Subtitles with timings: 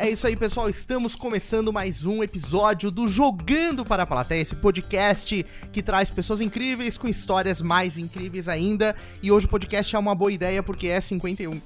[0.00, 0.70] É isso aí, pessoal.
[0.70, 6.40] Estamos começando mais um episódio do Jogando para a Plateia, esse podcast que traz pessoas
[6.40, 8.94] incríveis com histórias mais incríveis ainda.
[9.20, 11.50] E hoje o podcast é uma boa ideia porque é 51.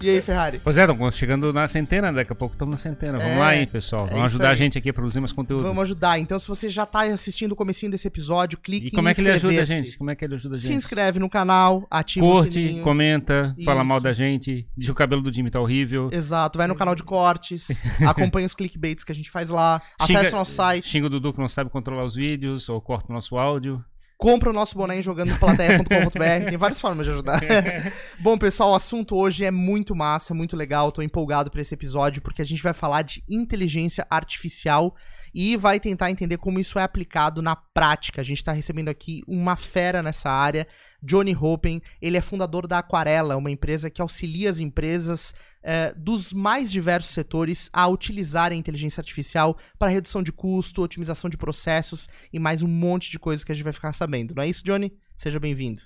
[0.00, 0.60] e aí, Ferrari?
[0.62, 3.18] Pois é, estamos chegando na centena, daqui a pouco estamos na centena.
[3.18, 4.02] Vamos É, lá, hein, pessoal.
[4.06, 4.52] é Vamos isso ajudar aí.
[4.52, 5.64] a gente aqui a produzir mais conteúdo.
[5.64, 6.20] Vamos ajudar.
[6.20, 9.14] Então, se você já tá assistindo o comecinho desse episódio, clique E como em é
[9.14, 9.98] que ele ajuda a gente?
[9.98, 10.76] Como é que ele ajuda a Se gente?
[10.76, 12.84] inscreve no canal, ativa o Curte, sininho.
[12.84, 13.88] comenta, fala Isso.
[13.88, 15.95] mal da gente, diz que o cabelo do Jimmy tá horrível.
[16.12, 17.66] Exato, vai no canal de cortes,
[18.06, 21.10] acompanha os clickbaits que a gente faz lá, acessa Xinga- o nosso site, Xinga o
[21.10, 23.84] Dudu que não sabe controlar os vídeos, ou corta o nosso áudio.
[24.18, 27.40] compra o nosso boné em jogandoplateia.com.br, tem várias formas de ajudar.
[28.20, 32.22] Bom, pessoal, o assunto hoje é muito massa, muito legal, tô empolgado pra esse episódio
[32.22, 34.94] porque a gente vai falar de inteligência artificial
[35.38, 38.22] e vai tentar entender como isso é aplicado na prática.
[38.22, 40.66] A gente tá recebendo aqui uma fera nessa área,
[41.02, 46.32] Johnny Hopen, ele é fundador da Aquarela, uma empresa que auxilia as empresas eh, dos
[46.32, 52.08] mais diversos setores a utilizarem a inteligência artificial para redução de custo, otimização de processos
[52.32, 54.34] e mais um monte de coisas que a gente vai ficar sabendo.
[54.34, 54.90] Não é isso, Johnny?
[55.18, 55.82] Seja bem-vindo.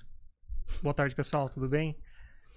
[0.81, 1.97] Boa tarde, pessoal, tudo bem?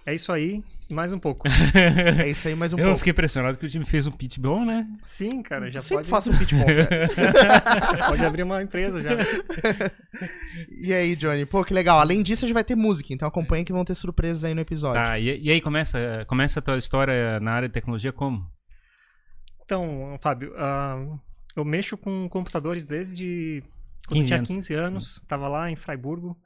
[0.05, 1.47] É isso aí, mais um pouco.
[2.23, 2.99] É isso aí, mais um Eu pouco.
[2.99, 4.87] fiquei impressionado que o Jimmy fez um pitch bom, né?
[5.05, 8.05] Sim, cara, já Sempre pode, faço um pitch bom, cara.
[8.09, 9.09] pode abrir uma empresa já.
[10.69, 11.45] E aí, Johnny?
[11.45, 11.99] Pô, que legal.
[11.99, 14.61] Além disso, a gente vai ter música, então acompanha que vão ter surpresas aí no
[14.61, 15.01] episódio.
[15.01, 18.45] Tá, e, e aí começa, começa a tua história na área de tecnologia como?
[19.63, 21.17] Então, Fábio, ah,
[21.55, 23.63] eu mexo com computadores desde
[24.07, 24.47] quando 15 eu tinha anos.
[24.47, 26.37] 15 anos, estava lá em Freiburgo.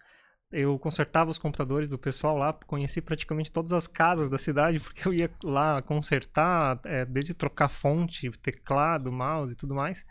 [0.52, 5.08] Eu consertava os computadores do pessoal lá, conheci praticamente todas as casas da cidade, porque
[5.08, 10.06] eu ia lá consertar, é, desde trocar fonte, teclado, mouse e tudo mais.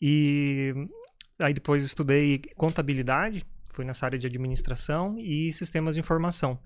[0.00, 0.72] E
[1.38, 6.58] aí depois estudei contabilidade, fui nessa área de administração e sistemas de informação.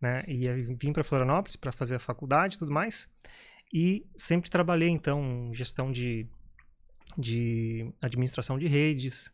[0.00, 0.22] Né?
[0.28, 3.10] E vim para Florianópolis para fazer a faculdade e tudo mais.
[3.72, 6.28] E sempre trabalhei, então, gestão de,
[7.16, 9.32] de administração de redes,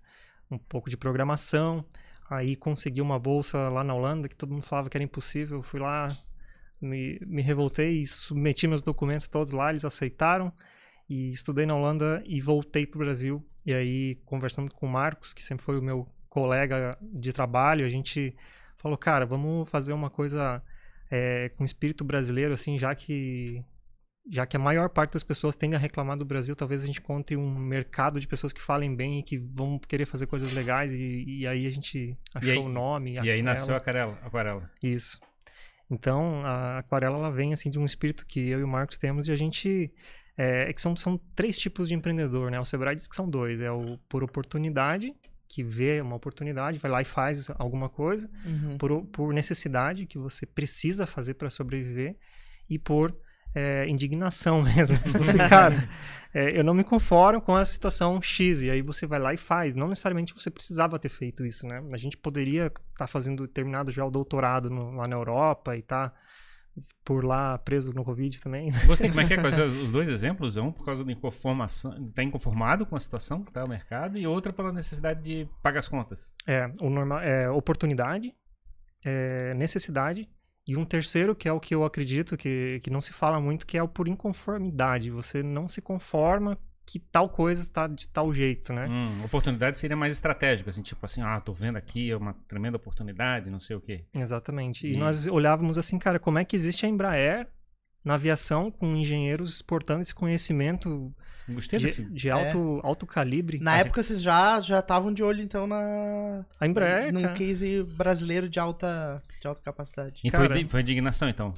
[0.51, 1.85] um pouco de programação.
[2.33, 5.63] Aí consegui uma bolsa lá na Holanda, que todo mundo falava que era impossível.
[5.63, 6.17] Fui lá,
[6.81, 10.51] me, me revoltei e submeti meus documentos todos lá, eles aceitaram.
[11.11, 13.47] E estudei na Holanda e voltei para o Brasil.
[13.67, 17.91] E aí, conversando com o Marcos, que sempre foi o meu colega de trabalho, a
[17.91, 18.35] gente
[18.79, 20.63] falou, cara, vamos fazer uma coisa
[21.11, 23.63] é, com espírito brasileiro, assim, já que
[24.31, 27.01] já que a maior parte das pessoas tende a reclamar do Brasil, talvez a gente
[27.01, 30.93] encontre um mercado de pessoas que falem bem e que vão querer fazer coisas legais
[30.93, 33.13] e, e aí a gente achou aí- o nome.
[33.15, 33.43] E aí Aquarela.
[33.45, 34.19] nasceu a aquarela.
[34.23, 34.71] aquarela.
[34.83, 35.19] Isso.
[35.91, 39.29] Então, a aquarela ela vem assim de um espírito que eu e o Marcos temos
[39.29, 39.93] e a gente
[40.39, 42.59] é, é que são, são três tipos de empreendedor, né?
[42.59, 45.13] O Sebrae diz que são dois, é o por oportunidade,
[45.49, 48.79] que vê uma oportunidade, vai lá e faz alguma coisa, Uhum.
[48.79, 52.17] por, por necessidade que você precisa fazer para sobreviver
[52.71, 53.15] e por
[53.55, 54.97] é, indignação mesmo.
[55.19, 55.77] Você, cara,
[56.35, 59.37] é, eu não me conformo com a situação X e aí você vai lá e
[59.37, 59.75] faz.
[59.75, 61.83] Não necessariamente você precisava ter feito isso, né?
[61.93, 66.13] A gente poderia estar fazendo terminado já o doutorado no- lá na Europa e tá
[67.05, 68.71] por lá preso no Covid também.
[68.87, 69.65] Gostei, como é que é?
[69.67, 70.57] Os dois exemplos?
[70.57, 74.27] Um por causa da inconformação, tá inconformado com a situação que tá o mercado, e
[74.27, 76.33] outra pela necessidade de pagar as contas.
[76.47, 78.35] É, o normal, é oportunidade,
[79.05, 80.27] é, necessidade,
[80.67, 83.67] e um terceiro, que é o que eu acredito que, que não se fala muito,
[83.67, 85.11] que é o por inconformidade.
[85.11, 86.57] Você não se conforma
[86.87, 88.87] que tal coisa está de tal jeito, né?
[88.89, 92.77] Hum, oportunidade seria mais estratégico, assim, tipo assim, ah, tô vendo aqui, é uma tremenda
[92.77, 94.05] oportunidade, não sei o quê.
[94.15, 94.87] Exatamente.
[94.87, 97.49] E E- nós olhávamos assim, cara, como é que existe a Embraer
[98.05, 101.15] na aviação com engenheiros exportando esse conhecimento
[101.49, 102.11] Gostei de, filme.
[102.15, 103.59] de alto, alto calibre?
[103.61, 106.45] Na época, vocês já já estavam de olho, então, na...
[106.61, 110.21] A Embraer, num cara, case brasileiro de alta, de alta capacidade.
[110.23, 111.53] E foi, cara- di- foi indignação, então.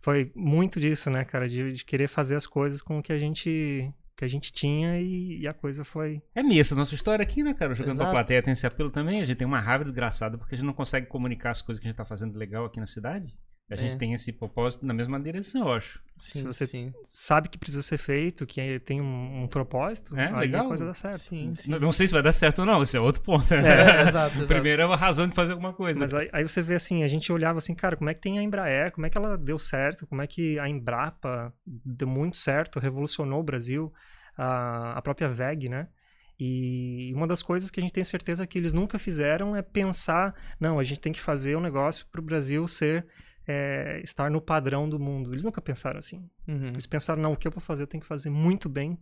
[0.00, 3.18] foi muito disso, né, cara, de, de querer fazer as coisas com o que a
[3.18, 7.22] gente que a gente tinha e, e a coisa foi É minha essa nossa história
[7.22, 7.72] aqui, né, cara?
[7.72, 8.10] Jogando Exato.
[8.10, 9.22] pra plateia tem esse apelo também.
[9.22, 11.86] A gente tem uma raiva desgraçada porque a gente não consegue comunicar as coisas que
[11.86, 13.32] a gente tá fazendo legal aqui na cidade.
[13.70, 13.98] A gente É.
[13.98, 16.00] tem esse propósito na mesma direção, eu acho.
[16.18, 16.92] Sim, Se você- sim.
[17.04, 20.64] sabe que precisa ser feito, que é- tem um, um propósito, É, aí legal.
[20.64, 21.18] a coisa dá certo.
[21.20, 21.70] Sim, sim.
[21.70, 23.46] Não, não sei se vai dar certo ou não, esse é outro ponto.
[23.54, 23.60] né?
[23.60, 26.00] É, exato, primeiro é a razão de fazer alguma coisa.
[26.00, 28.38] Mas aí, aí você vê assim, a gente olhava assim, cara, como é que tem
[28.38, 32.38] a Embraer, como é que ela deu certo, como é que a Embrapa deu muito
[32.38, 33.92] certo, revolucionou o Brasil,
[34.36, 35.88] a, a própria VEG, né?
[36.40, 40.34] E uma das coisas que a gente tem certeza que eles nunca fizeram é pensar,
[40.60, 43.04] não, a gente tem que fazer um negócio para o Brasil ser
[43.48, 45.32] é, estar no padrão do mundo.
[45.32, 46.28] Eles nunca pensaram assim.
[46.46, 46.68] Uhum.
[46.68, 48.98] Eles pensaram, não, o que eu vou fazer eu tenho que fazer muito bem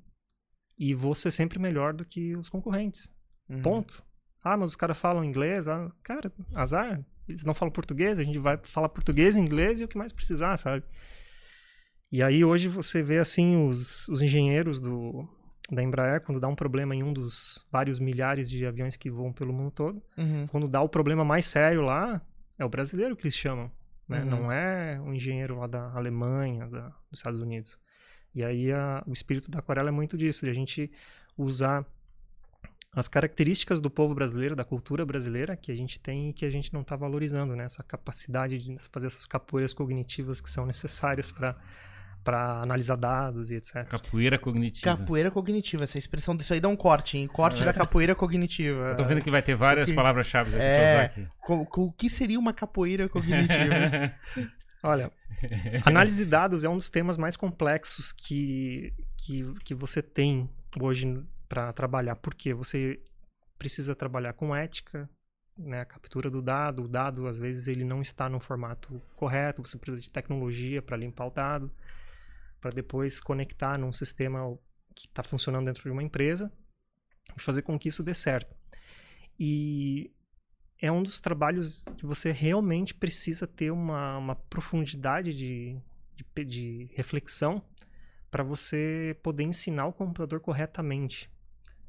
[0.79, 3.13] e vou ser sempre melhor do que os concorrentes.
[3.49, 3.63] Uhum.
[3.63, 4.05] Ponto.
[4.43, 5.67] Ah, mas os caras falam inglês.
[5.67, 7.05] Ah, cara, azar.
[7.29, 10.57] Eles não falam português, a gente vai falar português, inglês e o que mais precisar,
[10.57, 10.85] sabe?
[12.13, 15.29] E aí hoje você vê assim os, os engenheiros do,
[15.73, 19.33] da Embraer, quando dá um problema em um dos vários milhares de aviões que voam
[19.33, 20.45] pelo mundo todo, Uhum.
[20.49, 22.25] quando dá o problema mais sério lá,
[22.57, 23.73] é o brasileiro que eles chamam,
[24.09, 24.21] né?
[24.21, 24.25] Uhum.
[24.25, 27.79] Não é o engenheiro lá da Alemanha, da, dos Estados Unidos.
[28.35, 30.91] E aí a- o espírito da aquarela é muito disso, de a gente
[31.37, 31.87] usar
[32.93, 36.51] as características do povo brasileiro, da cultura brasileira que a gente tem e que a
[36.51, 37.65] gente não está valorizando, né?
[37.65, 41.55] Essa capacidade de fazer essas capoeiras cognitivas que são necessárias para
[42.27, 43.87] para analisar dados e etc.
[43.89, 44.97] Capoeira cognitiva.
[44.97, 47.29] Capoeira cognitiva, essa expressão disso aí dá um corte, hein?
[47.29, 48.81] Corte da capoeira cognitiva.
[48.81, 49.95] Eu tô vendo que vai ter várias Ok.
[49.95, 50.85] palavras-chave aqui É.
[50.85, 51.29] usar aqui.
[51.49, 54.13] O que seria uma capoeira cognitiva?
[54.83, 55.13] Olha,
[55.85, 60.51] análise de dados é um dos temas mais complexos que, que, que você tem
[60.81, 62.17] hoje para trabalhar.
[62.17, 62.53] Por quê?
[62.55, 63.01] Você
[63.57, 65.09] precisa trabalhar com ética,
[65.57, 65.81] né?
[65.81, 66.83] a captura do dado.
[66.83, 69.65] O dado, às vezes, ele não está no formato correto.
[69.65, 71.71] Você precisa de tecnologia para limpar o dado,
[72.67, 74.59] para depois conectar num sistema
[74.93, 76.53] que está funcionando dentro de uma empresa
[77.37, 78.57] e fazer com que isso dê certo.
[79.39, 80.11] E
[80.81, 85.81] é um dos trabalhos que você realmente precisa ter uma, uma profundidade de,
[86.17, 87.63] de, de reflexão
[88.33, 91.31] para você poder ensinar o computador corretamente.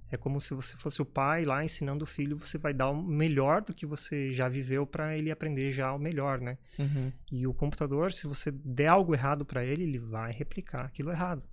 [0.10, 3.04] É como se você fosse o pai lá ensinando o filho, você vai dar o
[3.04, 6.58] melhor do que você já viveu para ele aprender já o melhor, né?
[6.80, 7.12] Uhum.
[7.32, 11.46] E o computador, se você der algo errado para ele, ele vai replicar aquilo errado.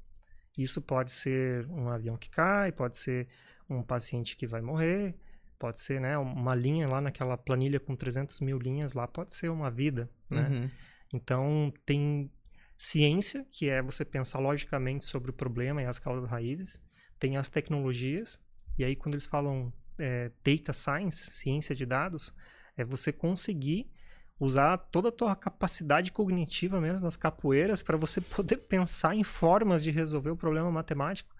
[0.56, 3.26] Isso pode ser um avião que cai, pode ser
[3.68, 5.16] um paciente que vai morrer,
[5.58, 9.48] pode ser né, uma linha lá naquela planilha com 300 mil linhas lá, pode ser
[9.50, 10.08] uma vida.
[10.30, 10.48] Né?
[10.48, 10.70] Uhum.
[11.12, 12.30] Então, tem
[12.76, 16.80] ciência, que é você pensar logicamente sobre o problema e as causas raízes.
[17.18, 18.40] Tem as tecnologias,
[18.78, 22.34] e aí quando eles falam é, data science, ciência de dados,
[22.76, 23.90] é você conseguir
[24.38, 29.82] usar toda a tua capacidade cognitiva mesmo nas capoeiras para você poder pensar em formas
[29.82, 31.34] de resolver o problema matemático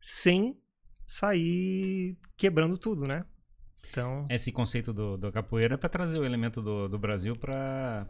[0.00, 0.58] sem
[1.06, 3.24] sair quebrando tudo, né?
[3.90, 8.06] Então, Esse conceito do, do capoeira é para trazer o elemento do, do Brasil para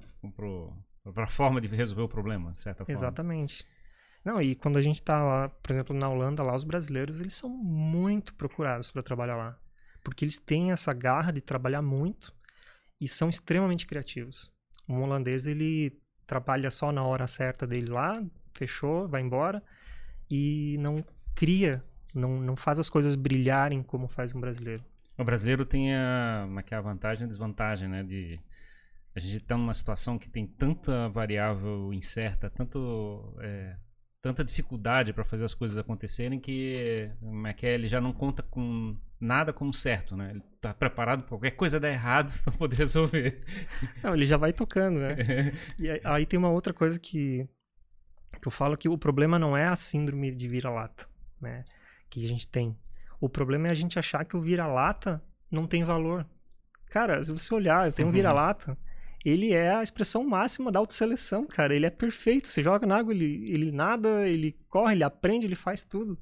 [1.17, 2.99] a forma de resolver o problema, de certa forma.
[2.99, 3.65] Exatamente.
[4.25, 7.35] Não, e quando a gente tá lá, por exemplo, na Holanda, lá os brasileiros, eles
[7.35, 9.59] são muito procurados para trabalhar lá.
[10.05, 12.33] Porque eles têm essa garra de trabalhar muito
[13.01, 14.53] e são extremamente criativos.
[14.89, 18.23] Um holandês, ele trabalha só na hora certa dele lá,
[18.53, 19.63] fechou, vai embora
[20.31, 21.83] e não cria,
[22.15, 24.85] não, não faz as coisas brilharem como faz um brasileiro.
[25.19, 28.03] O brasileiro tem a, é é a vantagem e a desvantagem, né?
[28.03, 28.41] De
[29.15, 33.77] a gente está numa situação que tem tanta variável incerta, tanto, é,
[34.23, 37.11] tanta dificuldade para fazer as coisas acontecerem que
[37.63, 40.31] ele já não conta com nada como certo, né?
[40.31, 43.43] Ele está preparado para qualquer coisa dar errado para poder resolver.
[44.03, 45.17] Não, ele já vai tocando, né?
[45.79, 47.49] E aí- aí tem uma outra coisa que,
[48.41, 51.07] que eu falo que o problema não é a síndrome de vira-lata,
[51.41, 51.65] né?
[52.09, 52.77] Que a gente tem.
[53.21, 56.27] O problema é a gente achar que o vira-lata não tem valor.
[56.87, 58.17] Cara, se você olhar, eu tenho um Uhum.
[58.17, 58.77] vira-lata,
[59.25, 61.75] ele é a expressão máxima da autoseleção, cara.
[61.75, 62.49] Ele é perfeito.
[62.49, 66.19] Você joga na água, ele, ele nada, ele corre, ele aprende, ele faz tudo.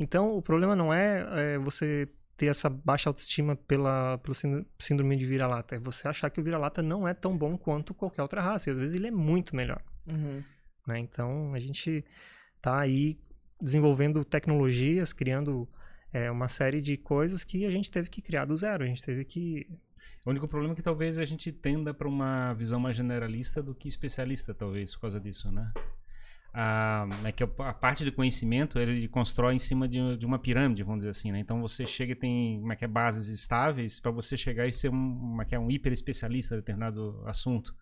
[0.00, 5.16] Então, o problema não é, é você ter essa baixa autoestima pela, pelo sínd- síndrome
[5.16, 5.74] de vira-lata.
[5.74, 8.70] É você achar que o vira-lata não é tão bom quanto qualquer outra raça.
[8.70, 9.82] E às vezes ele é muito melhor.
[10.10, 10.42] Uhum.
[10.86, 11.00] né?
[11.00, 12.04] Então, a gente
[12.62, 13.18] tá aí
[13.60, 15.68] desenvolvendo tecnologias, criando
[16.12, 18.84] é, uma série de coisas que a gente teve que criar do zero.
[18.84, 19.66] A gente teve que
[20.28, 23.74] O único problema é que talvez a gente tenda para uma visão mais generalista do
[23.74, 25.72] que especialista, talvez, por causa disso, né?
[26.52, 30.82] A, é que a parte do conhecimento ele constrói em cima de, de uma pirâmide,
[30.82, 31.38] vamos dizer assim, né?
[31.38, 34.72] Então você chega e tem como é que é, bases estáveis para você chegar e
[34.72, 37.74] ser um, como é que é, um hiper especialista em determinado assunto.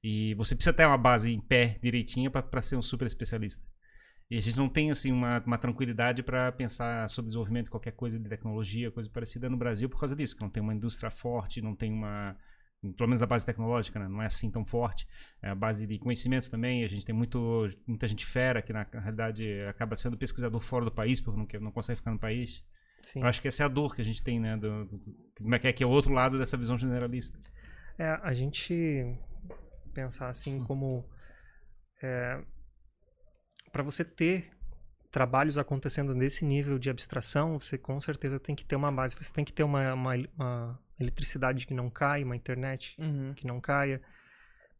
[0.00, 3.64] E você precisa ter uma base em pé direitinha para ser um super especialista.
[4.30, 7.92] E a gente não tem assim uma, uma tranquilidade para pensar sobre desenvolvimento de qualquer
[7.92, 11.10] coisa de tecnologia, coisa parecida no Brasil por causa disso, que não tem uma indústria
[11.10, 12.36] forte, não tem uma
[12.96, 14.08] pelo menos a base tecnológica, né?
[14.08, 15.06] não é assim tão forte.
[15.42, 18.86] É a base de conhecimento também, a gente tem muito, muita gente fera que na
[18.90, 22.64] realidade acaba sendo pesquisador fora do país, porque não, não consegue ficar no país.
[23.02, 23.20] sim.
[23.20, 24.56] Eu acho que essa é a dor que a gente tem, né?
[24.56, 24.88] Do,
[25.36, 27.38] como é que é, que é o outro lado dessa visão generalista.
[27.98, 29.04] É, a gente
[29.92, 31.04] pensar assim como
[33.72, 34.50] para você ter
[35.10, 39.32] trabalhos acontecendo nesse nível de abstração, você com certeza tem que ter uma base, você
[39.32, 43.34] tem que ter uma, uma, uma eletricidade que não cai, uma internet Uhum.
[43.34, 44.00] que não caia.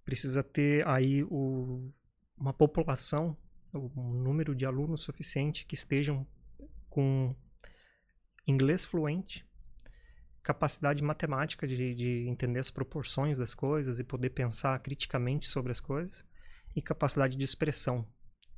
[0.05, 1.93] Precisa ter aí o,
[2.37, 3.37] uma população,
[3.75, 6.27] um número de alunos suficiente que estejam
[6.89, 7.35] com
[8.47, 9.47] inglês fluente,
[10.43, 15.81] capacidade matemática de, de entender as proporções das coisas e poder pensar criticamente sobre as
[15.81, 16.25] coisas,
[16.75, 18.07] e capacidade de expressão.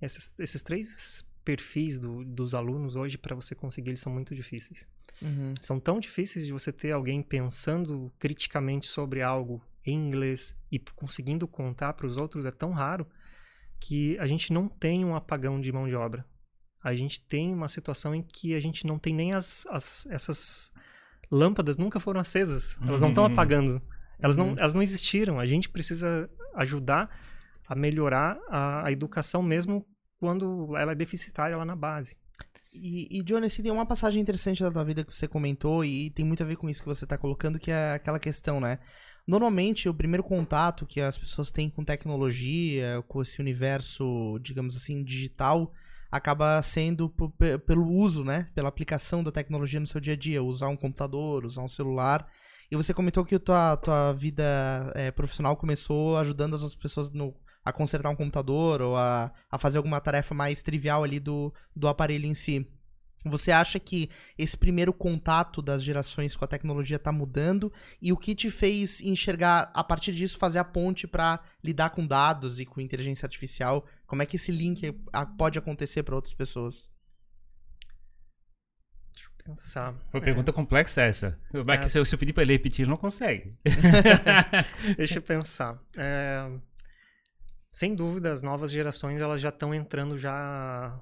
[0.02, 4.88] Esses, esses três perfis do, dos alunos hoje, para você conseguir, eles são muito difíceis.
[5.20, 5.54] Uhum.
[5.62, 11.46] São tão difíceis de você ter alguém pensando criticamente sobre algo em inglês e conseguindo
[11.48, 13.06] contar para os outros, é tão raro
[13.80, 16.24] que a gente não tem um apagão de mão de obra.
[16.82, 20.72] A gente tem uma situação em que a gente não tem nem as, as essas
[21.30, 22.78] lâmpadas nunca foram acesas.
[22.86, 23.32] Elas não estão Uhum.
[23.32, 23.82] apagando.
[24.20, 24.58] Elas não, Uhum.
[24.58, 25.40] elas não existiram.
[25.40, 27.08] A gente precisa ajudar
[27.66, 29.84] a melhorar a, a educação mesmo
[30.22, 32.14] quando ela é deficitária lá na base.
[32.72, 36.10] E, e Johnny, assim, tem uma passagem interessante da tua vida que você comentou e
[36.10, 38.78] tem muito a ver com isso que você tá colocando, que é aquela questão, né?
[39.26, 45.02] Normalmente, o primeiro contato que as pessoas têm com tecnologia, com esse universo, digamos assim,
[45.02, 45.72] digital,
[46.08, 47.12] acaba sendo
[47.66, 48.48] pelo uso, né?
[48.54, 52.28] Pela aplicação da tecnologia no seu dia a dia, usar um computador, usar um celular.
[52.70, 54.44] E você comentou que a tua, tua vida
[54.94, 57.34] eh, profissional começou ajudando as pessoas no,
[57.64, 61.88] a consertar um computador ou a, a fazer alguma tarefa mais trivial ali do, do
[61.88, 62.66] aparelho em si.
[63.24, 68.16] Você acha que esse primeiro contato das gerações com a tecnologia está mudando e o
[68.16, 72.66] que te fez enxergar a partir disso fazer a ponte para lidar com dados e
[72.66, 73.86] com inteligência artificial?
[74.06, 74.92] Como é que esse link
[75.38, 76.90] pode acontecer para outras pessoas?
[79.14, 79.94] Deixa eu pensar.
[80.12, 81.38] Uma pergunta complexa essa.
[81.52, 81.88] Que É.
[81.88, 83.56] se eu, pedir pra ele repetir, ele não consegue.
[84.96, 85.80] Deixa eu pensar.
[85.96, 86.50] É,
[87.72, 90.94] Sem dúvida, as novas gerações elas já estão entrando já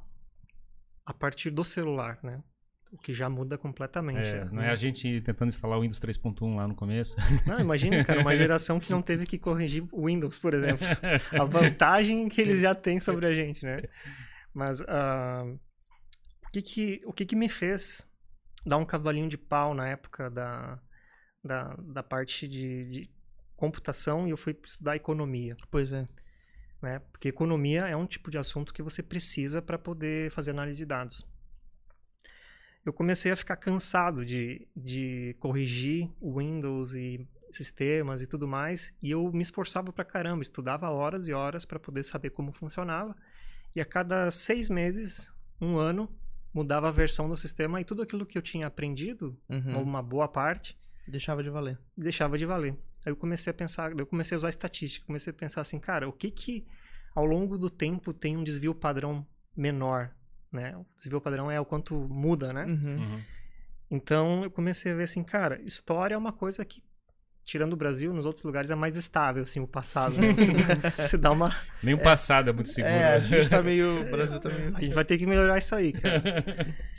[1.05, 2.41] a partir do celular, né?
[2.93, 4.31] O que já muda completamente.
[4.31, 4.51] É, né?
[4.53, 7.17] não é a gente tentando instalar o Windows 3.1 lá no começo.
[7.45, 10.87] Não, imagina, cara, uma geração que não teve que corrigir o Windows, por exemplo.
[11.33, 13.83] A vantagem que eles já têm sobre a gente, né?
[14.55, 15.45] Mas ah,
[16.47, 18.09] o, que que, o que que me fez
[18.65, 20.81] dar um cavalinho de pau na época da,
[21.43, 23.11] da, da parte de, de
[23.57, 26.09] computação e eu fui estudar economia, Pois é.
[26.83, 27.01] Né?
[27.13, 30.87] Porque economia é um tipo de assunto que você precisa para poder fazer análise de
[30.87, 31.27] dados.
[32.85, 38.95] Eu comecei a ficar cansado de, de corrigir o Windows e sistemas e tudo mais,
[39.03, 43.15] e eu me esforçava pra caramba, estudava horas e horas para poder saber como funcionava,
[43.75, 46.09] e a cada seis meses, um ano,
[46.55, 49.83] mudava a versão do sistema e tudo aquilo que eu tinha aprendido, Uhum.
[49.83, 51.77] uma boa parte, Deixava de valer.
[51.97, 52.77] deixava de valer.
[53.05, 56.09] Aí eu comecei a pensar, eu comecei a usar estatística, comecei a pensar assim, cara,
[56.09, 56.67] o que que
[57.15, 59.27] ao longo do tempo tem um desvio padrão
[59.57, 60.11] menor,
[60.53, 60.77] né?
[60.77, 62.65] O desvio padrão é o quanto muda, né?
[62.65, 62.97] Uhum.
[62.97, 63.21] Uhum.
[63.91, 66.83] Então eu comecei a ver assim, cara, história é uma coisa que
[67.51, 70.15] tirando o Brasil, nos outros lugares é mais estável, assim, o passado.
[70.17, 70.29] Né?
[70.97, 71.55] Você, você dá uma.
[71.83, 72.95] Nem o passado é muito seguro.
[72.95, 73.27] É, a né?
[73.27, 74.03] gente tá meio.
[74.03, 74.77] O Brasil tá meio.
[74.77, 76.23] A gente vai ter que melhorar isso aí, cara.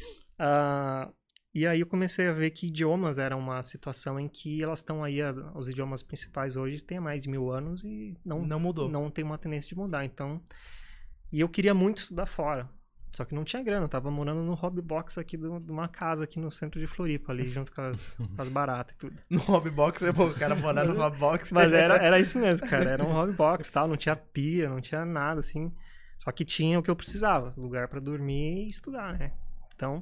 [0.43, 1.07] Ah,
[1.53, 5.03] e aí eu comecei a ver que idiomas era uma situação em que elas estão
[5.03, 5.19] aí,
[5.55, 8.89] os idiomas principais hoje têm mais de mil anos e não, Não mudou.
[8.89, 10.05] não tem uma tendência de mudar.
[10.05, 10.41] Então,
[11.31, 12.69] e eu queria muito estudar fora.
[13.13, 15.89] Só que não tinha grana, eu tava morando no hobby box aqui do- de uma
[15.89, 19.15] casa aqui no centro de Floripa, ali, junto com as, as baratas e tudo.
[19.29, 21.51] No hobbybox, é bom, o cara morar no hobbybox.
[21.51, 22.89] Mas era, era isso mesmo, cara.
[22.89, 25.69] Era um hobby box, tal, não tinha pia, não tinha nada assim.
[26.17, 29.33] Só que tinha o que eu precisava, lugar para dormir e estudar, né?
[29.75, 30.01] Então,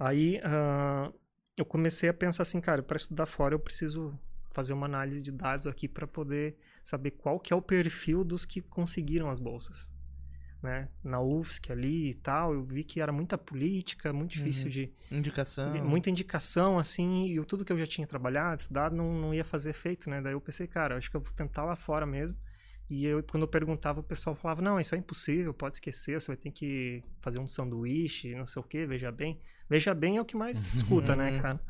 [0.00, 1.12] aí ah,
[1.56, 4.18] eu comecei a pensar assim, cara, para estudar fora eu preciso
[4.50, 8.44] fazer uma análise de dados aqui para poder saber qual que é o perfil dos
[8.44, 9.88] que conseguiram as bolsas.
[10.62, 10.88] Né?
[11.02, 14.70] Na UFSC ali e tal, eu vi que era muita política, muito difícil Uhum.
[14.70, 15.72] de, Indicação.
[15.84, 19.44] muita indicação, assim, e eu- tudo que eu já tinha trabalhado, estudado, não, não ia
[19.44, 20.20] fazer efeito, né?
[20.20, 22.36] Daí eu pensei, cara, acho que eu vou tentar lá fora mesmo.
[22.90, 26.26] E eu, quando eu perguntava, o pessoal falava, não, isso é impossível, pode esquecer, você
[26.26, 29.40] vai ter que fazer um sanduíche, não sei o que, veja bem.
[29.70, 31.42] Veja bem é o que mais se escuta, né, Uhum.
[31.42, 31.60] cara?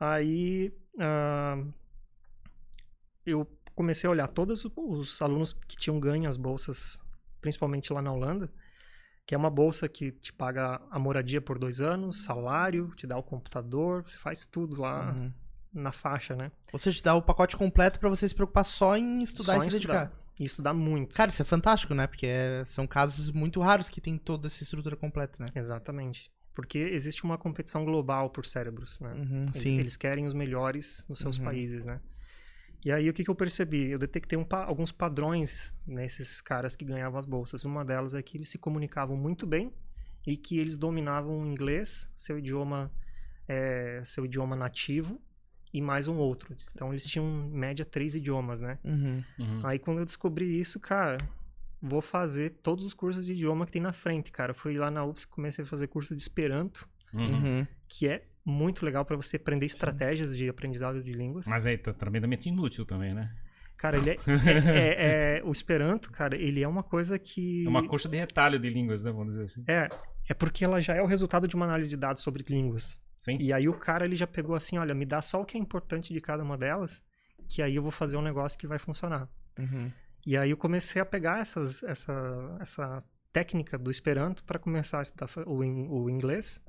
[0.00, 1.62] Aí, ah,
[3.26, 7.02] eu comecei a olhar todos os alunos que tinham ganho as bolsas,
[7.40, 8.50] principalmente lá na Holanda,
[9.26, 13.16] que é uma bolsa que te paga a moradia por dois anos, salário, te dá
[13.18, 15.32] o computador, você faz tudo lá Uhum.
[15.74, 16.50] na faixa, né?
[16.72, 19.58] Ou seja, te dá o pacote completo pra você se preocupar só em estudar Só
[19.58, 20.04] e se dedicar.
[20.04, 20.20] estudar.
[20.40, 21.14] E estudar muito.
[21.14, 22.06] Cara, isso é fantástico, né?
[22.06, 25.46] Porque é- são casos muito raros que tem toda essa estrutura completa, né?
[25.54, 26.30] Exatamente.
[26.60, 29.12] Porque existe uma competição global por cérebros, né?
[29.14, 29.78] Uhum, Eles- sim.
[29.78, 31.44] Eles querem os melhores nos seus Uhum.
[31.44, 32.00] países, né?
[32.84, 33.90] E aí o que, que eu percebi?
[33.90, 37.64] Eu detectei um pa- alguns padrões nesses caras que ganhavam as bolsas.
[37.64, 39.72] Uma delas é que eles se comunicavam muito bem
[40.26, 42.90] e que eles dominavam o inglês, seu idioma,
[43.48, 45.20] é, seu idioma nativo
[45.72, 46.54] e mais um outro.
[46.74, 48.78] Então eles tinham em média três idiomas, né?
[48.84, 49.22] Uhum.
[49.38, 49.60] Uhum.
[49.62, 51.16] Aí quando eu descobri isso, cara,
[51.82, 54.50] vou fazer todos os cursos de idioma que tem na frente, cara.
[54.50, 57.22] Eu fui lá na UFSC, comecei a fazer curso de Esperanto, Uhum.
[57.32, 57.66] Uhum.
[57.88, 59.74] que é muito legal para você aprender Sim.
[59.74, 61.46] estratégias de aprendizado de línguas.
[61.48, 63.34] Mas aí tá tremendamente inútil também, né?
[63.76, 67.68] Cara, ele é, é- é- é- o Esperanto, cara, ele é uma coisa que É
[67.68, 69.10] uma coxa de retalho de línguas, né?
[69.10, 69.64] Vamos dizer assim.
[69.66, 69.88] é
[70.28, 73.00] é porque ela já é o resultado de uma análise de dados sobre línguas.
[73.18, 73.36] Sim.
[73.40, 75.60] E aí o cara ele já pegou assim, olha, me dá só o que é
[75.60, 77.02] importante de cada uma delas,
[77.48, 79.28] que aí eu vou fazer um negócio que vai funcionar.
[79.58, 79.90] Uhum.
[80.26, 85.02] E aí eu comecei a pegar essas, essa, essa técnica do Esperanto para começar a
[85.02, 86.62] estudar o, in- o inglês.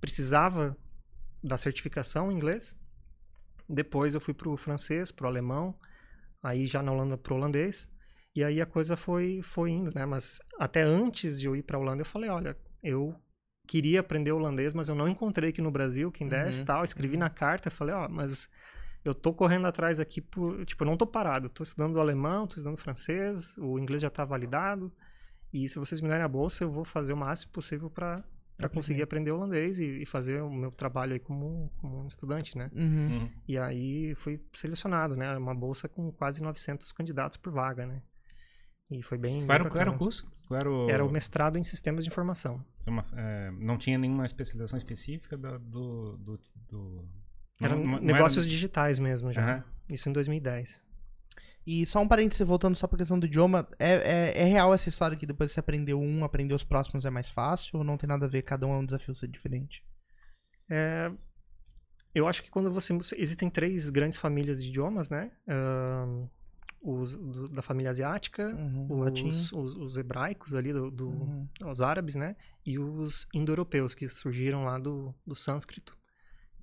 [0.00, 0.76] Precisava
[1.42, 2.76] da certificação em inglês.
[3.68, 5.74] Depois eu fui para o francês, para o alemão,
[6.42, 7.90] aí já na Holanda para o holandês.
[8.34, 10.06] E aí a coisa foi, foi indo, né?
[10.06, 13.14] Mas até antes de eu ir para a Holanda, eu falei, olha, eu
[13.66, 16.84] queria aprender holandês, mas eu não encontrei aqui no Brasil quem desse Uhum, tal.
[16.84, 18.48] Escrevi na carta, falei, ó, mas
[19.04, 22.56] eu tô correndo atrás aqui por, tipo, eu não tô parado, tô estudando alemão, tô
[22.56, 24.92] estudando francês, o inglês já tá validado.
[25.52, 28.22] E se vocês me derem a bolsa, eu vou fazer o máximo possível para
[28.56, 32.58] para conseguir aprender holandês e, e fazer o meu trabalho aí como, como um estudante,
[32.58, 32.70] né?
[32.74, 33.06] Uhum.
[33.22, 33.30] Uhum.
[33.48, 35.34] E aí fui selecionado, né?
[35.38, 38.02] Uma bolsa com quase 900 candidatos por vaga, né?
[38.90, 39.46] E foi bem.
[39.46, 40.30] Qual era, bem qual era o curso?
[40.46, 40.90] Qual era o...
[40.90, 42.62] Era o mestrado em sistemas de informação.
[42.86, 46.18] uma- é, não tinha nenhuma especialização específica da- do...
[46.18, 47.08] do, do-
[47.64, 49.42] Era não- não negócios digitais mesmo já.
[49.42, 49.64] Aham.
[49.90, 50.84] Isso em 2010.
[51.66, 53.92] E só um parêntese, voltando só pra questão do idioma, é,
[54.38, 57.28] é, é real essa história que depois você aprendeu um, aprender os próximos é mais
[57.28, 57.78] fácil?
[57.78, 59.84] Ou não tem nada a ver, cada um é um desafio ser diferente?
[60.68, 61.10] É,
[62.14, 62.96] eu acho que quando você.
[63.16, 65.30] Existem três grandes famílias de idiomas, né?
[65.46, 66.26] Ahn,
[66.82, 68.86] os do- da família asiática, Uhum.
[69.28, 71.48] Os, os, os hebraicos ali, do, do- Uhum.
[71.66, 72.36] os árabes, né?
[72.64, 75.96] E os indo-europeus, que surgiram lá do, do sânscrito,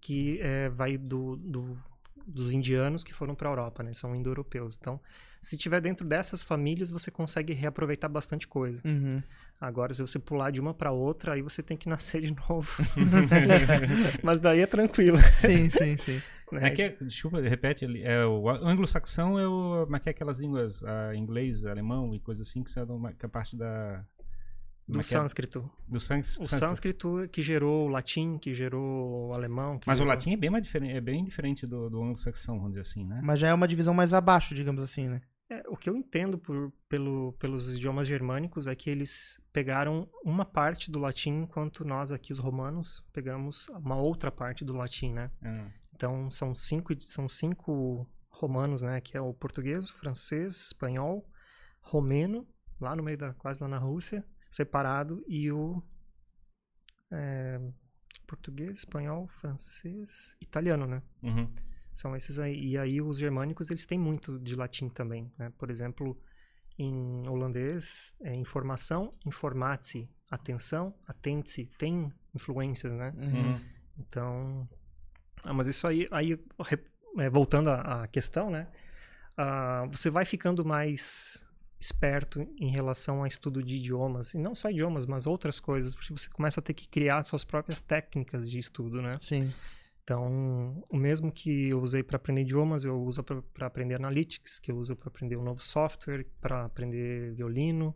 [0.07, 1.77] que é, vai do, do-
[2.25, 3.93] dos indianos que foram para a Europa, né?
[3.93, 4.77] São indo-europeus.
[4.79, 4.99] Então,
[5.41, 8.81] se tiver dentro dessas famílias, você consegue reaproveitar bastante coisa.
[8.85, 9.15] Uhum.
[9.59, 12.69] Agora, se você pular de uma para outra, aí você tem que nascer de novo.
[14.23, 15.17] Mas daí é tranquilo.
[15.31, 16.21] Sim, sim, sim.
[16.51, 16.67] né?
[16.67, 18.01] É que, é- desculpa, repete ali.
[18.03, 19.87] É, o, anglo-saxão é o.
[19.93, 20.83] É que é aquelas línguas?
[20.83, 22.85] ah, inglês, alemão e coisa assim, que são
[23.17, 24.05] que é parte da.
[24.87, 25.03] Do é é?
[25.03, 25.69] sânscrito.
[25.87, 26.41] Do sânscrito.
[26.41, 29.77] O sânscrito que gerou o latim, que gerou o alemão.
[29.79, 32.55] que Mas o gerou- latim é bem, mais diferente, é bem diferente do, do anglo-saxão,
[32.55, 33.19] vamos dizer assim, né?
[33.23, 35.21] Mas já é uma divisão mais abaixo, digamos assim, né?
[35.49, 40.43] É, o que eu entendo por, pelo, pelos idiomas germânicos é que eles pegaram uma
[40.43, 45.31] parte do latim, enquanto nós aqui, os romanos, pegamos uma outra parte do latim, né?
[45.41, 48.99] Ah, Então, são cinco, são cinco romanos, né?
[48.99, 51.25] Que é o português, o francês, espanhol,
[51.81, 52.45] romeno,
[52.79, 54.25] lá no meio da, quase lá na Rússia,
[54.57, 55.81] separado, e o
[57.11, 57.59] é,
[58.25, 61.01] português, espanhol, francês, italiano, né?
[61.23, 61.47] uhum.
[61.93, 62.71] São esses aí.
[62.71, 65.51] E aí os germânicos, eles têm muito de latim também, né?
[65.57, 66.19] Por exemplo,
[66.77, 73.13] em holandês, é informação, informatse, atenção, atente-se, tem influências, né?
[73.17, 73.59] Uhum.
[73.97, 74.69] Então,
[75.43, 76.39] ah, mas isso aí, aí
[77.17, 78.67] é, voltando à, à questão, né?
[79.35, 81.46] Ah, você vai ficando mais
[81.79, 86.13] esperto em relação a estudo de idiomas, e não só idiomas, mas outras coisas, porque
[86.13, 89.19] você começa a ter que criar suas próprias técnicas de estudo, né?
[89.19, 89.53] Sim.
[90.03, 94.71] Então, o mesmo que eu usei para aprender idiomas, eu uso para aprender analytics, que
[94.71, 97.93] eu uso para aprender um novo software, para aprender violino,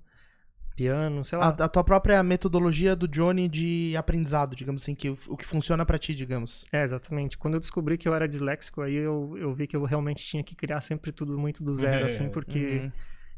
[0.76, 1.50] piano, sei A, lá.
[1.50, 5.86] a tua própria metodologia do Johnny de aprendizado, digamos assim, que o, o que funciona
[5.86, 6.66] pra ti, digamos.
[6.72, 7.38] É, exatamente.
[7.38, 10.44] Quando eu descobri que eu era disléxico, aí eu, eu vi que eu realmente tinha
[10.44, 12.92] que criar sempre tudo muito do zero, assim, porque Uhum,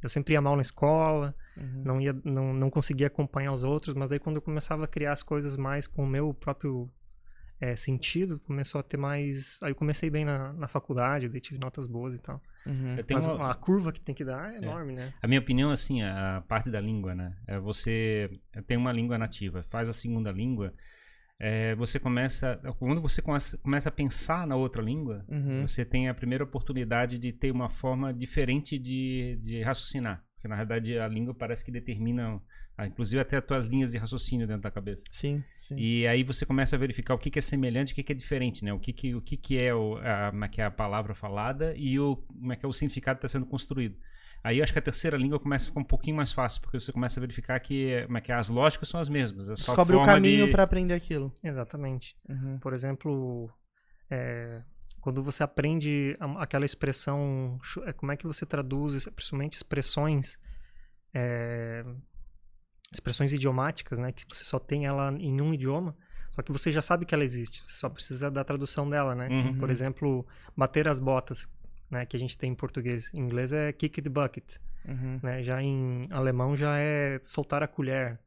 [0.04, 1.82] eu sempre ia mal na escola, uhum.
[1.84, 5.12] não, ia, não, não conseguia acompanhar os outros, mas aí quando eu começava a criar
[5.12, 6.90] as coisas mais com o meu próprio
[7.60, 9.60] é, sentido, começou a ter mais...
[9.64, 12.42] Aí eu comecei bem na, na faculdade, daí tive notas boas e tal.
[12.68, 12.98] Uhum.
[12.98, 15.14] Eu tenho Mas uma- a curva que tem que dar é enorme, né?
[15.22, 17.34] A minha opinião, assim, a parte da língua, né?
[17.48, 18.30] É você
[18.68, 20.74] tem uma língua nativa, faz a segunda língua,
[21.46, 22.58] é, você começa.
[22.80, 25.68] Quando você começa, a pensar na outra língua, Uhum.
[25.68, 30.24] você tem a primeira oportunidade de ter uma forma diferente de, de raciocinar.
[30.36, 32.40] Porque, na verdade, a língua parece que determina,
[32.78, 35.04] ah, inclusive, até as tuas linhas de raciocínio dentro da cabeça.
[35.12, 35.76] Sim, sim.
[35.78, 38.16] E aí você começa a verificar o que, que é semelhante o que, que é
[38.16, 38.72] diferente, né?
[38.74, 41.14] O que, que, o que, que é o, a, como é que é a palavra
[41.14, 43.98] falada e o, como é que é o significado que está sendo construído.
[44.44, 46.78] Aí eu acho que a terceira língua começa a ficar um pouquinho mais fácil, porque
[46.78, 49.48] você começa a verificar que, como é que é, as lógicas são as mesmas.
[49.48, 50.52] É Descobre o caminho de...
[50.52, 51.34] pra aprender aquilo.
[51.42, 52.18] Exatamente.
[52.28, 52.60] Uhum.
[52.60, 53.50] Por exemplo,
[54.12, 54.62] é,
[55.00, 60.38] quando você aprende aquela expressão, é, como é que você traduz, principalmente expressões,
[61.14, 61.86] é,
[62.92, 65.96] expressões idiomáticas, né, que você só tem ela em um idioma,
[66.32, 69.28] só que você já sabe que ela existe, você só precisa da tradução dela, né?
[69.30, 69.58] Uhum.
[69.60, 70.26] Por exemplo,
[70.58, 71.48] bater as botas,
[71.94, 73.14] né, que a gente tem em português.
[73.14, 75.20] Em inglês é kick the bucket, Uhum.
[75.24, 75.42] né?
[75.42, 78.20] Já em alemão já é soltar a colher.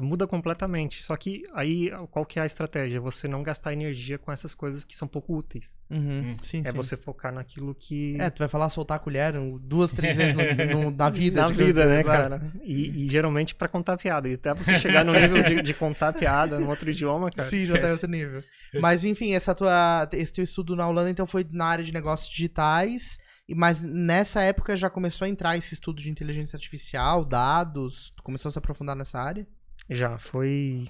[0.00, 1.02] Muda completamente.
[1.02, 3.00] Só que aí, qual que é a estratégia?
[3.00, 5.74] Você não gastar energia com essas coisas que são pouco úteis.
[5.90, 6.36] Uhum.
[6.42, 6.76] Sim, É sim.
[6.76, 8.16] você focar naquilo que...
[8.20, 10.42] É, tu vai falar soltar a colher duas, três vezes no-
[10.84, 11.40] no- na vida.
[11.42, 12.16] Na vida, né, exato.
[12.30, 12.52] cara?
[12.62, 14.28] E, e geralmente pra contar piada.
[14.28, 17.48] E até você chegar no nível de, de contar piada no outro idioma, cara.
[17.48, 18.42] Sim, já tá em outro nível.
[18.80, 22.30] Mas enfim, essa tua, esse teu estudo na Holanda então foi na área de negócios
[22.30, 23.18] digitais.
[23.48, 28.10] e- Mas nessa época já começou a entrar esse estudo de inteligência artificial, dados.
[28.16, 29.46] Tu começou a se aprofundar nessa área?
[29.90, 30.88] Já, foi.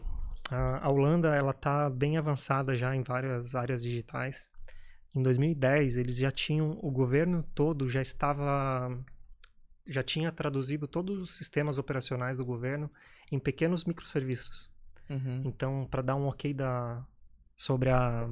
[0.51, 4.51] A, a Holanda, ela tá bem avançada já em várias áreas digitais.
[5.15, 6.79] Em 2010, eles já tinham.
[6.83, 8.97] O governo todo já estava.
[9.87, 12.91] Já tinha traduzido todos os sistemas operacionais do governo
[13.33, 14.71] em pequenos microserviços.
[15.09, 15.43] Uhum.
[15.47, 17.05] Então, para dar um ok da,
[17.57, 18.29] sobre a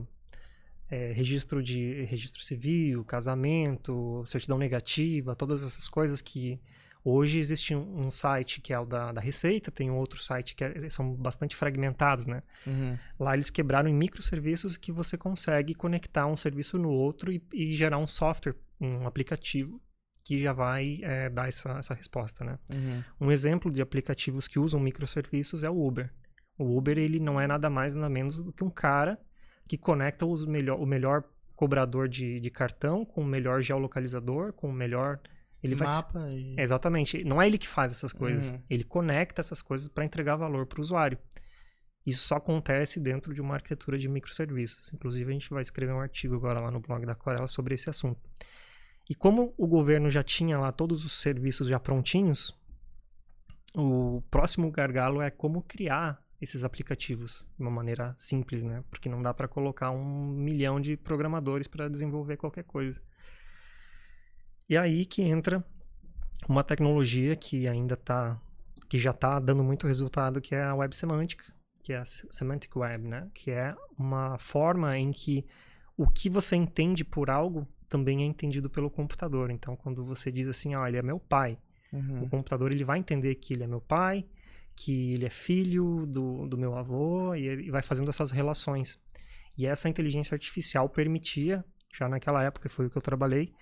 [0.88, 6.60] é, registro de registro civil, casamento, certidão negativa, todas essas coisas que
[7.08, 10.64] hoje existe um, um site que é o da, da Receita, tem outro site que
[10.64, 12.42] é- são bastante fragmentados, né?
[12.66, 12.98] Uhum.
[13.18, 17.74] Lá eles quebraram em microserviços que você consegue conectar um serviço no outro e, e
[17.74, 19.80] gerar um software, um aplicativo
[20.24, 22.58] que já vai é, dar essa, essa resposta, né?
[22.70, 23.02] Uhum.
[23.28, 26.12] Um exemplo de aplicativos que usam microserviços é o Uber.
[26.58, 29.18] O Uber ele não é nada mais nada menos do que um cara
[29.66, 34.68] que conecta os melhor, o melhor cobrador de, de cartão com o melhor geolocalizador, com
[34.68, 35.18] o melhor.
[35.62, 35.88] Ele vai.
[35.88, 36.54] Mapa e...
[36.56, 37.24] É, Exatamente.
[37.24, 38.52] Não é ele que faz essas coisas.
[38.52, 38.62] Uhum.
[38.70, 41.18] Ele conecta essas coisas para entregar valor para o usuário.
[42.06, 44.92] Isso só acontece dentro de uma arquitetura de microserviços.
[44.92, 47.90] Inclusive, a gente vai escrever um artigo agora lá no blog da Corella sobre esse
[47.90, 48.20] assunto.
[49.10, 52.56] E como o governo já tinha lá todos os serviços já prontinhos,
[53.74, 58.84] o próximo gargalo é como criar esses aplicativos de uma maneira simples, né?
[58.90, 63.02] Porque não dá para colocar um milhão de programadores para desenvolver qualquer coisa.
[64.68, 65.64] E aí que entra
[66.48, 68.40] uma tecnologia que ainda tá
[68.88, 71.44] que já está dando muito resultado, que é a web semântica,
[71.82, 73.28] que é a se- semantic web, né?
[73.34, 75.46] Que é uma forma em que
[75.96, 79.50] o que você entende por algo também é entendido pelo computador.
[79.50, 81.58] Então, quando você diz assim, ó, ele é meu pai,
[81.92, 82.22] Uhum.
[82.22, 84.26] o computador ele vai entender que ele é meu pai,
[84.76, 88.98] que ele é filho do, do meu avô e ele vai fazendo essas relações.
[89.56, 93.52] E essa inteligência artificial permitia, já naquela época foi o que eu trabalhei,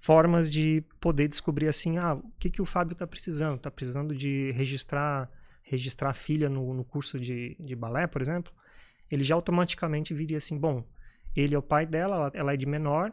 [0.00, 3.56] formas de poder descobrir assim, ah, o que, que o Fábio está precisando?
[3.56, 5.30] Está precisando de registrar
[5.62, 8.52] registrar a filha no, no curso de, de balé, por exemplo?
[9.10, 10.84] Ele já automaticamente viria assim, bom,
[11.36, 13.12] ele é o pai dela, ela, ela é de menor,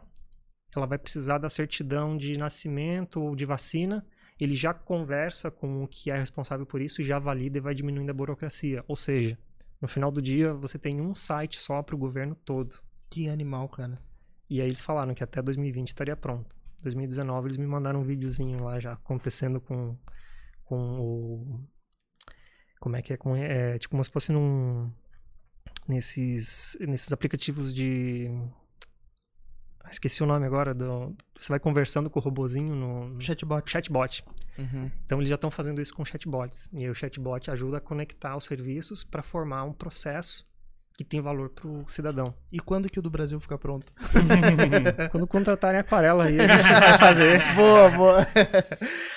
[0.74, 4.04] ela vai precisar da certidão de nascimento ou de vacina,
[4.40, 7.74] ele já conversa com o que é responsável por isso e já valida e vai
[7.74, 8.84] diminuindo a burocracia.
[8.88, 9.38] Ou seja,
[9.80, 12.80] no final do dia você tem um site só para o governo todo.
[13.10, 13.94] Que animal, cara.
[14.48, 16.57] E aí eles falaram que até 2020 estaria pronto.
[16.82, 19.96] 2019 eles me mandaram um videozinho lá já acontecendo com,
[20.64, 21.60] com o.
[22.80, 23.16] Como é que é?
[23.16, 24.90] Com, é tipo como se fosse num.
[25.86, 28.28] Nesses, nesses aplicativos de.
[29.90, 30.74] Esqueci o nome agora.
[30.74, 33.70] Do, você vai conversando com o robozinho no Chatbot.
[33.70, 34.24] chatbot.
[34.58, 34.90] Uhum.
[35.06, 36.68] Então eles já estão fazendo isso com chatbots.
[36.72, 40.46] E aí o chatbot ajuda a conectar os serviços para formar um processo
[40.98, 42.34] que tem valor para o cidadão.
[42.50, 43.92] E quando que o do Brasil fica pronto?
[45.12, 47.40] Quando contratarem aquarela aí, a gente vai fazer.
[47.54, 48.26] boa, boa.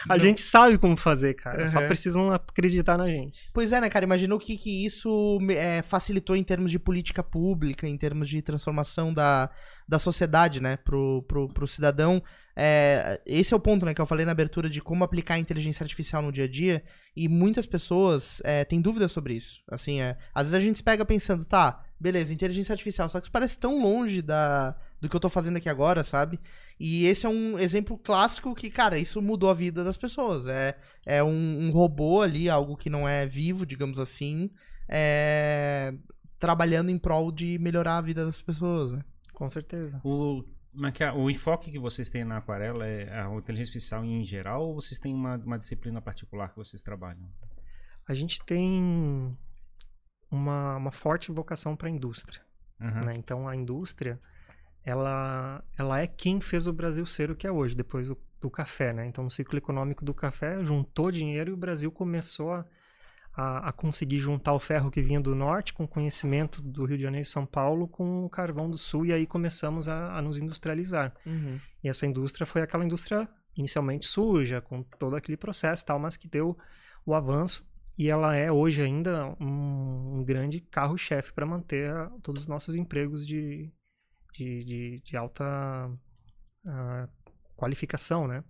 [0.07, 1.67] A gente sabe como fazer, cara.
[1.67, 1.87] Só Uhum.
[1.87, 3.49] precisam acreditar na gente.
[3.51, 4.05] Pois é, né, cara?
[4.05, 8.43] Imagina o que, que isso é, facilitou em termos de política pública, em termos de
[8.43, 9.49] transformação da,
[9.91, 12.23] da sociedade, né, pro, pro, pro cidadão.
[12.55, 15.39] É, esse é o ponto, né, que eu falei na abertura de como aplicar a
[15.39, 16.81] inteligência artificial no dia a dia.
[17.13, 19.61] E muitas pessoas é, têm dúvidas sobre isso.
[19.69, 23.25] Assim, é, às vezes a gente se pega pensando, tá, beleza, inteligência artificial, só que
[23.25, 26.39] isso parece tão longe da, do que eu tô fazendo aqui agora, sabe?
[26.79, 30.47] E esse é um exemplo clássico que, cara, isso mudou a vida das pessoas.
[30.47, 34.49] É, é um, um robô ali, algo que não é vivo, digamos assim,
[34.87, 35.93] é,
[36.39, 39.01] trabalhando em prol de melhorar a vida das pessoas, né?
[39.41, 39.99] Com certeza.
[40.03, 40.43] O,
[40.99, 41.11] é é?
[41.11, 44.99] o enfoque que vocês têm na aquarela é a inteligência artificial em geral ou vocês
[44.99, 47.27] têm uma, uma disciplina particular que vocês trabalham?
[48.07, 49.35] A gente tem
[50.29, 52.39] uma, uma forte vocação para a indústria.
[52.79, 53.01] Aham.
[53.03, 53.15] né?
[53.17, 54.19] Então a indústria
[54.83, 58.47] ela, ela é quem fez o Brasil ser o que é hoje, depois do, do
[58.47, 58.93] café.
[58.93, 59.07] Né?
[59.07, 62.63] Então, no ciclo econômico do café, juntou dinheiro e o Brasil começou a,
[63.33, 66.97] a, a conseguir juntar o ferro que vinha do norte com o conhecimento do Rio
[66.97, 70.21] de Janeiro e São Paulo com o carvão do sul, e aí começamos a, a
[70.21, 71.13] nos industrializar.
[71.83, 76.17] E essa indústria foi aquela indústria inicialmente suja, com todo aquele processo e tal, mas
[76.17, 76.57] que deu
[77.05, 77.69] o avanço.
[77.97, 82.75] E ela é hoje ainda um, um grande carro-chefe para manter a- todos os nossos
[82.75, 83.71] empregos de,
[84.33, 85.43] de, de, de alta
[86.65, 87.07] ah,
[87.55, 88.43] qualificação, né?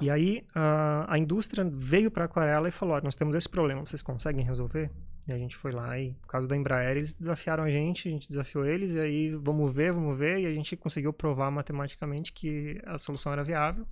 [0.00, 3.84] E aí a, a indústria veio para a Aquarela e falou: nós temos esse problema,
[3.84, 4.90] vocês conseguem resolver?
[5.28, 8.10] E a gente foi lá e, por causa da Embraer, eles desafiaram a gente, a
[8.10, 12.32] gente desafiou eles, e aí vamos ver, vamos ver, e a gente conseguiu provar matematicamente
[12.32, 13.86] que a solução era viável.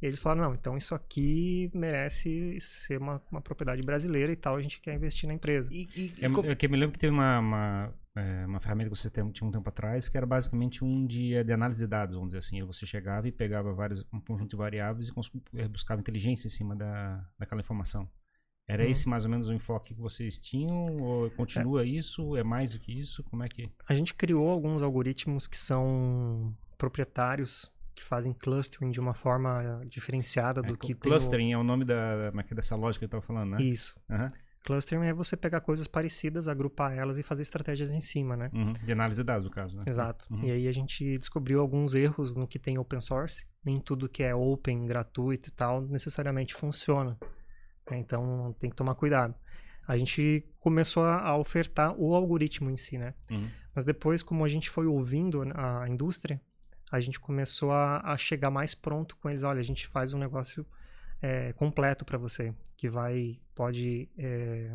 [0.00, 4.56] E eles falaram, não, então isso aqui merece ser uma, uma propriedade brasileira e tal,
[4.56, 5.68] a gente quer investir na empresa.
[5.70, 8.60] E, e, e É, co- eu, que me lembro que teve uma, uma, é, uma
[8.60, 11.84] ferramenta que você tem- tinha um tempo atrás que era basicamente um de, de análise
[11.84, 12.62] de dados, vamos dizer assim.
[12.64, 15.12] Você chegava e pegava vários, um conjunto de variáveis e
[15.58, 18.08] eh, buscava inteligência em cima da, daquela informação.
[18.66, 18.90] Era Uhum.
[18.90, 20.96] esse mais ou menos o enfoque que vocês tinham?
[20.98, 22.36] Ou continua isso?
[22.36, 23.22] É mais do que isso?
[23.24, 23.68] Como é que.
[23.88, 30.62] A gente criou alguns algoritmos que são proprietários, que fazem clustering de uma forma diferenciada
[30.62, 33.22] do É, que clustering é o nome da, é é dessa lógica que eu estava
[33.26, 33.58] falando, né?
[33.58, 33.62] o...
[33.62, 34.00] Isso.
[34.08, 34.30] Aham.
[34.64, 38.50] Clustering é você pegar coisas parecidas, agrupar elas e fazer estratégias em cima, né?
[38.52, 38.72] Uhum.
[38.72, 39.82] De análise de dados, no caso, né?
[39.86, 40.26] Exato.
[40.30, 40.44] Uhum.
[40.44, 43.46] E aí a gente descobriu alguns erros no que tem open source.
[43.64, 47.18] Nem tudo que é open, gratuito e tal, necessariamente funciona.
[47.90, 47.98] né?
[47.98, 49.34] Então tem que tomar cuidado.
[49.88, 53.14] A gente começou a a ofertar o algoritmo em si, né?
[53.30, 53.48] Uhum.
[53.74, 56.40] Mas depois, como a gente foi ouvindo a indústria,
[56.92, 59.42] a gente começou a, a chegar mais pronto com eles.
[59.42, 60.66] Olha, a gente faz um negócio
[61.20, 64.74] é, completo para você, que vai pode é,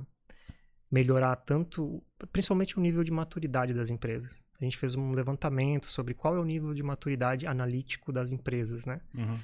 [0.92, 4.44] melhorar tanto, principalmente o nível de maturidade das empresas.
[4.60, 8.86] A gente fez um levantamento sobre qual é o nível de maturidade analítico das empresas,
[8.86, 9.02] né?
[9.14, 9.38] Uhum.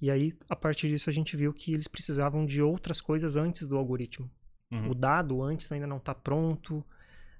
[0.00, 3.66] E aí, a partir disso, a gente viu que eles precisavam de outras coisas antes
[3.66, 4.30] do algoritmo.
[4.70, 4.90] Uhum.
[4.90, 6.84] O dado antes ainda não está pronto.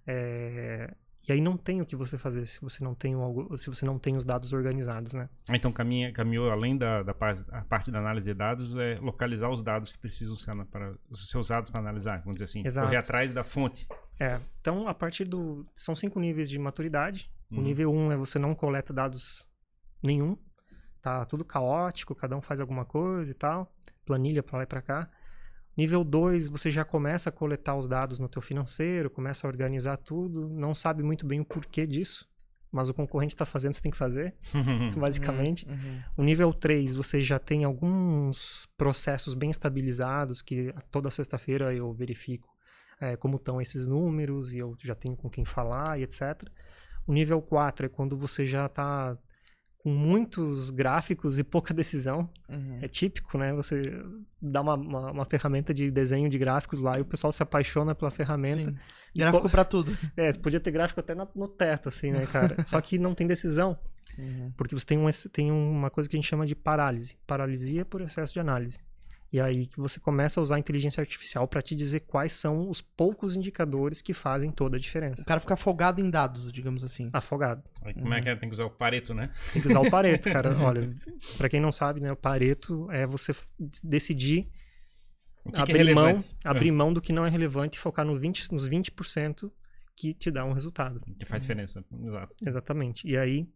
[0.07, 0.94] é,
[1.27, 3.69] E aí não tem o que você fazer se você não tem, o algo- se
[3.71, 5.29] você não tem os dados organizados, né?
[5.51, 9.49] Então caminha, caminhou além da, da parte, a parte da análise de dados, é localizar
[9.49, 12.63] os dados que precisam ser, para, ser usados para analisar, vamos dizer assim.
[12.67, 12.87] Exato.
[12.89, 13.87] Correr atrás da fonte.
[14.21, 15.67] É, então, a partir do.
[15.75, 17.31] São cinco níveis de maturidade.
[17.51, 17.63] O Uhum.
[17.63, 19.47] nível 1 um é você não coleta dados
[20.03, 20.37] nenhum.
[21.01, 23.75] Tá tudo caótico, cada um faz alguma coisa e tal.
[24.05, 25.11] Planilha pra lá e pra cá.
[25.77, 29.97] Nível 2, você já começa a coletar os dados no teu financeiro, começa a organizar
[29.97, 32.29] tudo, não sabe muito bem o porquê disso,
[32.71, 34.35] mas o concorrente está fazendo, você tem que fazer,
[34.97, 35.67] basicamente.
[35.69, 36.03] Uhum.
[36.19, 42.49] O nível 3, você já tem alguns processos bem estabilizados, que toda sexta-feira eu verifico
[43.01, 46.49] eh, como estão esses números e eu já tenho com quem falar e etc.
[47.07, 49.17] O nível 4 é quando você já está
[49.85, 52.27] com muitos gráficos e pouca decisão.
[52.49, 52.79] Uhum.
[52.81, 53.53] É típico, né?
[53.53, 53.83] Você
[54.40, 57.94] dá uma, uma, uma ferramenta de desenho de gráficos lá e o pessoal se apaixona
[57.94, 58.70] pela ferramenta.
[58.70, 58.77] Sim.
[59.14, 59.97] Gráfico co- pra tudo.
[60.16, 62.64] É, podia ter gráfico até na- no teto, assim, né, cara?
[62.64, 63.79] Só que não tem decisão.
[64.18, 64.51] Uhum.
[64.57, 67.16] Porque você tem, um, tem uma coisa que a gente chama de parálise.
[67.27, 68.81] Paralisia por excesso de análise.
[69.35, 72.70] E aí que você começa a usar a inteligência artificial para te dizer quais são
[72.70, 75.25] os poucos indicadores que fazem toda a O diferença.
[75.25, 77.11] cara fica folgado em dados, digamos assim.
[77.12, 77.61] Afogado.
[77.83, 78.37] Aí Como é que é?
[78.37, 79.31] Tem que usar o Pareto, né?
[79.53, 80.55] Tem que usar o Pareto, cara.
[80.62, 80.94] Olha,
[81.37, 83.33] para quem não sabe, né, o Pareto é você
[83.83, 84.49] decidir
[85.44, 86.37] O que, que é abrir, mão, relevante?
[86.44, 89.51] abrir mão do que não é relevante e focar no 20, nos 20%
[89.97, 91.01] que te dá um resultado.
[91.09, 91.85] É, que faz diferença.
[92.05, 92.37] Exato.
[92.47, 93.05] Exatamente.
[93.05, 93.49] E aí,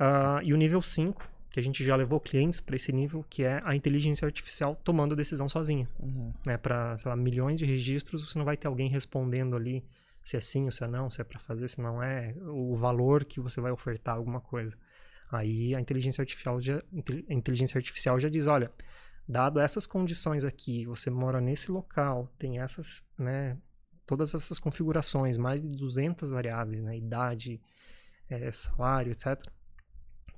[0.00, 3.44] ah, e o nível 5, que a gente já levou clientes para esse nível, que
[3.44, 5.86] é a inteligência artificial tomando decisão sozinha.
[6.00, 6.32] Uhum.
[6.46, 6.56] Né?
[6.56, 9.84] Para, sei lá, milhões de registros, você não vai ter alguém respondendo ali
[10.22, 12.74] se é sim ou se é não, se é para fazer, se não é, o
[12.74, 14.78] valor que você vai ofertar alguma coisa.
[15.30, 16.78] Aí a inteligência artificial já,
[17.28, 18.70] a inteligência artificial já diz, olha,
[19.28, 23.58] dado essas condições aqui, você mora nesse local, tem essas, né,
[24.06, 27.60] todas essas configurações, mais de 200 variáveis, né, idade,
[28.30, 29.36] eh, salário, etc.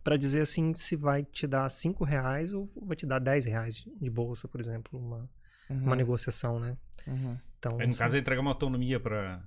[0.04, 3.74] Para dizer assim se vai te dar 5 reais ou vai te dar 10 reais
[3.76, 5.28] de, bolsa, por exemplo, uma,
[5.70, 5.78] Uhum.
[5.82, 6.76] uma negociação, né?
[7.06, 7.38] Uhum.
[7.58, 9.42] Então, no assim, caso, ele entrega uma autonomia para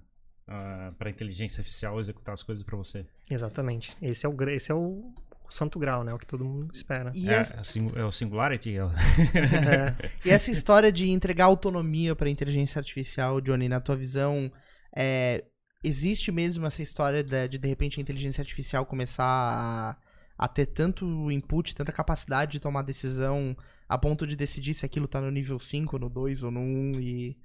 [0.98, 3.06] para inteligência artificial executar as coisas para você.
[3.30, 3.96] exatamente.
[4.02, 5.14] Esse é o esse é o,
[5.46, 6.14] o santo grau, né?
[6.14, 7.12] O que todo mundo espera.
[7.14, 8.76] E, É, essa, é o sing- é o Singularity?
[8.76, 8.90] É o-
[9.54, 14.52] É, e essa história de entregar autonomia pra inteligência artificial, Johnny, na tua visão,
[14.96, 15.44] é,
[15.84, 19.98] existe mesmo essa história de, de de repente a inteligência artificial começar a,
[20.38, 23.58] a ter tanto input, tanta capacidade de tomar decisão
[23.90, 26.92] a ponto de decidir se aquilo tá no nível 5, no 2 ou no 1
[27.00, 27.38] e,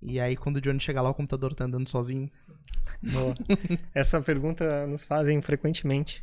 [0.00, 2.30] e aí quando o Johnny chegar lá o computador tá andando sozinho.
[3.02, 3.34] boa.
[3.94, 6.22] Essa pergunta nos fazem frequentemente.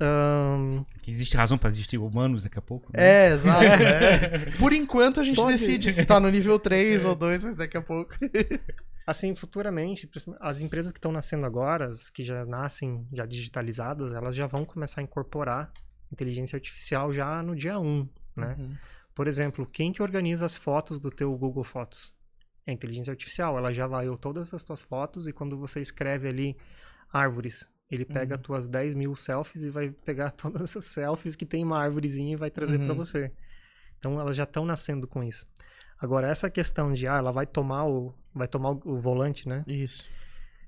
[0.00, 2.90] Ahn, que existe razão para existir humanos daqui a pouco.
[2.92, 3.28] né?
[3.28, 3.64] É, exato.
[3.64, 4.38] é.
[4.58, 5.52] Por enquanto a gente Pode.
[5.52, 8.14] decide se tá no nível 3 ou 2, mas daqui a pouco.
[9.06, 10.08] assim, futuramente,
[10.40, 14.64] as empresas que estão nascendo agora, as que já nascem já digitalizadas, elas já vão
[14.64, 15.72] começar a incorporar
[16.12, 18.56] inteligência artificial já no dia 1, né?
[18.58, 18.76] Uhum.
[19.14, 22.14] Por exemplo, quem que organiza as fotos do teu Google Fotos?
[22.66, 23.56] É a inteligência artificial.
[23.58, 26.56] Ela já avaliou todas as tuas fotos e quando você escreve ali
[27.12, 28.42] árvores, ele pega Uhum.
[28.42, 32.36] tuas 10 mil selfies e vai pegar todas as selfies que tem uma árvorezinha e
[32.36, 32.94] vai trazer para Uhum.
[32.94, 33.32] você.
[33.98, 35.46] Então elas já estão nascendo com isso.
[36.04, 39.64] Agora essa questão de ah, ela vai tomar o vai tomar o, volante, né?
[39.66, 40.06] Isso.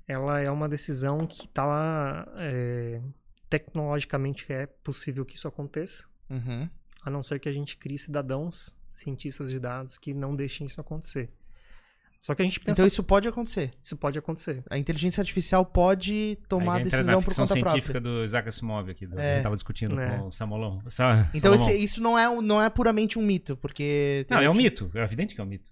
[0.07, 3.01] Ela é uma decisão que está é,
[3.49, 6.69] tecnologicamente é possível que isso aconteça, Uhum.
[7.03, 10.81] a não ser que a gente crie cidadãos, cientistas de dados que não deixem isso
[10.81, 11.29] acontecer.
[12.19, 13.69] Só que a gente pensa Então isso pode acontecer.
[13.81, 14.63] isso pode acontecer.
[14.69, 18.01] A inteligência artificial pode tomar entra decisão na por ficção conta científica própria.
[18.19, 19.31] do Isaac Asimov aqui, do, É.
[19.31, 20.17] a gente tava discutindo É.
[20.17, 20.81] com o Samolão.
[20.89, 21.69] Sa Então Salomão.
[21.69, 24.25] esse- isso não é, um- não é puramente um mito, porque...
[24.29, 24.91] Não, tem é um gente- mito.
[24.93, 25.69] É evidente que é um mito.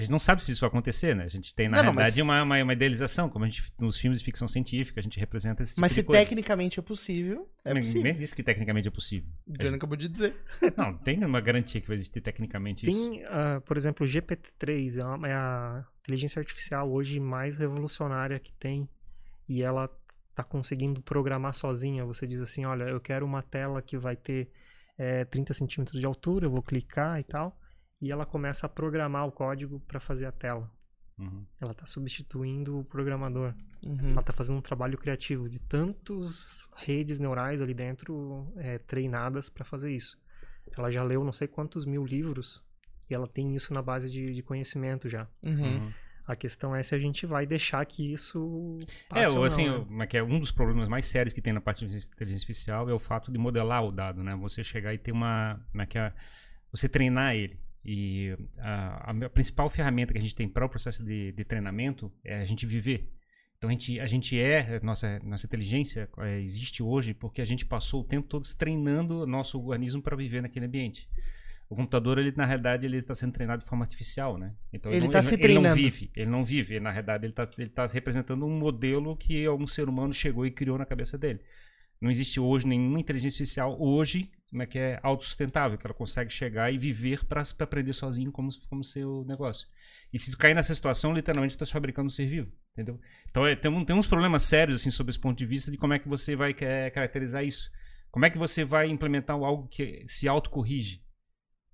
[0.00, 1.24] A gente não sabe se isso vai acontecer, né?
[1.24, 3.28] A gente tem, na Não, não, realidade, mas- uma, uma, uma idealização.
[3.28, 5.94] Como a gente, nos filmes de ficção científica, a gente representa esse tipo Mas de
[5.96, 6.20] se coisa.
[6.22, 8.12] tecnicamente é possível, é Nem- possível.
[8.14, 9.28] Disse que tecnicamente é possível.
[9.46, 10.34] O Johnny acabou de dizer.
[10.76, 13.10] Não, tem uma garantia que vai existir tecnicamente isso.
[13.10, 18.38] Tem, ah, por exemplo, o GPT-3 é, uma- é a inteligência artificial hoje mais revolucionária
[18.38, 18.88] que tem
[19.48, 19.90] e ela
[20.30, 22.04] está conseguindo programar sozinha.
[22.04, 24.48] Você diz assim, olha, eu quero uma tela que vai ter
[24.96, 27.58] eh, 30 centímetros de altura, eu vou clicar e tal,
[28.00, 30.70] e ela começa a programar o código para fazer a tela.
[31.18, 31.44] Uhum.
[31.60, 33.54] Ela está substituindo o programador.
[33.84, 34.10] Uhum.
[34.12, 39.64] Ela está fazendo um trabalho criativo de tantas redes neurais ali dentro eh, treinadas para
[39.64, 40.18] fazer isso.
[40.76, 42.64] Ela já leu não sei quantos mil livros
[43.08, 45.28] e ela tem isso na base de, de conhecimento já.
[45.44, 45.76] Uhum.
[45.78, 45.92] Uhum.
[46.26, 48.78] A questão é se a gente vai deixar que isso
[49.12, 49.78] É, ou ou assim, não, né?
[49.80, 51.96] o- como é que é um dos problemas mais sérios que tem na parte de
[51.96, 54.34] inteligência artificial é o fato de modelar o dado, né?
[54.36, 56.14] Você chegar e ter uma, como é que é,
[56.70, 57.58] você treinar ele.
[57.84, 62.12] E a, a principal ferramenta que a gente tem para o processo de, de treinamento
[62.24, 63.10] é a gente viver.
[63.56, 67.64] Então a gente, a gente é, nossa, nossa inteligência é, existe hoje porque a gente
[67.66, 71.08] passou o tempo todo se treinando o nosso organismo para viver naquele ambiente.
[71.68, 74.54] O computador, ele na realidade, ele está sendo treinado de forma artificial, né?
[74.72, 75.76] Então Ele não- tá não- se ele não treinando.
[75.76, 76.74] vive, ele não vive.
[76.74, 80.44] Ele, na realidade, ele está ele tá representando um modelo que algum ser humano chegou
[80.44, 81.40] e criou na cabeça dele.
[82.00, 86.30] Não existe hoje nenhuma inteligência artificial hoje como é que é autossustentável, que ela consegue
[86.30, 89.68] chegar e viver para aprender sozinho como, como seu negócio.
[90.12, 93.00] E se cair nessa situação, literalmente está fabricando um ser vivo, entendeu?
[93.30, 95.94] Então é, tem, tem uns problemas sérios assim sob esse ponto de vista de como
[95.94, 97.70] é que você vai é, caracterizar isso.
[98.10, 101.00] Como é que você vai implementar algo que se autocorrige?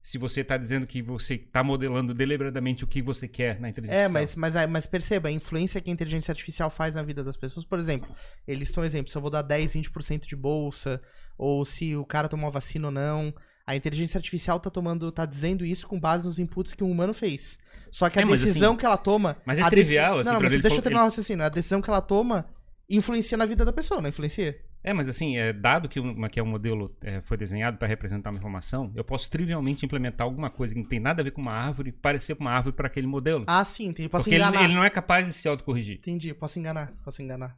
[0.09, 3.99] Se você está dizendo que você está modelando deliberadamente o que você quer na inteligência
[3.99, 4.41] É, artificial.
[4.41, 7.65] mas, mas, mas perceba, a influência que a inteligência artificial faz na vida das pessoas.
[7.67, 8.09] Por exemplo,
[8.47, 11.01] eles estão exemplo, se eu vou dar 10, 20% de bolsa,
[11.37, 13.35] ou se o cara tomou vacina ou não.
[13.67, 17.13] A inteligência artificial tá tomando, tá dizendo isso com base nos inputs que um humano
[17.13, 17.59] fez.
[17.91, 19.37] Só que a É, mas decisão assim- que ela toma.
[19.45, 21.45] mas é a deci- trivial, assim, Não, mas deixa eu falou- terminar o raciocínio.
[21.45, 22.47] A decisão que ela toma
[22.89, 24.57] influencia na vida da pessoa, não influencia?
[24.87, 27.89] É, mas assim, é, dado que, uma, que é um modelo é, foi desenhado para
[27.89, 31.33] representar uma informação, eu posso trivialmente implementar alguma coisa que não tem nada a ver
[31.33, 33.45] com uma árvore, parecer com uma árvore para aquele modelo.
[33.49, 34.09] Ah, sim, entendi.
[34.09, 34.63] Posso porque ele, enganar.
[34.65, 35.97] ele não é capaz de se autocorrigir.
[35.97, 37.57] Entendi, posso enganar, posso enganar.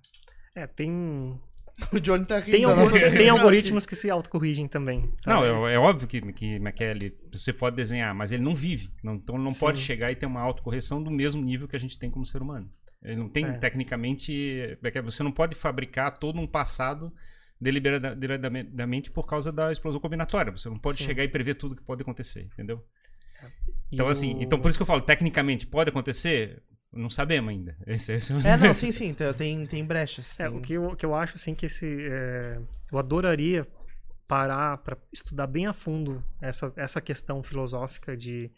[0.55, 1.39] É, tem,
[1.93, 2.57] O Johnny tá rindo.
[2.57, 5.03] tem, algor- nossa tem algoritmos que se autocorrigem também.
[5.23, 5.35] tá?
[5.35, 8.91] Não, é, é óbvio que, que Maquele, você pode desenhar, mas ele não vive.
[9.03, 9.61] Não- então ele não Sim.
[9.61, 12.43] pode chegar e ter uma autocorreção do mesmo nível que a gente tem como ser
[12.43, 12.69] humano.
[13.03, 13.53] Ele não tem, É.
[13.53, 17.13] tecnicamente, é que você não pode fabricar todo um passado
[17.61, 20.51] deliberada- deliberadamente por causa da explosão combinatória.
[20.53, 21.05] Você não pode Sim.
[21.05, 22.85] chegar e prever tudo que pode acontecer, entendeu?
[23.91, 26.63] E Então, o- assim, então por isso que eu falo, tecnicamente pode acontecer?
[26.93, 27.77] Não sabemos ainda.
[27.87, 28.33] Esse, esse...
[28.47, 30.41] É, não, sim, sim, tem- tem, brechas.
[30.41, 31.87] É, o que eu, que eu acho, assim, que esse...
[32.11, 32.59] é,
[32.91, 33.67] eu adoraria
[34.27, 38.51] parar para estudar bem a fundo essa, essa questão filosófica de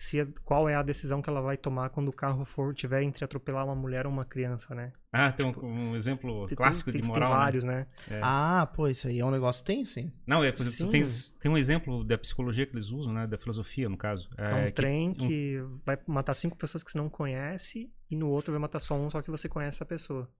[0.00, 3.24] se qual é a decisão que ela vai tomar quando o carro for tiver entre
[3.24, 4.92] atropelar uma mulher ou uma criança, né?
[5.12, 7.30] Ah, tem um, um exemplo Tem- clássico tem, de tem moral.
[7.32, 7.36] né?
[7.36, 7.86] vários, né?
[8.08, 8.20] É.
[8.22, 10.12] Ah, pô, isso aí é um negócio tem, sim.
[10.24, 13.26] Não, é, por exemplo, tens, tem um exemplo da psicologia que eles usam, né?
[13.26, 14.28] Da filosofia, no caso.
[14.36, 18.14] É um que- trem um- que vai matar cinco pessoas que você não conhece e
[18.14, 20.30] no outro vai matar só um, só que você conhece a pessoa.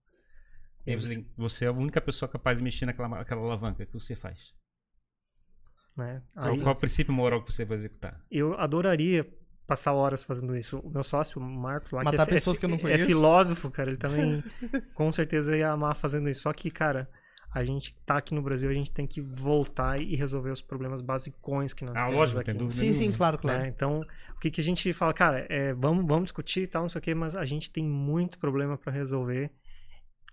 [0.87, 3.83] E você, você é a única pessoa capaz de mexer naquela aquela alavanca.
[3.83, 4.53] O que você faz?
[5.97, 6.21] Né?
[6.33, 8.21] Qual, Aí, qual é o princípio moral que você vai executar?
[8.31, 9.27] eu adoraria
[9.69, 10.79] passar horas fazendo isso.
[10.79, 12.81] O meu sócio, o Marcos, lá, Matar que é, pessoas é, que eu não é
[12.81, 13.05] conheço.
[13.05, 14.43] filósofo, cara, ele também
[14.95, 16.41] com certeza ia amar fazendo isso.
[16.41, 17.07] Só que, cara,
[17.53, 21.01] a gente tá aqui no Brasil, a gente tem que voltar e resolver os problemas
[21.01, 22.51] basicões que nós Ah, temos lógico, aqui.
[22.51, 22.75] tem dúvida.
[22.79, 23.65] Sim, sim, claro, claro.
[23.65, 24.01] Então,
[24.35, 26.99] o que, que a gente fala, cara, é, vamos, vamos discutir e tal, não sei
[26.99, 29.51] o quê, mas a gente tem muito problema pra resolver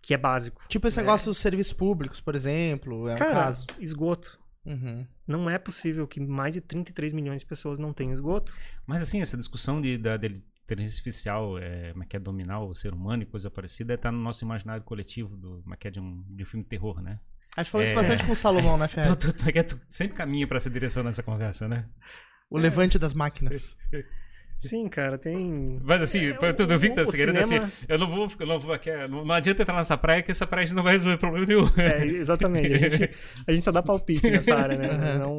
[0.03, 0.62] que é básico.
[0.68, 1.03] Tipo esse né?
[1.03, 3.67] negócio dos serviços públicos, por exemplo, é um Cara, caso.
[3.81, 4.38] esgoto.
[4.67, 5.06] Uhum.
[5.27, 8.54] Não é possível que mais de 33 milhões de pessoas não tenham esgoto.
[8.87, 12.60] Mas assim, essa discussão de, da, da inteligência artificial, é, como é que é dominar
[12.60, 15.87] o ser humano e coisa parecida, está no nosso imaginário coletivo, do, como é que
[15.88, 17.21] é de um, de um filme de terror, né?
[17.56, 17.96] A gente falou isso É.
[17.96, 19.17] bastante com o Salomão, né, Tu, Ferro?
[19.17, 21.88] tu, tu, é que tu sempre caminha para essa direção nessa conversa, né?
[22.50, 23.77] O levante das máquinas.
[24.59, 25.79] Sim, cara, tem.
[25.85, 28.31] Mas assim, É, pra tu não o- fica o querendo cinema- assim, eu não vou,
[28.40, 30.75] eu não vou, quer- não, não adianta entrar nessa praia que essa praia a gente
[30.77, 31.67] não vai resolver problema nenhum.
[31.77, 32.73] É, exatamente.
[32.73, 33.11] A gente,
[33.46, 34.88] a gente só dá palpite nessa área, né?
[35.19, 35.38] Não,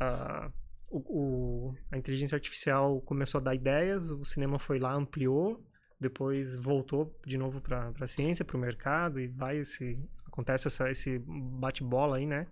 [0.00, 0.50] ah,
[0.90, 0.98] o,
[1.70, 5.62] o- a inteligência artificial começou a dar ideias, o cinema foi lá, ampliou,
[6.00, 10.90] depois voltou de novo para a ciência, para o mercado, e vai esse, acontece essa,
[10.90, 12.46] esse bate-bola aí, né?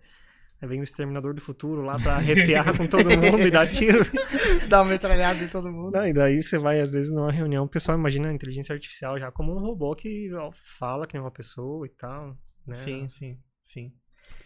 [0.67, 4.01] Vem o Exterminador do Futuro lá para arrepiar com todo mundo e dar tiro.
[4.69, 5.93] Dá uma metralhada em todo mundo.
[5.93, 9.19] Não, e daí você vai, às vezes, numa reunião, o pessoal imagina a inteligência artificial
[9.19, 12.37] já como um robô que ó, fala que nem uma pessoa e tal,
[12.67, 12.75] né?
[12.75, 13.93] Sim, sim, sim.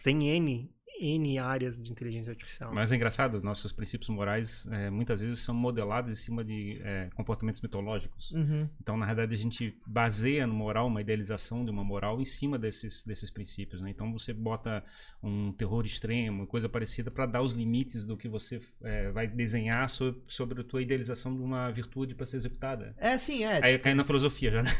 [0.03, 0.69] Tem N,
[0.99, 2.73] N áreas de inteligência artificial.
[2.73, 7.09] Mas é engraçado, nossos princípios morais é, muitas vezes são modelados em cima de é,
[7.15, 8.31] comportamentos mitológicos.
[8.31, 8.67] Uhum.
[8.81, 12.57] Então, na verdade, a gente baseia no moral, uma idealização de uma moral em cima
[12.57, 13.81] desses, desses princípios.
[13.81, 13.89] Né?
[13.89, 14.83] Então, você bota
[15.21, 19.89] um terror extremo, coisa parecida, para dar os limites do que você é, vai desenhar
[19.89, 22.95] sobre, sobre a tua idealização de uma virtude para ser executada.
[22.97, 23.63] É, sim, é.
[23.63, 24.71] Aí cai na filosofia já, né?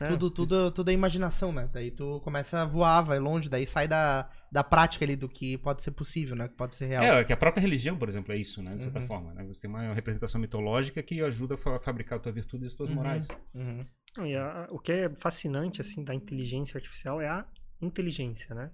[0.00, 1.68] É, Tudo, tudo, tudo é imaginação, né?
[1.72, 5.49] Daí tu começa a voar, vai longe, daí sai da, da prática ali do que
[5.58, 6.48] pode ser possível, né?
[6.48, 7.04] Que pode ser real.
[7.04, 8.74] É, que a própria religião, por exemplo, é isso, né?
[8.76, 9.06] De certa Uhum.
[9.06, 9.34] forma.
[9.34, 9.44] Né?
[9.44, 12.74] Você tem uma representação mitológica que ajuda a fa- fabricar a tua virtude e as
[12.74, 12.96] tuas Uhum.
[12.96, 13.28] morais.
[13.54, 14.26] Uhum.
[14.26, 17.46] E a- o que é fascinante assim da inteligência artificial é a
[17.80, 18.70] inteligência, né?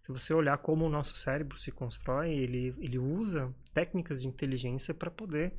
[0.00, 4.92] Se você olhar como o nosso cérebro se constrói, ele, ele usa técnicas de inteligência
[4.92, 5.52] para poder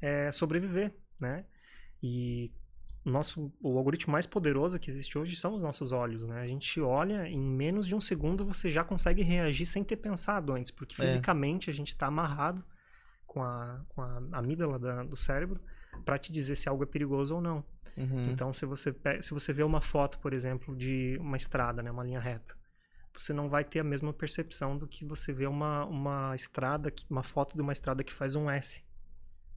[0.00, 1.44] é, sobreviver, né?
[2.02, 2.50] E
[3.04, 6.40] nosso o algoritmo mais poderoso que existe hoje são os nossos olhos, né?
[6.42, 10.52] A gente olha em menos de um segundo você já consegue reagir sem ter pensado
[10.52, 11.04] antes, porque É.
[11.06, 12.64] fisicamente a gente está amarrado
[13.26, 15.60] com a, com a amígdala da- do cérebro
[16.04, 17.64] para te dizer se algo é perigoso ou não.
[17.96, 18.30] Uhum.
[18.30, 22.04] Então, se você, se você vê uma foto, por exemplo, de uma estrada, né, uma
[22.04, 22.54] linha reta,
[23.12, 27.22] você não vai ter a mesma percepção do que você vê uma, uma estrada, uma
[27.22, 28.84] foto de uma estrada que faz um S.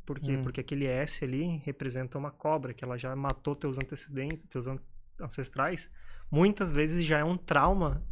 [0.05, 0.33] Por quê?
[0.37, 0.43] Hum.
[0.43, 4.79] Porque aquele S ali representa uma cobra, que ela já matou teus antecedentes, teus an-
[5.19, 5.89] ancestrais.
[6.29, 8.03] Muitas vezes já é um trauma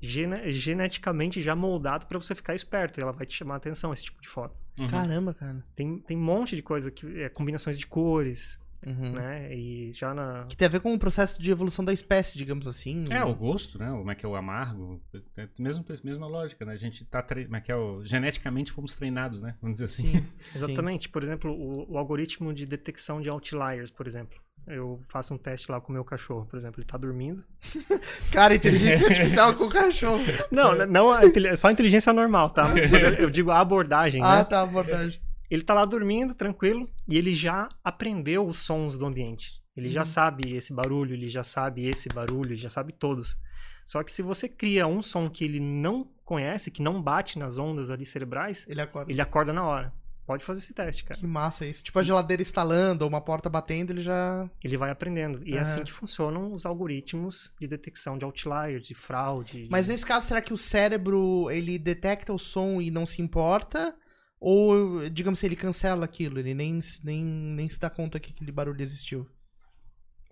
[0.00, 2.98] gene- geneticamente já moldado para você ficar esperto.
[2.98, 4.60] E ela vai te chamar a atenção, esse tipo de foto.
[4.78, 4.88] Uhum.
[4.88, 5.64] Caramba, cara.
[5.74, 9.12] Tem, tem um monte de coisa, que é, combinações de cores, Uhum.
[9.12, 9.54] né?
[9.54, 12.66] E já na, Que tem a ver com o processo de evolução da espécie, digamos
[12.66, 13.04] assim.
[13.10, 13.88] É, o gosto, né?
[13.90, 15.02] Como é que é o amargo.
[15.36, 16.72] É mesmo, mesma lógica, né?
[16.74, 17.20] A gente tá.
[17.20, 17.44] Tre...
[17.44, 18.04] Como é que é o...
[18.04, 19.56] Geneticamente fomos treinados, né?
[19.60, 20.06] Vamos dizer assim.
[20.06, 20.18] Sim,
[20.52, 20.58] sim.
[20.58, 21.08] Exatamente.
[21.08, 24.38] Por exemplo, o, o algoritmo de detecção de outliers, por exemplo.
[24.66, 26.78] Eu faço um teste lá com o meu cachorro, por exemplo.
[26.80, 27.42] Ele tá dormindo.
[28.30, 30.22] Cara, inteligência artificial com cachorro.
[30.50, 32.68] Não, n- não a inteli- só a inteligência normal, tá?
[32.76, 34.44] Eu, eu digo a abordagem, Ah, né?
[34.44, 35.20] tá, abordagem.
[35.50, 39.52] Ele tá lá dormindo, tranquilo, e ele já aprendeu os sons do ambiente.
[39.76, 40.06] Ele já Uhum.
[40.06, 43.38] sabe esse barulho, ele já sabe esse barulho, ele já sabe todos.
[43.84, 47.56] Só que se você cria um som que ele não conhece, que não bate nas
[47.56, 49.10] ondas ali cerebrais, Ele acorda.
[49.10, 49.92] ele acorda na hora.
[50.26, 51.18] Pode fazer esse teste, cara.
[51.18, 51.82] Que massa isso.
[51.82, 54.46] Tipo a geladeira instalando ou uma porta batendo, ele já.
[54.62, 55.40] Ele vai aprendendo.
[55.42, 55.62] E é Aham.
[55.62, 59.64] assim que funcionam os algoritmos de detecção de outliers, de fraude.
[59.64, 63.22] de- Mas nesse caso, será que o cérebro ele detecta o som e não se
[63.22, 63.96] importa?
[64.40, 66.38] Ou, digamos assim, ele cancela aquilo?
[66.38, 69.26] Ele nem, se- nem, nem se dá conta que aquele barulho existiu?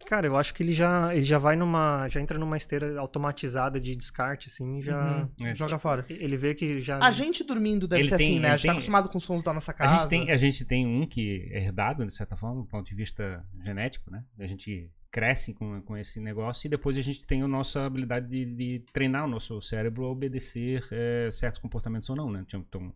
[0.07, 2.07] Cara, eu acho que ele já, ele já vai numa.
[2.09, 5.23] Já entra numa esteira automatizada de descarte, assim, já.
[5.41, 5.47] Uhum.
[5.47, 5.55] É.
[5.55, 6.05] Joga fora.
[6.11, 6.99] Ele vê que já.
[6.99, 8.49] A gente dormindo deve Ele ser tem- assim, né?
[8.51, 9.97] A gente tá tem- acostumado com os sons da nossa A casa.
[9.97, 12.95] gente, tem, a gente tem um que é herdado, de certa forma, do ponto de
[12.95, 14.23] vista genético, né?
[14.39, 18.29] A gente cresce com, com esse negócio e depois a gente tem a nossa habilidade
[18.29, 22.45] de, de treinar o nosso cérebro a obedecer eh, certos comportamentos ou não, né?
[22.47, 22.93] Então,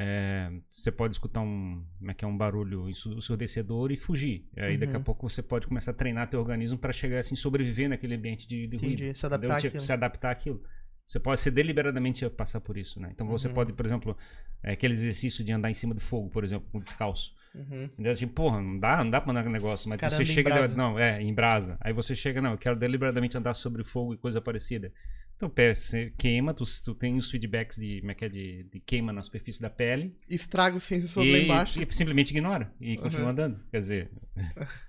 [0.00, 4.46] eh, você pode escutar um, como é que é, um barulho ensu- ensurdecedor e fugir.
[4.56, 5.02] Aí daqui a Uhum.
[5.04, 8.68] pouco você pode começar a treinar teu organismo para chegar assim, sobreviver naquele ambiente de,
[8.68, 9.12] de ruído.
[9.14, 9.56] Se adaptar entendeu?
[9.60, 9.80] Tipo, àquilo.
[9.82, 10.62] Se adaptar àquilo.
[11.04, 13.08] Você pode ser deliberadamente passar por isso, né?
[13.12, 13.54] Então você Uhum.
[13.54, 14.16] pode, por exemplo,
[14.62, 17.34] é, aquele exercício de andar em cima do fogo, por exemplo, com descalço.
[17.54, 17.84] Uhum.
[17.84, 18.14] Entendeu?
[18.14, 20.68] Tipo, porra, não dá, não dá pra andar com negócio, mas Cara, você chega.
[20.68, 21.76] Não, é, em brasa.
[21.80, 24.92] Aí você chega, não, eu quero deliberadamente andar sobre fogo e coisa parecida.
[25.38, 28.64] Então, pé, você queima, tu, tu tem os feedbacks de, como é que é, de,
[28.64, 31.80] de queima na superfície da pele Estraga o sensor lá e, embaixo.
[31.80, 33.02] e simplesmente ignora e Uhum.
[33.04, 33.60] continua andando.
[33.70, 34.10] Quer dizer,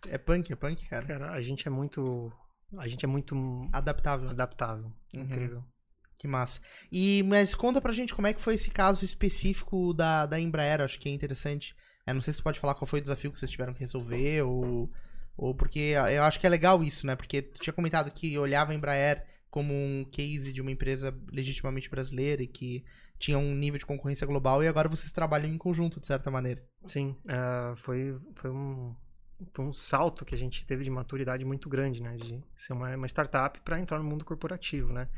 [0.07, 1.05] É punk, é punk, cara.
[1.05, 2.31] Cara, a gente é muito.
[2.79, 3.35] A gente é muito
[3.71, 4.27] Adaptável.
[4.29, 4.91] adaptável.
[5.13, 5.21] Uhum.
[5.21, 5.63] Incrível.
[6.17, 6.59] Que massa.
[6.91, 10.81] E, mas conta pra gente como é que foi esse caso específico da, da Embraer,
[10.81, 11.75] acho que é interessante.
[12.07, 13.79] É, não sei se você pode falar qual foi o desafio que vocês tiveram que
[13.81, 14.91] resolver, ou,
[15.37, 17.15] ou porque eu acho que é legal isso, né?
[17.15, 21.89] Porque tu tinha comentado que olhava a Embraer como um case de uma empresa legitimamente
[21.89, 22.83] brasileira e que
[23.17, 26.63] tinha um nível de concorrência global, e agora vocês trabalham em conjunto, de certa maneira.
[26.85, 28.95] Sim, ah, foi, foi, um,
[29.53, 32.15] foi um salto que a gente teve de maturidade muito grande, né?
[32.15, 35.09] De ser uma, uma startup para entrar no mundo corporativo, né?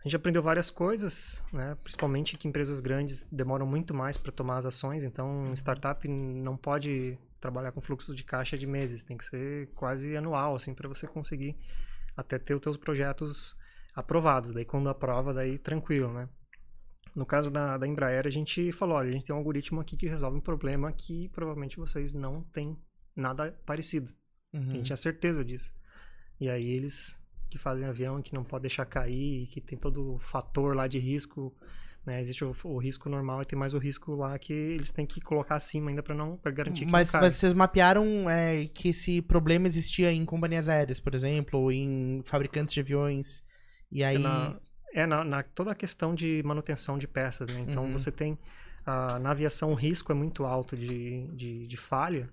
[0.00, 1.76] A gente aprendeu várias coisas, né?
[1.82, 7.18] Principalmente que empresas grandes demoram muito mais para tomar as ações, então startup não pode
[7.40, 11.06] trabalhar com fluxo de caixa de meses, tem que ser quase anual, assim, para você
[11.06, 11.56] conseguir
[12.18, 13.56] até ter os teus projetos
[13.94, 14.52] aprovados.
[14.52, 16.28] Daí quando aprova, daí tranquilo, né?
[17.14, 19.96] No caso da, da Embraer, a gente falou, olha, a gente tem um algoritmo aqui
[19.96, 22.76] que resolve um problema que provavelmente vocês não têm
[23.14, 24.12] nada parecido.
[24.52, 24.70] Uhum.
[24.70, 25.72] A gente tinha certeza disso.
[26.40, 30.18] E aí eles que fazem avião que não pode deixar cair, que tem todo o
[30.18, 31.56] fator lá de risco,
[32.08, 32.20] né?
[32.20, 35.20] Existe o, o risco normal e tem mais o risco lá que eles têm que
[35.20, 38.88] colocar acima ainda para não pra garantir que Mas, não mas vocês mapearam é, que
[38.88, 43.42] esse problema existia em companhias aéreas, por exemplo, ou em fabricantes de aviões.
[43.90, 44.18] E aí.
[44.18, 44.58] na,
[44.92, 47.60] é na, na- toda a questão de manutenção de peças, né?
[47.68, 47.92] Então Uhum.
[47.92, 48.38] você tem
[48.86, 52.28] ah, na aviação o risco é muito alto de, de, de falha,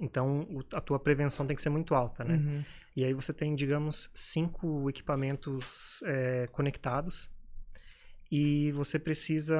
[0.00, 2.36] então o- a tua prevenção tem que ser muito alta, né?
[2.36, 2.62] Uhum.
[2.96, 7.30] E aí você tem, digamos, cinco equipamentos é, conectados
[8.30, 9.56] e você precisa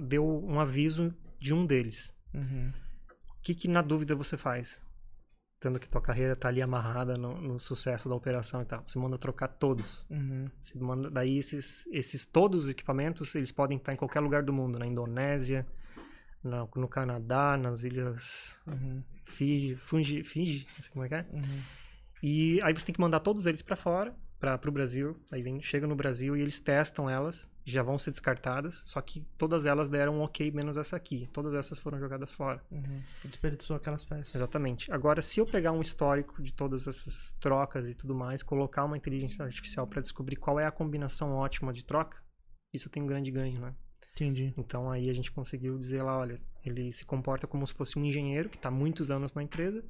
[0.00, 2.14] deu um aviso de um deles.
[2.34, 2.72] Uhum.
[3.38, 4.86] O que, que na dúvida você faz?
[5.58, 8.82] Tendo que tua carreira tá ali amarrada no, no sucesso da operação e tal.
[8.86, 10.06] Você manda trocar todos.
[10.10, 10.48] Uhum.
[10.60, 14.52] Você manda, daí esses, esses todos os equipamentos, eles podem estar em qualquer lugar do
[14.52, 15.66] mundo, na Indonésia,
[16.42, 19.02] na- no Canadá, nas ilhas Uhum.
[19.26, 21.26] Fiji, Fungi, Fiji, não sei como é que é.
[21.30, 21.62] Uhum.
[22.22, 25.14] E aí você tem que mandar todos eles para fora, para o Brasil.
[25.30, 28.74] Aí vem, chega no Brasil e eles testam elas, já vão ser descartadas.
[28.86, 31.28] Só que todas elas deram um ok, menos essa aqui.
[31.30, 32.64] Todas essas foram jogadas fora.
[32.70, 33.02] Uhum.
[33.24, 34.34] Desperdiçou aquelas peças.
[34.34, 34.90] Exatamente.
[34.90, 38.96] Agora, se eu pegar um histórico de todas essas trocas e tudo mais, colocar uma
[38.96, 42.18] inteligência artificial para descobrir qual é a combinação ótima de troca,
[42.72, 43.74] isso tem um grande ganho, né?
[44.14, 44.54] Entendi.
[44.56, 48.04] Então aí a gente conseguiu dizer lá, olha, ele se comporta como se fosse um
[48.04, 49.84] engenheiro que está muitos anos na empresa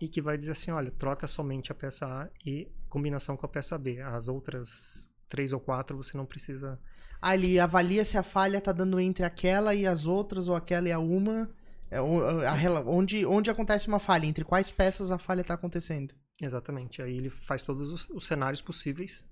[0.00, 3.48] e que vai dizer assim, olha, troca somente a peça A e combinação com a
[3.48, 4.00] peça B.
[4.00, 6.78] As outras três ou quatro você não precisa.
[7.20, 10.88] Ah, ele avalia se a falha tá dando entre aquela e as outras, ou aquela
[10.88, 11.48] e a uma.
[11.90, 15.54] É, o- a rela- onde, onde acontece uma falha, entre quais peças a falha tá
[15.54, 16.14] acontecendo.
[16.40, 17.00] Exatamente.
[17.02, 19.24] Aí ele faz todos os, os cenários possíveis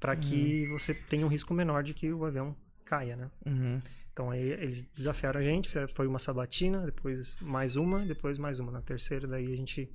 [0.00, 2.54] para que você tenha um risco menor de que o avião
[2.84, 3.30] caia, né?
[3.44, 3.80] Uhum.
[4.12, 8.72] Então aí eles desafiaram a gente, foi uma sabatina, depois mais uma, depois mais uma.
[8.72, 9.90] Na terceira daí a gente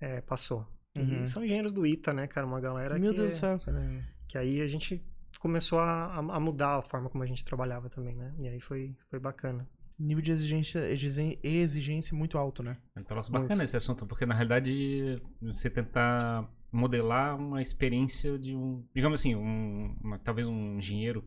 [0.00, 0.66] é, passou.
[0.96, 1.22] Uhum.
[1.22, 2.46] E são engenheiros do ITA, né, cara?
[2.46, 4.04] Uma galera Meu que, Deus é- do céu, cara.
[4.28, 5.02] que aí a gente
[5.40, 8.32] começou a, a mudar a forma como a gente trabalhava também, né?
[8.38, 9.68] E aí foi, foi bacana.
[9.98, 12.76] Nível de exigência, exigência, exigência muito alto, né?
[12.96, 13.42] É um troço Muito.
[13.44, 19.36] bacana esse assunto, porque na realidade você tentar modelar uma experiência de um, digamos assim,
[19.36, 21.22] um, uma- talvez um engenheiro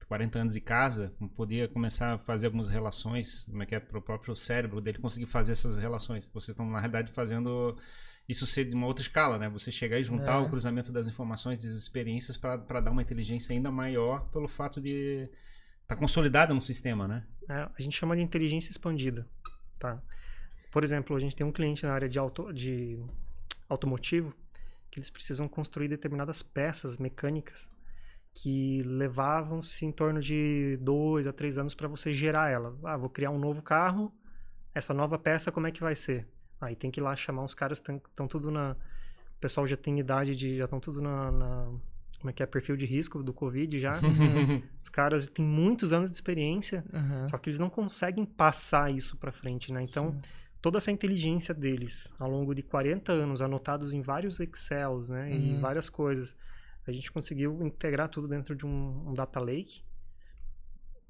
[0.00, 3.80] de 40 anos de casa, poder começar a fazer algumas relações, como é que é,
[3.80, 6.26] para o próprio cérebro dele conseguir fazer essas relações.
[6.32, 7.76] Vocês estão na realidade fazendo
[8.28, 9.48] isso ser de uma outra escala, né?
[9.48, 10.38] Você chegar e juntar É.
[10.38, 15.28] o cruzamento das informações, das experiências para dar uma inteligência ainda maior pelo fato de
[15.82, 17.26] estar tá consolidado no sistema, né?
[17.48, 19.26] É, a gente chama de inteligência expandida,
[19.78, 20.02] tá?
[20.70, 23.02] Por exemplo, a gente tem um cliente na área de, auto, de
[23.68, 24.34] automotivo
[24.90, 27.70] que eles precisam construir determinadas peças mecânicas
[28.34, 32.78] que levavam-se em torno de dois a três anos para você gerar ela.
[32.84, 34.12] Ah, vou criar um novo carro,
[34.74, 36.28] essa nova peça como é que vai ser?
[36.60, 38.72] Aí tem que ir lá chamar uns caras que estão tudo na...
[39.36, 40.56] O pessoal já tem idade de...
[40.58, 41.72] já estão tudo na, na...
[42.18, 42.46] Como é que é?
[42.46, 44.00] Perfil de risco do Covid já.
[44.82, 47.28] Os caras têm muitos anos de experiência, Uhum.
[47.28, 49.82] só que eles não conseguem passar isso para frente, né?
[49.82, 50.18] Então, Sim.
[50.60, 55.32] toda essa inteligência deles, ao longo de 40 anos, anotados em vários Excels, né?
[55.32, 55.60] E Uhum.
[55.60, 56.36] várias coisas,
[56.84, 59.82] a gente conseguiu integrar tudo dentro de um, um data lake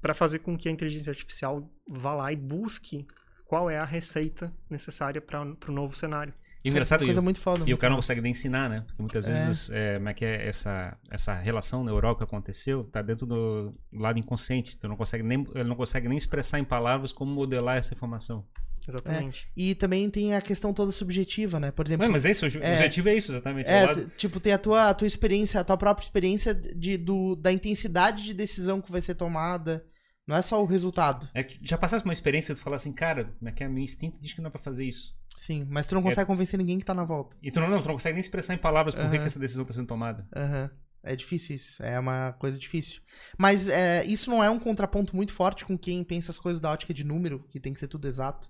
[0.01, 3.07] para fazer com que a inteligência artificial vá lá e busque
[3.49, 6.31] qual é a receita necessária para o novo cenário.
[6.63, 7.63] E engraçado, coisa e- muito foda.
[7.65, 8.83] E o cara não consegue nem ensinar, né?
[8.85, 9.33] Porque muitas É.
[9.33, 13.73] vezes, é, como é que é essa, essa relação neural que aconteceu, tá dentro do
[13.91, 14.77] lado inconsciente.
[14.77, 18.45] Tu não consegue nem, ele não consegue nem expressar em palavras como modelar essa informação.
[18.87, 19.47] Exatamente.
[19.55, 21.71] E também tem a questão toda subjetiva, né?
[21.71, 22.73] Por exemplo, Não, mas é isso, o É.
[22.73, 23.67] objetivo é isso, exatamente.
[23.69, 26.97] É, o lado- tipo, tem a tua, a tua experiência, a tua própria experiência de,
[26.97, 29.83] do, da intensidade de decisão que vai ser tomada.
[30.29, 31.27] Não é só o resultado.
[31.33, 33.67] é que já passaste uma experiência de tu falar assim, cara, é que é?
[33.67, 35.17] Meu instinto diz que não é pra fazer isso.
[35.35, 37.35] Sim, mas tu não consegue convencer ninguém que tá na volta.
[37.41, 39.11] E tu não, não, tu não consegue nem expressar em palavras por Aham.
[39.11, 40.27] que essa decisão tá sendo tomada.
[40.35, 40.69] Aham.
[41.01, 41.81] É difícil isso.
[41.81, 43.01] É uma coisa difícil.
[43.37, 46.69] Mas é, isso não é um contraponto muito forte com quem pensa as coisas da
[46.69, 48.49] ótica de número, que tem que ser tudo exato.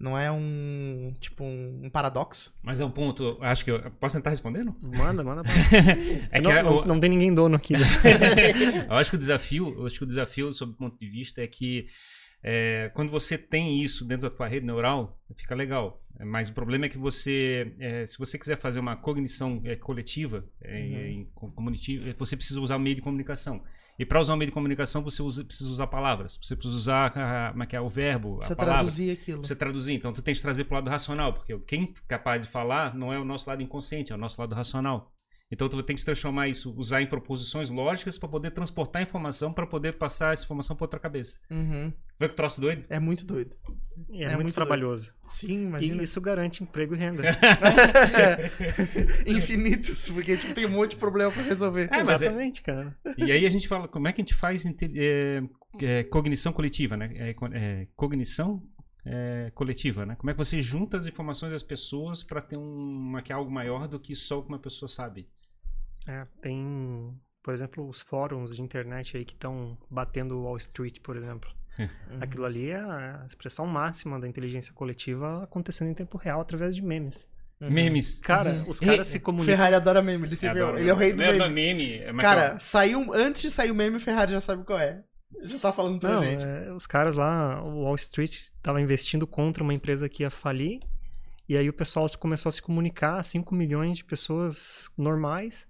[0.00, 2.52] Não é um, tipo, um, um paradoxo.
[2.62, 4.74] Mas é um ponto, acho que eu posso tentar respondendo?
[4.96, 5.42] Manda, manda.
[6.32, 7.74] É que não, é, não, o- não tem ninguém dono aqui.
[7.74, 7.80] né?
[8.88, 11.42] eu acho que o desafio, eu acho que o desafio, sob o ponto de vista,
[11.42, 11.86] é que
[12.42, 16.02] é, quando você tem isso dentro da tua rede neural, fica legal.
[16.18, 20.44] Mas o problema é que você, é, se você quiser fazer uma cognição é, coletiva,
[20.62, 20.96] é, Uhum.
[21.06, 23.62] em você precisa usar o meio de comunicação.
[24.00, 26.38] E para usar o meio de comunicação, você usa- precisa usar palavras.
[26.40, 28.78] Você precisa usar a, como é que é, o verbo, Você a palavra.
[28.84, 29.44] traduzir aquilo.
[29.44, 29.92] Você traduzir.
[29.92, 32.94] Então, tu tem que trazer para o lado racional, porque quem é capaz de falar
[32.96, 35.12] não é o nosso lado inconsciente, é o nosso lado racional.
[35.52, 39.52] Então tu tem que transformar isso, usar em proposições lógicas para poder transportar a informação,
[39.52, 41.40] para poder passar essa informação para outra cabeça.
[41.50, 41.92] Uhum.
[42.20, 42.84] Vê que troço doido?
[42.88, 43.56] É muito doido.
[44.10, 45.12] E é, É muito, muito trabalhoso.
[45.26, 46.02] Sim, E imagina.
[46.04, 47.22] isso garante emprego e renda.
[49.26, 51.88] Infinitos, porque tipo, tem um monte de problema pra resolver.
[51.92, 52.96] É, é- Exatamente, cara.
[53.16, 55.42] E aí a gente fala, como é que a gente faz é,
[55.82, 57.10] é, cognição coletiva, né?
[57.14, 58.62] É, co- é, cognição
[59.04, 60.14] é, coletiva, né?
[60.16, 63.50] Como é que você junta as informações das pessoas para ter uma, que é algo
[63.50, 65.28] maior do que só o que uma pessoa sabe?
[66.06, 71.16] É, tem, por exemplo, os fóruns de internet aí que estão batendo Wall Street, por
[71.16, 71.50] exemplo.
[71.78, 72.18] Uhum.
[72.20, 76.82] Aquilo ali é a expressão máxima da inteligência coletiva acontecendo em tempo real através de
[76.82, 77.26] memes.
[77.58, 77.70] Uhum.
[77.70, 78.20] Memes.
[78.20, 78.68] Cara, Uhum.
[78.68, 79.56] os caras E- se O comunicam.
[79.56, 80.64] Ferrari adora meme, ele, se viu?
[80.66, 81.38] Adoro ele é o rei do meme.
[81.38, 81.52] meme.
[81.54, 81.94] meme.
[82.02, 82.60] é Cara, legal.
[82.60, 85.02] saiu, antes de sair o meme, o Ferrari já sabe qual é.
[85.42, 86.44] Já tá falando pra Não, gente.
[86.44, 90.80] é, os caras lá, o Wall Street estava investindo contra uma empresa que ia falir.
[91.48, 95.66] E aí o pessoal começou a se comunicar, 5 milhões de pessoas normais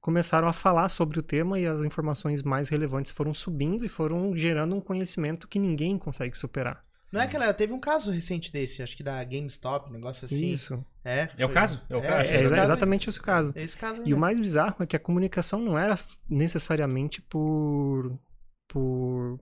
[0.00, 4.36] começaram a falar sobre o tema e as informações mais relevantes foram subindo e foram
[4.36, 6.82] gerando um conhecimento que ninguém consegue superar.
[7.12, 10.24] Não é que ela teve um caso recente desse, acho que da GameStop, um negócio
[10.26, 10.52] assim.
[10.52, 10.84] Isso.
[11.04, 11.82] É, É o foi- caso?
[11.90, 12.18] É o caso?
[12.18, 12.60] É, esse exa- caso aí.
[12.62, 13.52] exatamente esse caso.
[13.56, 14.08] Esse caso aí.
[14.08, 15.98] E o mais bizarro é que a comunicação não era
[16.28, 18.16] necessariamente por
[18.68, 19.40] por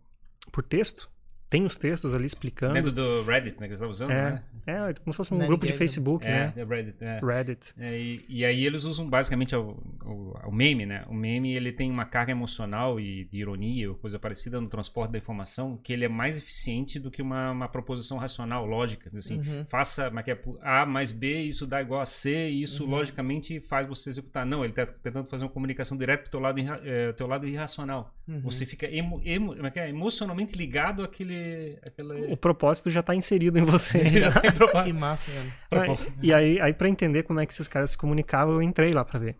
[0.50, 1.10] por texto.
[1.50, 2.74] Tem os textos ali explicando.
[2.74, 3.68] Dentro do Reddit, né?
[3.68, 4.42] Que você tá usando, É, né?
[4.66, 6.52] é como se fosse um Não grupo de Facebook, É, né?
[6.56, 7.20] é Reddit, é.
[7.24, 7.74] Reddit.
[7.78, 9.70] É, e, e aí eles usam basicamente o,
[10.04, 11.04] o, o meme, né?
[11.08, 15.12] O meme ele tem uma carga emocional e de ironia ou coisa parecida no transporte
[15.12, 19.10] da informação que ele é mais eficiente do que uma, uma proposição racional, lógica.
[19.16, 19.64] Assim, Uhum.
[19.66, 22.90] faça mas que é A mais B, isso dá igual a C, e isso Uhum.
[22.90, 24.44] logicamente faz você executar.
[24.44, 28.14] Não, ele está tentando fazer uma comunicação direta pro teu lado, é, teu lado irracional.
[28.28, 28.42] Uhum.
[28.42, 29.88] Você fica emo, emo, como é que é?
[29.88, 31.78] emocionalmente ligado àquele...
[31.86, 32.30] àquele...
[32.30, 34.02] O propósito já tá inserido em você.
[34.84, 35.52] Que massa, velho.
[35.70, 38.92] Aí- e aí, aí para entender como é que esses caras se comunicavam, eu entrei
[38.92, 39.36] lá pra ver.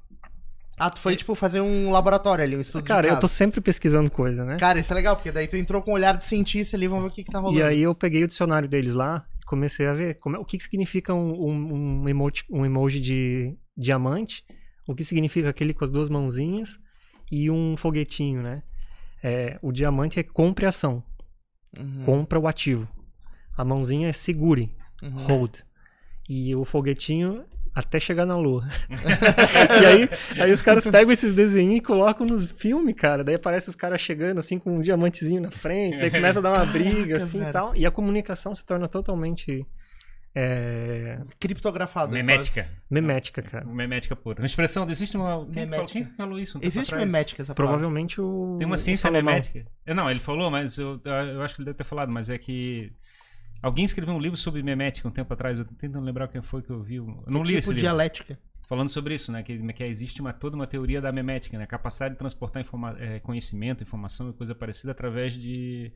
[0.79, 3.61] Ah, tu foi, tipo, fazer um laboratório ali, um estudo Cara, de eu tô sempre
[3.61, 4.57] pesquisando coisa, né?
[4.59, 7.05] Cara, isso é legal, porque daí tu entrou com um olhar de cientista ali, vamos
[7.05, 7.59] ver o que que tá rolando.
[7.59, 10.45] E aí eu peguei o dicionário deles lá e comecei a ver como, é- o
[10.45, 14.45] que, que significa um, um, um emoji, um emoji de diamante,
[14.87, 16.79] o que significa aquele com as duas mãozinhas
[17.31, 18.63] e um foguetinho, né?
[19.23, 21.03] É, o diamante é compre ação,
[21.77, 22.89] Uhum, compra o ativo.
[23.57, 24.71] A mãozinha é segure,
[25.03, 25.27] uhum.
[25.27, 25.57] hold.
[26.29, 27.45] E o foguetinho
[27.75, 28.65] até chegar na lua.
[29.81, 30.09] e aí,
[30.43, 33.23] aí os caras pegam esses desenhos e colocam nos filmes, cara.
[33.23, 36.53] Daí aparece os caras chegando assim com um diamantezinho na frente, daí começa a dar
[36.53, 37.75] uma briga assim e tal.
[37.77, 39.65] E a comunicação se torna totalmente
[40.35, 42.13] é, Criptografado.
[42.13, 42.69] Memética.
[42.91, 43.65] memética, cara.
[43.65, 44.41] Memética pura.
[44.41, 45.45] Uma expressão, existe uma.
[45.47, 45.77] Quem, Memética.
[45.77, 46.59] falou, quem falou isso?
[46.59, 47.11] um tempo Existe atrás?
[47.11, 47.79] memética essa palavra.
[47.79, 48.57] Provavelmente o.
[48.59, 49.67] Tem uma ciência memética.
[49.85, 52.39] É, Não, ele falou, mas eu, eu acho que ele deve ter falado, mas é
[52.39, 52.93] que.
[53.61, 56.63] Alguém escreveu um livro sobre memética um tempo atrás, eu tô tentando lembrar quem foi
[56.63, 56.97] que eu vi.
[56.97, 57.81] Eu não li tipo esse livro.
[57.81, 58.39] dialética.
[58.69, 59.43] Falando sobre isso, né?
[59.43, 61.65] Que, que existe uma, toda uma teoria da memética, né?
[61.65, 65.93] A capacidade de transportar informa conhecimento, informação e coisa parecida através de.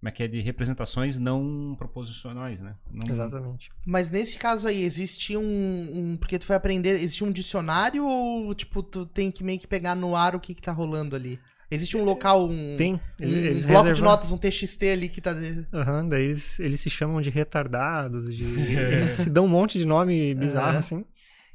[0.00, 0.28] Como é que é?
[0.28, 2.74] De representações não proposicionais, né?
[2.90, 3.70] Não- Exatamente.
[3.86, 6.90] Mas nesse caso aí, existe um, um- Porque tu foi aprender.
[7.02, 10.54] Existe um dicionário ou, tipo, tu tem que meio que pegar no ar o que
[10.54, 11.38] que tá rolando ali?
[11.70, 12.76] Existe um local, um.
[12.76, 12.94] Tem.
[12.94, 15.32] um Eles, eles bloco de reservam- notas, um TXT ali que tá.
[15.72, 18.42] Aham, daí eles, eles se chamam de retardados, de...
[18.74, 20.78] eles se dão um monte de nome bizarro, Aham.
[20.78, 21.04] assim.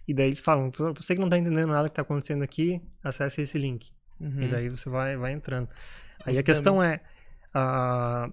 [0.08, 3.42] E daí eles falam, você que não tá entendendo nada que tá acontecendo aqui, acesse
[3.42, 3.90] esse link.
[4.22, 4.44] Uhum.
[4.44, 5.68] E daí você vai, vai entrando.
[6.24, 7.02] Aí Os a questão é,
[7.56, 8.30] ah,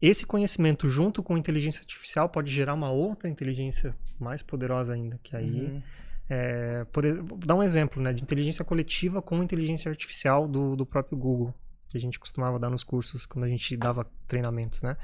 [0.00, 5.34] esse conhecimento junto com inteligência artificial pode gerar uma outra inteligência mais poderosa ainda, que
[5.34, 5.62] aí...
[5.62, 5.82] Uhum.
[6.30, 10.86] É, por, vou dar um exemplo né, de inteligência coletiva com inteligência artificial do, do
[10.86, 11.54] próprio Google,
[11.88, 14.80] que a gente costumava dar nos cursos quando a gente dava treinamentos.
[14.82, 14.96] Né?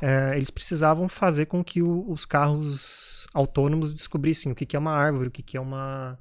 [0.00, 4.78] É, eles precisavam fazer com que o- os carros autônomos descobrissem o que, que é
[4.78, 6.18] uma árvore, o que, que é uma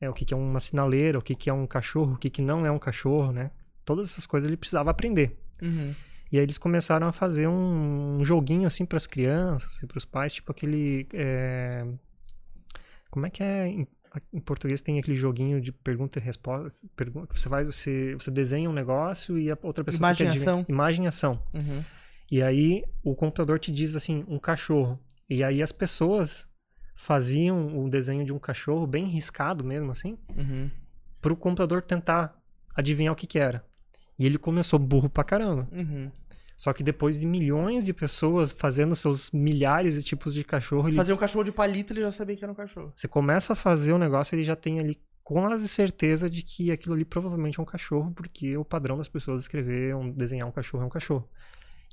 [0.00, 2.30] é, o que, que é uma sinaleira, o que, que é um cachorro, o que,
[2.30, 3.50] que não é um cachorro, né?
[3.84, 5.38] Todas essas coisas ele precisava aprender.
[5.62, 5.94] Uhum.
[6.32, 9.98] E aí eles começaram a fazer um, um joguinho assim para as crianças e para
[9.98, 11.06] os pais, tipo aquele.
[11.12, 11.86] é,
[13.10, 13.68] Como é que é?
[13.68, 13.86] Em,
[14.32, 16.86] em português tem aquele joguinho de pergunta e resposta.
[16.96, 20.66] Pergunta, você faz, você, você desenha um negócio e a outra pessoa Imagem e ação.
[20.68, 21.42] Imagem e ação.
[21.52, 21.84] Uhum.
[22.30, 24.98] E aí o computador te diz assim, um cachorro.
[25.30, 26.48] E aí as pessoas
[26.96, 30.70] faziam o desenho de um cachorro bem riscado mesmo assim, Uhum.
[31.20, 32.36] para o computador tentar
[32.74, 33.64] adivinhar o que que era.
[34.18, 35.68] E ele começou burro pra caramba.
[35.72, 36.10] Uhum.
[36.56, 40.96] Só que depois de milhões de pessoas fazendo seus milhares de tipos de cachorro, ele...
[40.96, 42.92] Fazer um cachorro de palito, ele já sabia que era um cachorro.
[42.94, 46.94] você começa a fazer o negócio, ele já tem ali quase certeza de que aquilo
[46.94, 50.84] ali provavelmente é um cachorro, porque o padrão das pessoas escrever, um, desenhar um cachorro
[50.84, 51.28] é um cachorro.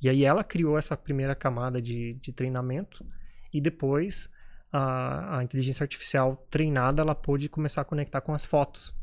[0.01, 3.05] E aí ela criou essa primeira camada de, de treinamento
[3.53, 4.29] e depois
[4.71, 8.93] a, a inteligência artificial treinada, ela pôde começar a conectar com as fotos.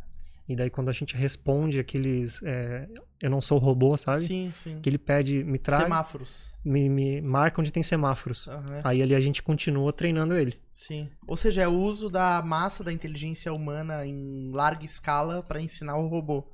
[0.48, 2.88] E daí quando a gente responde aqueles é,
[3.20, 4.20] eu não sou robô, sabe?
[4.20, 4.80] Sim, sim.
[4.80, 6.54] Que ele pede, me traz, Semáforos.
[6.64, 8.48] me, me marca onde tem semáforos.
[8.48, 8.80] Aham.
[8.84, 10.54] Aí ali a gente continua treinando ele.
[10.72, 11.08] Sim.
[11.26, 15.96] Ou seja, é o uso da massa da inteligência humana em larga escala pra ensinar
[15.96, 16.44] o robô.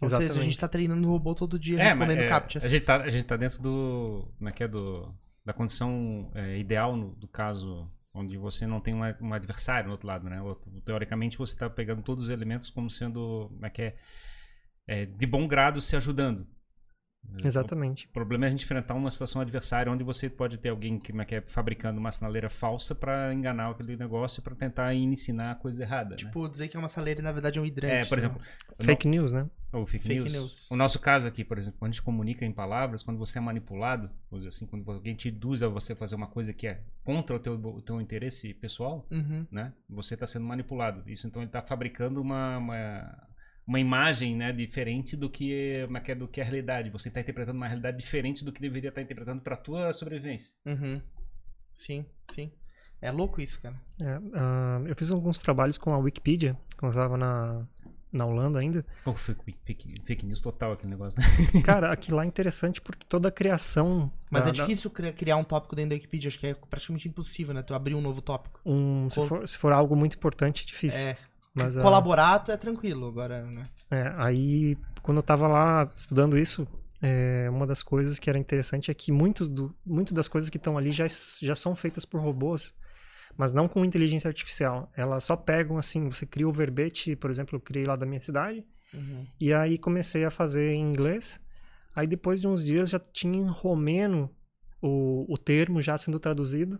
[0.00, 2.64] Ou seja, a gente tá treinando o robô todo dia É, mas respondendo é, captchas.
[2.64, 4.28] a, gente tá, a gente tá dentro do.
[4.36, 4.68] Como é que é?
[4.68, 9.86] Do, da condição é, ideal no, do caso onde você não tem uma- um adversário
[9.86, 10.38] no outro lado, né?
[10.84, 13.50] Teoricamente você tá pegando todos os elementos como sendo.
[13.62, 13.96] É que é?
[14.86, 16.46] É, de bom grado se ajudando.
[17.44, 18.06] Exatamente.
[18.06, 21.12] O problema é a gente enfrentar uma situação adversária onde você pode ter alguém que,
[21.18, 25.54] é que é, fabricando uma sinaleira falsa para enganar aquele negócio para tentar ensinar a
[25.54, 26.10] coisa errada.
[26.10, 26.16] né?
[26.16, 27.94] Tipo, dizer que é uma saleira e na verdade é um hidrante.
[27.94, 28.40] É, por sei exemplo,
[28.78, 28.84] lá.
[28.84, 29.48] Fake news, né?
[29.72, 30.32] ou fake, Fake news.
[30.32, 30.70] news.
[30.70, 33.40] O nosso caso aqui, por exemplo, quando a gente comunica em palavras, quando você é
[33.40, 36.82] manipulado, vamos dizer assim, quando alguém te induz a você fazer uma coisa que é
[37.02, 39.46] contra o teu, o teu interesse pessoal, Uhum.
[39.50, 39.72] né?
[39.88, 41.02] Você está sendo manipulado.
[41.10, 43.26] Isso então ele está fabricando uma, uma,
[43.66, 46.90] uma imagem, né, diferente do que, é é, do que é a realidade.
[46.90, 50.54] Você está interpretando uma realidade diferente do que deveria estar interpretando para tua sobrevivência.
[50.66, 51.00] Uhum.
[51.74, 52.50] Sim, sim.
[53.00, 53.74] É louco isso, cara.
[54.00, 57.66] É, ah, eu fiz alguns trabalhos com a Wikipedia, quando eu estava na,
[58.12, 58.84] na Holanda ainda.
[59.04, 61.26] Oh, fake, fake, fake news total aquele negócio, né?
[61.64, 64.12] Cara, aquilo lá é interessante porque toda a criação.
[64.30, 66.28] Mas da- é difícil cri- criar um tópico dentro da Wikipedia.
[66.28, 67.62] Acho que é praticamente impossível, né?
[67.62, 68.60] Tu abrir um novo tópico.
[68.64, 71.00] da- um, se, for, se for algo muito importante, é difícil.
[71.00, 71.16] É.
[71.54, 73.68] Mas, ah, Colaborato é tranquilo, agora, né?
[73.90, 76.66] É, aí, quando eu tava lá estudando isso,
[77.00, 80.56] é, uma das coisas que era interessante é que muitos do, muito das coisas que
[80.56, 81.06] estão ali já,
[81.40, 82.72] já são feitas por robôs,
[83.36, 84.90] mas não com inteligência artificial.
[84.96, 88.20] Elas só pegam assim, você cria o verbete, por exemplo, eu criei lá da minha
[88.20, 89.26] cidade, Uhum.
[89.40, 91.40] e aí comecei a fazer em inglês.
[91.96, 94.30] Aí depois de uns dias já tinha em romeno
[94.82, 96.78] o, o termo já sendo traduzido,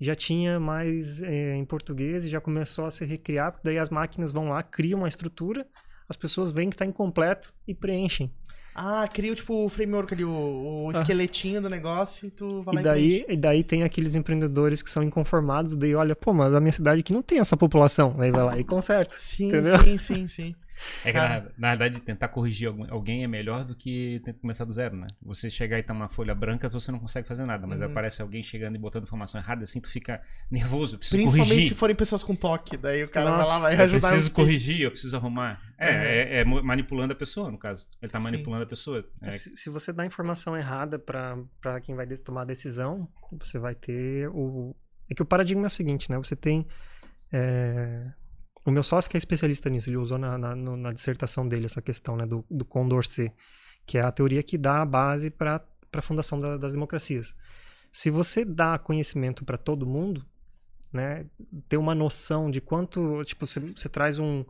[0.00, 3.90] já tinha mais eh, em português e já começou a se recriar, porque daí as
[3.90, 5.66] máquinas vão lá, criam uma estrutura,
[6.08, 8.32] as pessoas veem que está incompleto e preenchem.
[8.74, 12.80] Ah, cria tipo o framework ali, o, o esqueletinho do negócio e tu vai lá
[12.80, 12.82] Ah.
[12.82, 13.32] E daí, preenche.
[13.32, 17.00] e daí tem aqueles empreendedores que são inconformados, daí olha, pô, mas a minha cidade
[17.00, 18.14] aqui não tem essa população.
[18.18, 19.14] Aí vai lá e conserta.
[19.18, 19.78] Sim, entendeu?
[19.80, 20.54] sim, sim, sim.
[21.04, 24.72] É que, na, na verdade, tentar corrigir alguém é melhor do que tentar começar do
[24.72, 25.06] zero, né?
[25.22, 27.66] Você chegar e tá uma folha branca, você não consegue fazer nada.
[27.66, 27.86] Mas Uhum.
[27.86, 30.20] aparece alguém chegando e botando informação errada, assim, tu fica
[30.50, 30.94] nervoso.
[30.94, 31.68] Eu preciso Principalmente corrigir.
[31.68, 32.76] se forem pessoas com toque.
[32.76, 34.00] Daí o cara Nossa, vai lá, vai Eu ajudar.
[34.08, 35.60] preciso no- corrigir, eu preciso arrumar.
[35.78, 35.96] É, Uhum.
[36.02, 37.86] é, é manipulando a pessoa, no caso.
[38.02, 38.24] Ele tá Sim.
[38.24, 39.04] manipulando a pessoa.
[39.22, 43.74] É, Se, se você dá informação errada para quem vai tomar a decisão, você vai
[43.74, 44.74] ter o.
[45.08, 46.16] É que o paradigma é o seguinte, né?
[46.18, 46.66] Você tem.
[47.32, 48.06] é,
[48.64, 51.80] O meu sócio que é especialista nisso, ele usou na, na, na dissertação dele essa
[51.80, 53.32] questão né, do, do Condorcet,
[53.86, 57.34] que é a teoria que dá a base para a fundação da- das democracias.
[57.90, 60.24] Se você dá conhecimento para todo mundo,
[60.92, 61.24] né,
[61.68, 64.44] ter uma noção de quanto, tipo, você, você traz um,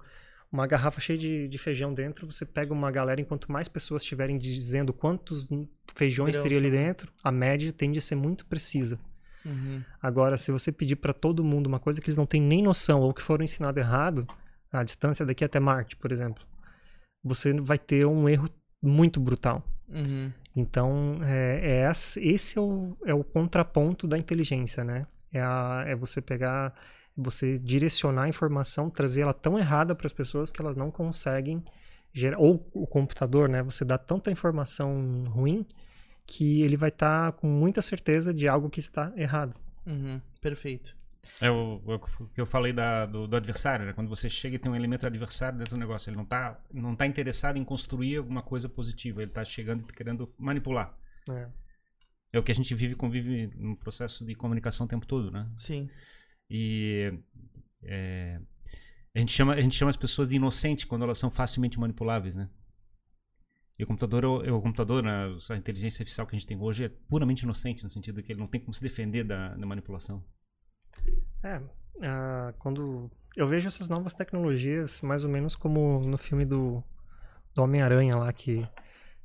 [0.51, 4.37] uma garrafa cheia de, de feijão dentro, você pega uma galera, enquanto mais pessoas estiverem
[4.37, 5.47] dizendo quantos
[5.95, 8.99] feijões teria ali dentro, a média tende a ser muito precisa.
[9.45, 9.83] Uhum.
[10.03, 13.01] Agora, se você pedir para todo mundo uma coisa que eles não têm nem noção
[13.01, 14.27] ou que foram ensinados errado,
[14.73, 16.45] a distância daqui até Marte, por exemplo,
[17.23, 18.49] você vai ter um erro
[18.83, 19.63] muito brutal.
[19.89, 20.33] Uhum.
[20.55, 25.07] Então, é, é esse é o, é o contraponto da inteligência, né?
[25.33, 26.75] É, a- é você pegar,
[27.17, 31.63] você direcionar a informação, trazer ela tão errada para as pessoas que elas não conseguem
[32.13, 32.39] gerar.
[32.39, 33.63] Ou o computador, né?
[33.63, 35.65] Você dá tanta informação ruim
[36.31, 39.55] que ele vai estar com muita certeza de algo que está errado.
[39.87, 40.21] Uhum.
[40.41, 40.97] Perfeito.
[41.41, 43.93] é o, o que eu falei da- do, do adversário, né?
[43.93, 46.95] Quando você chega e tem um elemento adversário dentro do negócio, ele não tá, não
[46.95, 50.97] tá interessado em construir alguma coisa positiva, ele tá chegando e querendo manipular.
[51.31, 51.49] É.
[52.33, 55.31] É o que a gente vive e convive no processo de comunicação o tempo todo,
[55.33, 55.49] né?
[55.59, 55.89] Sim.
[56.49, 57.13] E
[57.83, 58.39] é,
[59.15, 62.37] a, gente chama, a gente chama as pessoas de inocentes quando elas são facilmente manipuláveis,
[62.37, 62.49] né?
[63.81, 66.61] E o computador, é o o computador, né, a inteligência artificial que a gente tem
[66.61, 69.67] hoje é puramente inocente, no sentido que ele não tem como se defender da, da
[69.67, 70.23] manipulação.
[71.43, 71.59] É,
[72.03, 76.85] ah, quando eu vejo essas novas tecnologias mais ou menos como no filme do,
[77.55, 78.69] do Homem-Aranha lá, que,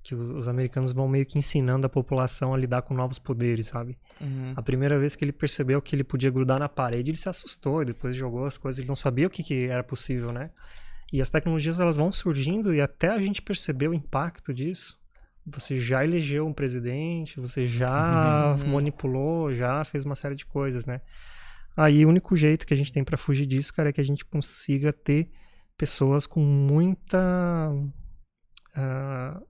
[0.01, 3.99] que os americanos vão meio que ensinando a população a lidar com novos poderes, sabe?
[4.21, 4.53] Uhum.
[4.55, 7.81] A primeira vez que ele percebeu que ele podia grudar na parede, ele se assustou
[7.81, 10.49] e depois jogou as coisas, ele não sabia o que, que era possível, né?
[11.15, 14.99] E as tecnologias elas vão surgindo e até a gente perceber o impacto disso.
[15.45, 18.71] Você já elegeu um presidente, você já Uhum.
[18.73, 20.99] manipulou, já fez uma série de coisas, né?
[21.77, 24.03] Aí o único jeito que a gente tem pra fugir disso, cara, é que a
[24.03, 25.29] gente consiga ter
[25.77, 27.17] pessoas com muita.
[28.75, 29.41] ah,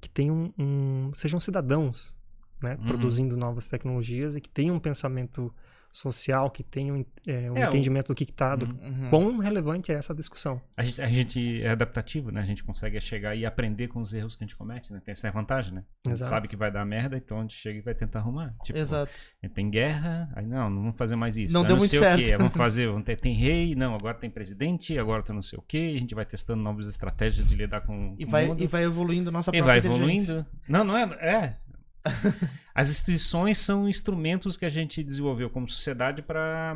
[0.00, 2.16] que tenham um, sejam cidadãos,
[2.60, 2.74] né?
[2.76, 2.86] Uhum.
[2.86, 5.54] Produzindo novas tecnologias e que tenham um pensamento
[5.92, 9.10] social, que tenha um, é, um É, o- entendimento do que está, do Uhum.
[9.10, 10.58] quão relevante é essa discussão.
[10.74, 12.40] A gente, a gente é adaptativo, né?
[12.40, 15.02] A gente consegue chegar e aprender com os erros que a gente comete, né?
[15.04, 15.84] Tem essa vantagem, né?
[16.06, 16.30] A gente Exato.
[16.30, 18.54] sabe que vai dar merda, então a gente chega e vai tentar arrumar.
[18.64, 19.12] Tipo, Exato.
[19.52, 21.52] tem guerra, aí não, não vamos fazer mais isso.
[21.52, 22.24] Não Aí deu muito sei o certo.
[22.24, 25.58] quê, vamos fazer, vamos ter, tem rei, não, agora tem presidente, agora tem não sei
[25.58, 28.48] o quê, a gente vai testando novas estratégias de lidar com E com vai, o
[28.48, 28.62] mundo.
[28.62, 30.32] e vai evoluindo nossa E própria vai inteligência.
[30.32, 30.46] evoluindo.
[30.66, 31.02] Não, não é.
[31.20, 31.56] É.
[32.74, 36.74] As instituições são instrumentos que a gente desenvolveu como sociedade para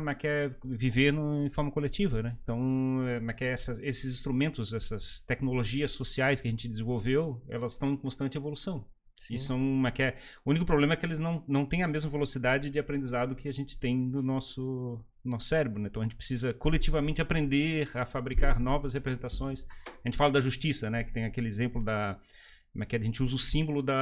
[0.63, 2.37] viver no, em forma coletiva, né?
[2.43, 7.73] Então, é, é é essas- esses instrumentos, essas tecnologias sociais que a gente desenvolveu, elas
[7.73, 8.85] estão em constante evolução.
[9.31, 10.15] E são, é que é,
[10.45, 13.49] o único problema é que eles não, não têm a mesma velocidade de aprendizado que
[13.49, 15.81] a gente tem do nosso, nosso cérebro.
[15.81, 15.87] Né?
[15.89, 19.65] Então a gente precisa coletivamente aprender a fabricar novas representações.
[19.87, 21.03] A gente fala da justiça, né?
[21.03, 22.19] que tem aquele exemplo da.
[22.83, 22.99] É é?
[22.99, 23.93] A gente usa o símbolo da,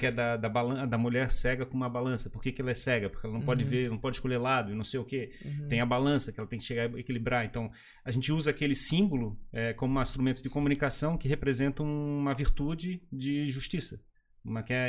[0.00, 0.10] é é?
[0.12, 2.28] da, da, balan- da mulher cega com uma balança.
[2.30, 3.08] Por que, que ela é cega?
[3.08, 3.70] Porque ela não pode Uhum.
[3.70, 5.32] ver, não pode escolher lado e não sei o quê.
[5.44, 5.68] Uhum.
[5.68, 7.44] Tem a balança que ela tem que chegar a equilibrar.
[7.44, 7.70] Então,
[8.04, 13.02] a gente usa aquele símbolo é, como um instrumento de comunicação que representa uma virtude
[13.12, 14.00] de justiça.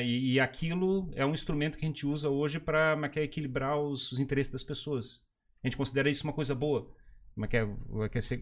[0.04, 4.20] E, e aquilo é um instrumento que a gente usa hoje para equilibrar os, os
[4.20, 5.22] interesses das pessoas.
[5.64, 6.92] A gente considera isso uma coisa boa.
[7.38, 7.58] Uma que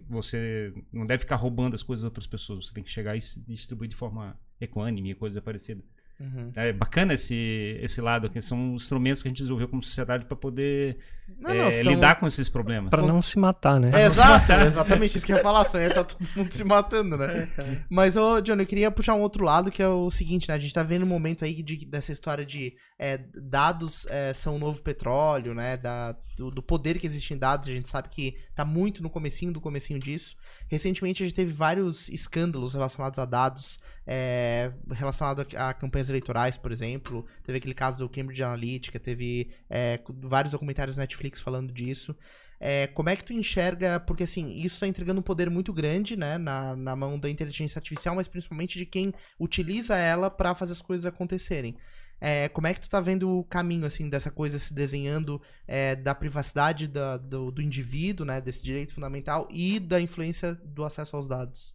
[0.09, 2.67] você não deve ficar roubando as coisas das outras pessoas.
[2.67, 5.83] Você tem que chegar e se distribuir de forma equânime, coisa parecida.
[6.21, 6.51] Uhum.
[6.55, 8.39] É bacana esse, esse lado aqui.
[8.41, 10.97] São instrumentos que a gente desenvolveu como sociedade para poder
[11.39, 12.91] Não, é, não, são- lidar com esses problemas.
[12.91, 13.89] Para não se matar, né?
[13.93, 14.65] É, exato, matar.
[14.67, 17.49] exatamente isso que eu ia falar, ia tá todo mundo se matando, né?
[17.89, 20.53] Mas, ô, Johnny, eu queria puxar um outro lado, que é o seguinte, né?
[20.53, 24.57] A gente tá vendo um momento aí de- dessa história de é, dados é, são
[24.57, 25.75] o novo petróleo, né?
[25.77, 29.09] Da, do, do poder que existe em dados, a gente sabe que tá muito no
[29.09, 30.35] comecinho do comecinho disso.
[30.67, 36.57] Recentemente a gente teve vários escândalos relacionados a dados, é, relacionado a, a campanhas eleitorais,
[36.57, 37.25] por exemplo.
[37.43, 42.15] Teve aquele caso do Cambridge Analytica, teve é, vários documentários Netflix falando disso.
[42.63, 46.15] É, como é que tu enxerga, porque assim, isso está entregando um poder muito grande,
[46.15, 50.73] né, na, na mão da inteligência artificial, mas principalmente de quem utiliza ela para fazer
[50.73, 51.75] as coisas acontecerem.
[52.23, 55.95] É, como é que tu tá vendo o caminho, assim, dessa coisa se desenhando é,
[55.95, 61.15] da privacidade da- do, do indivíduo, né, desse direito fundamental e da influência do acesso
[61.15, 61.73] aos dados?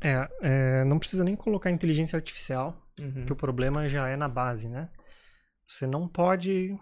[0.00, 3.26] É, é, não precisa nem colocar inteligência artificial, Uhum.
[3.26, 4.88] que o problema já é na base, né?
[5.66, 6.78] Você não pode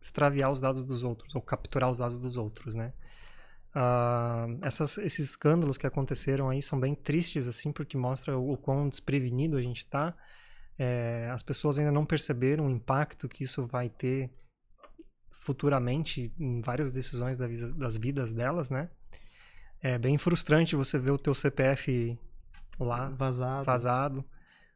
[0.00, 2.92] extraviar os dados dos outros ou capturar os dados dos outros, né?
[3.74, 8.56] Ah, essas- esses escândalos que aconteceram aí são bem tristes, assim, porque mostra o, o
[8.56, 10.14] quão desprevenido a gente está.
[11.32, 14.28] as pessoas ainda não perceberam o impacto que isso vai ter
[15.30, 18.90] futuramente em várias decisões da das vidas delas, né?
[19.80, 22.18] É bem frustrante você ver o teu CPF
[22.78, 23.64] lá Vazado.
[23.64, 24.24] vazado,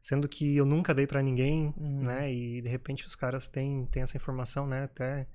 [0.01, 2.03] sendo que eu nunca dei pra ninguém, Uhum.
[2.03, 2.31] né?
[2.33, 4.83] E de repente os caras têm, têm essa informação, né?
[4.83, 5.27] Até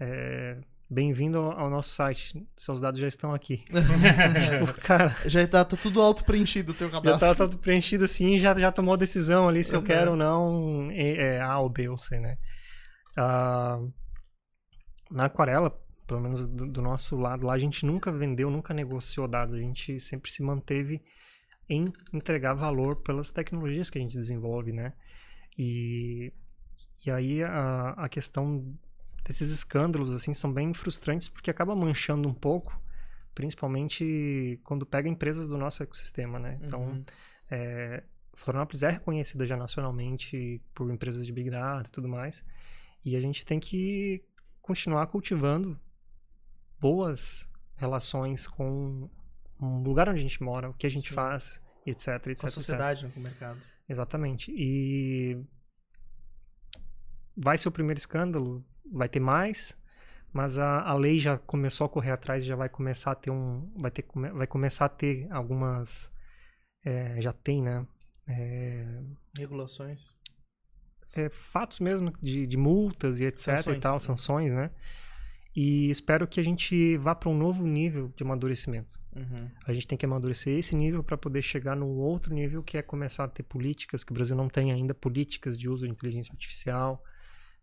[0.00, 0.58] é,
[0.90, 3.64] bem-vindo ao, ao nosso site, seus dados já estão aqui.
[3.68, 7.28] tipo, cara, Já tá, tá tudo auto-preenchido o teu já cadastro.
[7.28, 9.86] tá tudo preenchido assim, já já tomou a decisão ali se eu Uhum.
[9.86, 12.36] quero ou não é, é A ou B ou C, né?
[13.16, 13.78] Ah,
[15.10, 15.70] na aquarela,
[16.06, 19.58] pelo menos do, do nosso lado lá, a gente nunca vendeu, nunca negociou dados, a
[19.58, 21.00] gente sempre se manteve
[21.68, 24.92] em entregar valor pelas tecnologias que a gente desenvolve, né?
[25.58, 26.32] E,
[27.06, 28.74] e aí a, a questão
[29.24, 32.78] desses escândalos, assim, são bem frustrantes porque acaba manchando um pouco,
[33.34, 36.58] principalmente quando pega empresas do nosso ecossistema, né?
[36.62, 37.04] Então, Uhum.
[37.50, 38.02] é,
[38.34, 42.44] Florianópolis é reconhecida já nacionalmente por empresas de Big Data e tudo mais.
[43.04, 44.22] E a gente tem que
[44.60, 45.78] continuar cultivando
[46.80, 49.08] boas relações com
[49.64, 51.14] o lugar onde a gente mora, o que a gente Sim.
[51.14, 52.50] faz, etc, etc, Com a etc.
[52.50, 53.60] sociedade, né, com o mercado.
[53.88, 54.50] Exatamente.
[54.52, 55.44] E
[57.36, 59.78] vai ser o primeiro escândalo, vai ter mais,
[60.32, 63.72] mas a, a lei já começou a correr atrás, já vai começar a ter um,
[63.76, 66.10] vai ter, vai começar a ter algumas,
[66.84, 67.86] é, já tem, né?
[68.26, 69.02] É,
[69.36, 70.14] Regulações.
[71.12, 73.98] é, fatos mesmo de, de multas e etc Sanções, e tal, né?
[73.98, 74.70] sanções, né?
[75.56, 78.98] E espero que a gente vá para um novo nível de amadurecimento.
[79.14, 79.48] Uhum.
[79.64, 82.82] A gente tem que amadurecer esse nível para poder chegar no outro nível, que é
[82.82, 86.32] começar a ter políticas, que o Brasil não tem ainda políticas de uso de inteligência
[86.32, 87.04] artificial.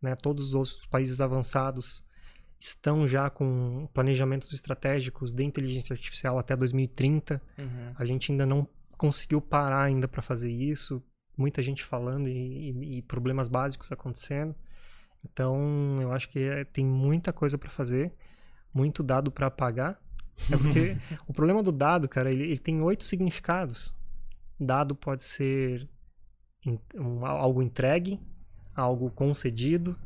[0.01, 0.15] Né?
[0.15, 2.05] Todos os outros países avançados
[2.57, 7.41] estão já com planejamentos estratégicos de inteligência artificial até 2030.
[7.57, 7.93] Uhum.
[7.95, 8.65] A gente ainda não
[8.97, 11.03] conseguiu parar ainda para fazer isso.
[11.35, 14.55] Muita gente falando e, e- e problemas básicos acontecendo.
[15.23, 18.11] Então, eu acho que é- tem muita coisa para fazer,
[18.73, 19.99] muito dado para apagar.
[20.51, 20.95] É porque
[21.27, 23.93] o problema do dado, cara, ele, ele tem oito significados.
[24.59, 25.87] Dado pode ser
[26.65, 28.19] en- um- algo entregue,
[28.75, 29.97] algo concedido,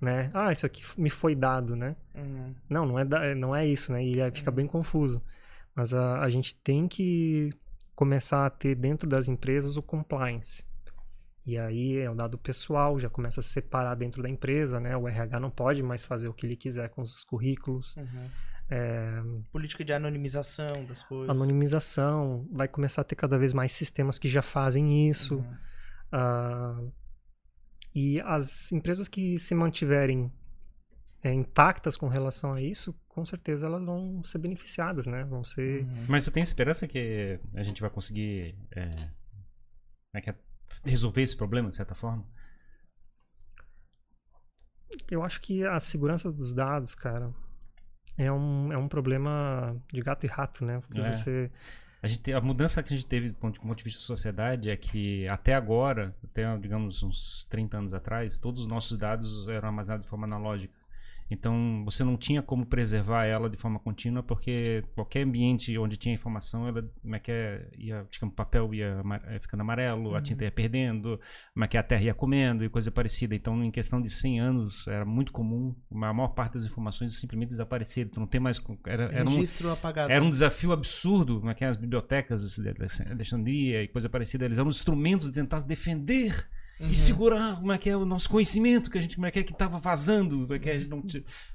[0.00, 0.30] né?
[0.34, 1.96] Ah, isso aqui me foi dado, né?
[2.14, 2.54] Uhum.
[2.68, 4.04] Não, não é, da- não é isso, né?
[4.04, 5.22] E aí fica bem confuso.
[5.74, 7.52] Mas a, a gente tem que
[7.94, 10.66] começar a ter dentro das empresas o compliance.
[11.46, 14.96] E aí é o dado pessoal, já começa a se separar dentro da empresa, né?
[14.96, 17.94] O RH não pode mais fazer o que ele quiser com os currículos.
[17.96, 18.28] Uhum.
[18.68, 19.22] É,
[19.52, 21.30] Política de anonimização das coisas.
[21.30, 25.36] anonimização, vai começar a ter cada vez mais sistemas que já fazem isso.
[25.36, 25.56] Uhum.
[26.10, 26.82] Ah,
[27.94, 30.32] e as empresas que se mantiverem
[31.22, 35.24] é, intactas com relação a isso, com certeza elas vão ser beneficiadas, né?
[35.24, 35.82] Vão ser.
[35.82, 36.06] Uhum.
[36.08, 38.90] Mas tu tem esperança que a gente vai conseguir é,
[40.12, 40.34] é que é,
[40.84, 42.24] resolver esse problema, de certa forma?
[45.10, 47.32] Eu acho que a segurança dos dados, cara,
[48.16, 50.80] é um, é um problema de gato e rato, né?
[50.80, 51.12] Porque É.
[51.14, 51.50] você.
[52.02, 54.06] A, gente, a mudança que a gente teve do ponto, do ponto de vista da
[54.06, 59.48] sociedade é que até agora, até digamos uns 30 anos atrás, todos os nossos dados
[59.48, 60.72] eram armazenados de forma analógica.
[61.30, 66.14] Então você não tinha como preservar ela de forma contínua porque qualquer ambiente onde tinha
[66.14, 70.20] informação, ela como é que é, ia, digamos, o papel ia eh, ficando amarelo, a
[70.20, 71.20] tinta ia perdendo,
[71.52, 73.34] como é que a terra ia comendo e coisa parecida.
[73.34, 77.48] Então em questão de 100 anos era muito comum a maior parte das informações simplesmente
[77.48, 78.08] desaparecer.
[78.08, 80.12] Tu não tem mais era, era um, Registro apagado.
[80.12, 82.68] era um desafio absurdo, como é que é, as bibliotecas de
[83.10, 86.48] Alexandria e coisa parecida, eles eram instrumentos de tentar defender
[86.78, 86.90] Uhum.
[86.92, 89.38] e segurar como é que é o nosso conhecimento, que a gente como é que
[89.38, 91.02] é que estava vazando, como é que a gente não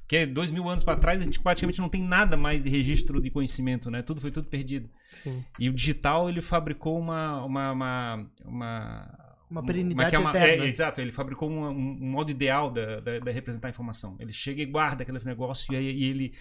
[0.08, 2.70] que é dois mil anos para trás a gente praticamente não tem nada mais de
[2.70, 4.02] registro de conhecimento, né?
[4.02, 4.90] Tudo foi tudo perdido.
[5.14, 5.44] Sim.
[5.60, 10.30] E o digital ele fabricou uma uma uma, uma Uma um- perenidade é é uma-
[10.32, 10.64] eterna.
[10.66, 14.16] é, exato, ele fabricou um, um- um modo ideal da, da, da representar a informação.
[14.20, 16.34] Ele chega e guarda aquele negócio e, aí- e ele.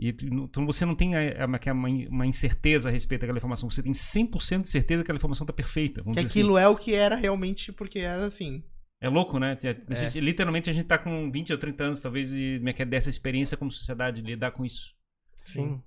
[0.00, 3.70] E então você não tem a- a- uma, incerteza a respeito daquela informação.
[3.70, 6.02] Você tem 100% de certeza que aquela informação está perfeita.
[6.02, 8.56] Que aquilo é o que era realmente, porque era assim.
[8.56, 8.64] assim.
[9.02, 9.58] É louco, né?
[9.62, 12.84] A gente- literalmente a gente tá com 20 ou 30 anos, talvez, e é é
[12.86, 14.94] dessa experiência como sociedade, lidar com isso.
[15.36, 15.82] Sim.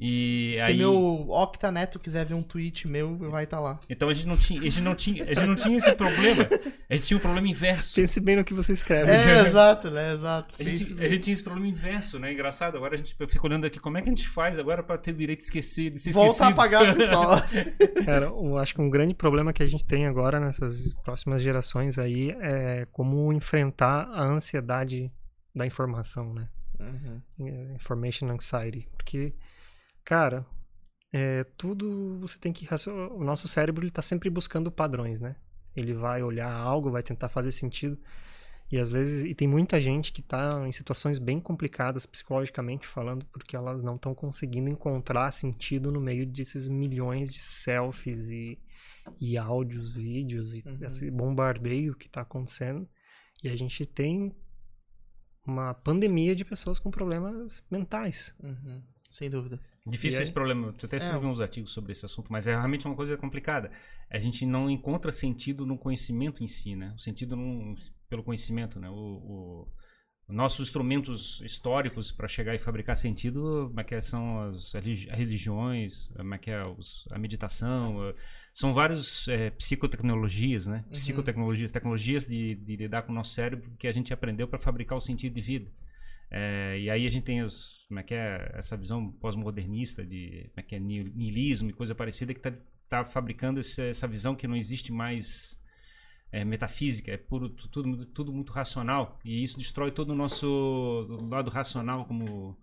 [0.00, 0.78] E Se aí.
[0.78, 3.80] meu Octaneto quiser ver um tweet meu, vai estar lá.
[3.90, 6.48] Então a gente não tinha, a gente não tinha, a gente não tinha esse problema.
[6.88, 7.96] A gente tinha um problema inverso.
[7.96, 9.10] Pense bem no que você escreve.
[9.10, 10.12] É, exato, né?
[10.12, 10.54] Exato.
[10.58, 12.32] A gente, a gente tinha esse problema inverso, né?
[12.32, 12.76] Engraçado.
[12.76, 14.96] Agora a gente eu fico olhando aqui, como é que a gente faz agora pra
[14.96, 16.52] ter o direito de esquecer, de ser Volta a esquecido?
[16.52, 17.42] apagar o pessoal.
[18.06, 21.98] Cara, eu acho que um grande problema que a gente tem agora nessas próximas gerações
[21.98, 25.10] aí é como enfrentar a ansiedade
[25.54, 26.48] da informação, né?
[26.78, 27.20] Uhum.
[27.48, 28.88] É, Information anxiety.
[28.96, 29.32] Porque,
[30.08, 30.46] cara,
[31.12, 32.66] é, tudo você tem que.
[33.12, 35.36] O nosso cérebro ele tá sempre buscando padrões, né?
[35.76, 37.98] Ele vai olhar algo, vai tentar fazer sentido.
[38.72, 43.26] E às vezes, e tem muita gente que tá em situações bem complicadas psicologicamente falando,
[43.26, 48.58] porque elas não estão conseguindo encontrar sentido no meio desses milhões de selfies e,
[49.20, 50.78] e áudios, vídeos e Uhum.
[50.86, 52.88] esse bombardeio que tá acontecendo.
[53.42, 54.34] E a gente tem
[55.46, 58.34] uma pandemia de pessoas com problemas mentais.
[58.42, 58.82] Uhum.
[59.10, 59.58] Sem dúvida.
[59.90, 60.72] Difícil esse problema.
[60.72, 61.32] Tu até escreveu É.
[61.32, 63.70] uns artigos sobre esse assunto, mas é realmente uma coisa complicada.
[64.10, 66.92] A gente não encontra sentido no conhecimento em si, né?
[66.96, 67.74] O sentido num-
[68.08, 68.88] pelo conhecimento, né?
[68.90, 69.68] O, o-
[70.30, 75.08] nossos instrumentos históricos para chegar e fabricar sentido, como é que é, são as religi-
[75.08, 78.12] religiões, como é que é os- a meditação,
[78.52, 80.82] são vários eh, psicotecnologias, né?
[80.84, 80.90] Uhum.
[80.90, 84.98] Psicotecnologias, tecnologias de, de lidar com o nosso cérebro que a gente aprendeu para fabricar
[84.98, 85.70] o sentido de vida.
[86.30, 90.50] É, e aí a gente tem os, como é que é, essa visão pós-modernista de
[90.50, 92.52] como é que é, nihilismo e coisa parecida que está
[92.88, 95.58] tá fabricando esse- essa visão que não existe mais
[96.30, 99.18] é, metafísica, é puro, tu- tudo, tudo muito racional.
[99.24, 102.58] E isso destrói todo o nosso lado racional como...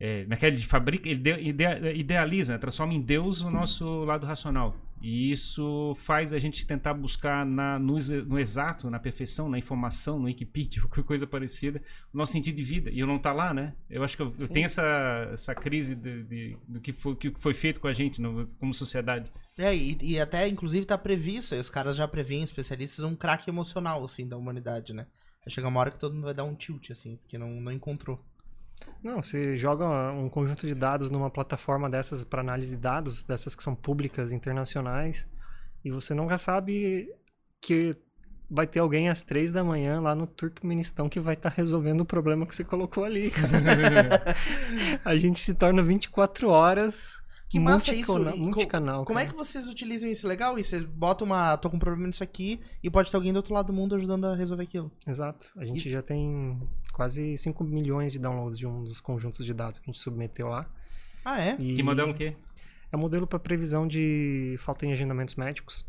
[0.00, 3.50] É, como é é, ele fabrica, ele de- idea- idealiza, né, transforma em Deus o
[3.50, 4.76] nosso lado racional.
[5.00, 7.96] E isso faz a gente tentar buscar na, no,
[8.26, 11.80] no exato, na perfeição, na informação, no Wikipedia, qualquer coisa parecida,
[12.12, 12.90] o nosso sentido de vida.
[12.90, 13.74] E eu não tá lá, né?
[13.88, 17.32] Eu acho que eu, eu tenho essa, essa crise de, de- do que foi, que
[17.38, 19.30] foi feito com a gente no- como sociedade.
[19.56, 24.04] É, e, e até, inclusive, tá previsto, os caras já preveem, especialistas, um craque emocional,
[24.04, 25.06] assim, da humanidade, né?
[25.44, 27.70] Vai chegar uma hora que todo mundo vai dar um tilt, assim, porque não, não
[27.72, 28.20] encontrou.
[29.02, 33.54] Não, você joga um conjunto de dados numa plataforma dessas para análise de dados, dessas
[33.54, 35.28] que são públicas, internacionais,
[35.84, 37.08] e você nunca sabe
[37.60, 37.96] que
[38.50, 42.06] vai ter alguém às três da manhã lá no Turkmenistão que vai estar resolvendo o
[42.06, 44.22] problema que você colocou ali, cara.
[45.04, 48.38] A gente se torna 24 horas Que massa multicana- isso.
[48.38, 49.04] E multicanal.
[49.04, 50.58] Como é que vocês utilizam isso legal?
[50.58, 51.56] E você bota uma.
[51.56, 53.94] tô com um problema nisso aqui e pode ter alguém do outro lado do mundo
[53.94, 54.92] ajudando a resolver aquilo.
[55.06, 55.50] Exato.
[55.56, 56.60] A gente já tem
[56.92, 60.48] quase 5 milhões de downloads de um dos conjuntos de dados que a gente submeteu
[60.48, 60.68] lá.
[61.24, 61.56] Ah, é?
[61.58, 62.36] E Que modelo o quê?
[62.92, 65.86] É um modelo para previsão de falta em agendamentos médicos.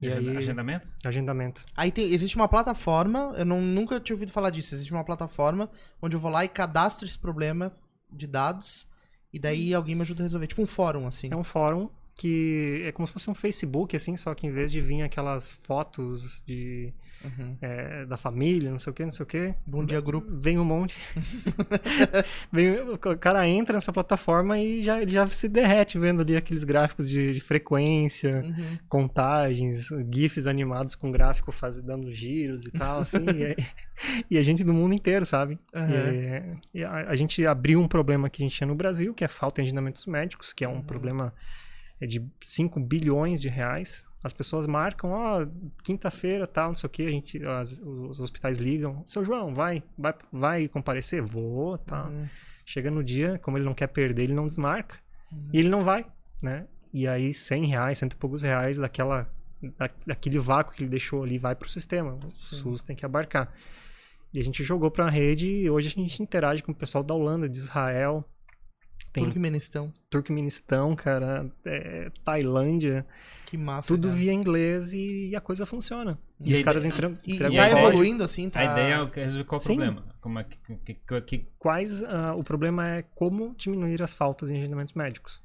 [0.00, 0.86] E aí, Agendamento?
[1.04, 1.64] agendamento.
[1.76, 4.74] Aí tem, existe uma plataforma, eu não, nunca tinha ouvido falar disso.
[4.74, 5.70] Existe uma plataforma
[6.02, 7.72] onde eu vou lá e cadastro esse problema
[8.12, 8.86] de dados.
[9.34, 10.46] E daí alguém me ajuda a resolver.
[10.46, 11.28] Tipo um fórum, assim.
[11.28, 14.70] É um fórum que é como se fosse um Facebook, assim, só que em vez
[14.70, 17.56] de vir aquelas fotos de, Uhum.
[17.60, 20.28] é, da família, não sei o que, não sei o que, Bom dia, grupo.
[20.40, 20.96] vem um monte.
[22.52, 26.64] vem, o cara entra nessa plataforma e já, ele já se derrete vendo ali aqueles
[26.64, 28.78] gráficos de, de frequência, Uhum.
[28.88, 33.24] contagens, GIFs animados com gráfico faz, dando giros e tal, assim.
[33.24, 33.56] e,
[34.30, 35.58] e a gente do mundo inteiro, sabe?
[35.74, 35.88] Aham.
[35.94, 39.24] É, e a, a gente abriu um problema que a gente tinha no Brasil, que
[39.24, 40.82] é a falta de agendamentos médicos, que é um Uhum.
[40.82, 41.32] problema
[42.04, 44.08] é, de 5 bilhões de reais.
[44.22, 45.46] As pessoas marcam, ó,
[45.82, 49.82] quinta-feira, tal, não sei o que, a gente, as- os hospitais ligam, seu João, vai,
[49.98, 51.20] vai, vai comparecer?
[51.22, 52.04] Vou, tá.
[52.06, 52.26] Uhum.
[52.64, 54.96] Chega no dia, como ele não quer perder, ele não desmarca.
[55.30, 55.48] Uhum.
[55.52, 56.06] E ele não vai,
[56.42, 56.66] né?
[56.92, 59.28] E aí 100 reais, cento e poucos reais daquela,
[59.78, 62.14] da, daquele vácuo que ele deixou ali vai pro sistema.
[62.14, 62.56] O Sim.
[62.56, 63.52] SUS tem que abarcar.
[64.32, 67.14] E a gente jogou pra rede e hoje a gente interage com o pessoal da
[67.14, 68.24] Holanda, de Israel,
[69.14, 69.90] tem Turkmenistão.
[70.10, 73.06] Turkmenistão, cara, é, Tailândia,
[73.46, 73.86] Que massa.
[73.88, 74.20] tudo cara.
[74.20, 76.18] via inglês e a coisa funciona.
[76.40, 77.78] E, E os caras entram, E, e vai código.
[77.88, 78.58] evoluindo, assim, tá?
[78.60, 80.04] A ideia é resolver qual o problema.
[80.20, 80.56] Como é que,
[80.94, 85.40] que, que- Quais, ah, o problema é como diminuir as faltas em agendamentos médicos.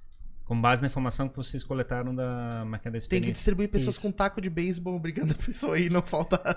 [0.50, 3.32] Com base na informação que vocês coletaram da máquina da Tem que experiência.
[3.34, 4.02] distribuir pessoas Isso.
[4.02, 6.40] com taco de beisebol obrigando a pessoa aí, não falta.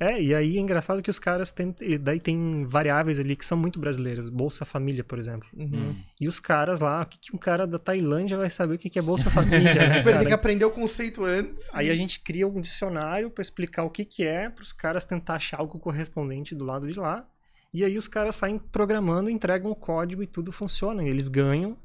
[0.00, 1.74] É, e aí é engraçado que os caras têm.
[2.00, 4.28] Daí tem variáveis ali que são muito brasileiras.
[4.28, 5.48] Bolsa Família, por exemplo.
[5.56, 5.70] Uhum.
[5.72, 5.96] Hum.
[6.20, 8.90] E os caras lá, o que, que um cara da Tailândia vai saber o que,
[8.90, 9.74] que é Bolsa Família?
[9.74, 11.72] né, Tipo, ele tem que aprender o conceito antes.
[11.72, 15.34] Aí a gente cria um dicionário pra explicar o que, que é, pros caras tentar
[15.34, 17.24] achar algo correspondente do lado de lá.
[17.72, 21.04] E aí os caras saem programando, entregam o código e tudo funciona.
[21.04, 21.76] E eles ganham.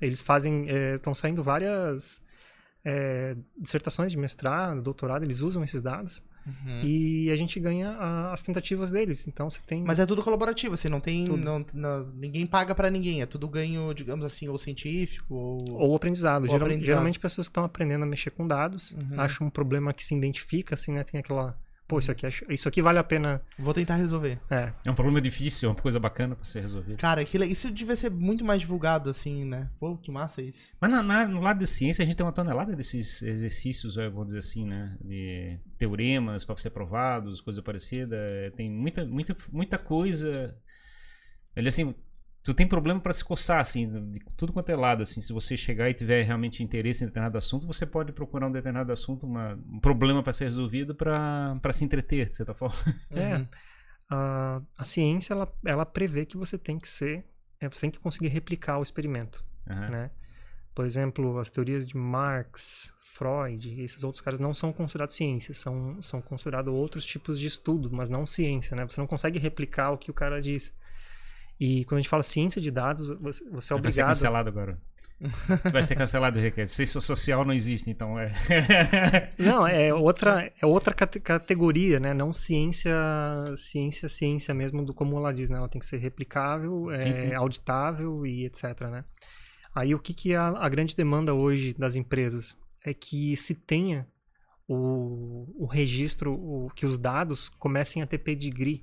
[0.00, 0.66] Eles fazem.
[0.94, 2.22] Estão saindo várias
[2.84, 6.24] é, dissertações de mestrado, doutorado, eles usam esses dados.
[6.46, 6.80] Uhum.
[6.82, 9.28] E a gente ganha a- as tentativas deles.
[9.28, 9.84] Então você tem.
[9.84, 11.26] Mas é tudo colaborativo, assim, não tem.
[11.28, 13.20] Não- não- ninguém paga pra ninguém.
[13.20, 15.58] É tudo ganho, digamos assim, ou científico, ou.
[15.72, 16.44] Ou aprendizado.
[16.44, 16.86] Ou Geral- aprendizado.
[16.86, 19.20] Geralmente pessoas que estão aprendendo a mexer com dados, Uhum.
[19.20, 21.02] acham um problema que se identifica, assim, né?
[21.04, 21.54] Tem aquela.
[21.90, 23.42] Pô, isso aqui, acho- isso aqui vale a pena.
[23.58, 24.38] Vou tentar resolver.
[24.48, 24.72] É.
[24.84, 26.96] É um problema difícil, é uma coisa bacana pra ser resolvido.
[26.98, 29.68] Cara, aquilo, isso devia ser muito mais divulgado, assim, né?
[29.80, 30.70] Pô, que massa isso.
[30.80, 34.08] Mas na- na- no lado da ciência, a gente tem uma tonelada desses exercícios, eh,
[34.08, 34.96] vamos dizer assim, né?
[35.04, 38.14] De teoremas para ser provados, coisa parecida.
[38.16, 40.56] Eh, Tem muita, muita, muita coisa.
[41.56, 41.92] Ele assim,
[42.42, 45.02] tu tem problema para se coçar, assim, de tudo quanto é lado.
[45.02, 48.52] Assim, se você chegar e tiver realmente interesse em determinado assunto, você pode procurar um
[48.52, 52.76] determinado assunto, uma- um problema para ser resolvido para se entreter, de certa forma.
[53.10, 53.36] É.
[53.36, 53.46] Uhum.
[54.12, 57.24] A, a ciência, ela, ela prevê que você tem que ser.
[57.60, 59.90] é, você tem que conseguir replicar o experimento, Aham.
[59.90, 60.10] né?
[60.74, 65.58] Por exemplo, as teorias de Marx, Freud, e esses outros caras não são considerados ciências,
[65.58, 68.84] são, são considerados outros tipos de estudo, mas não ciência, né?
[68.88, 70.74] Você não consegue replicar o que o cara diz.
[71.60, 74.08] E quando a gente fala ciência de dados, você, você é Vai ser obrigado.
[74.08, 74.78] cancelado agora.
[75.70, 76.66] Vai ser cancelado, Riquelme.
[76.72, 78.32] Ciência social não existe, então é.
[79.38, 82.14] Não, é outra, é outra cate- categoria, né?
[82.14, 82.94] Não ciência,
[83.56, 85.58] ciência, ciência mesmo, do como ela diz, né?
[85.58, 87.34] Ela tem que ser replicável, Sim, é, sim.
[87.34, 89.04] auditável e etc, né?
[89.74, 92.56] Aí o que, que é a, a grande demanda hoje das empresas?
[92.82, 94.08] É que se tenha
[94.66, 98.80] o, o registro, o, que os dados comecem a ter pedigree.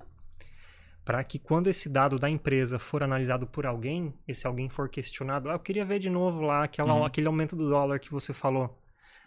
[1.08, 5.50] Para que quando esse dado da empresa for analisado por alguém, esse alguém for questionado,
[5.50, 7.06] ah, eu queria ver de novo lá aquela, Uhum.
[7.06, 8.78] aquele aumento do dólar que você falou.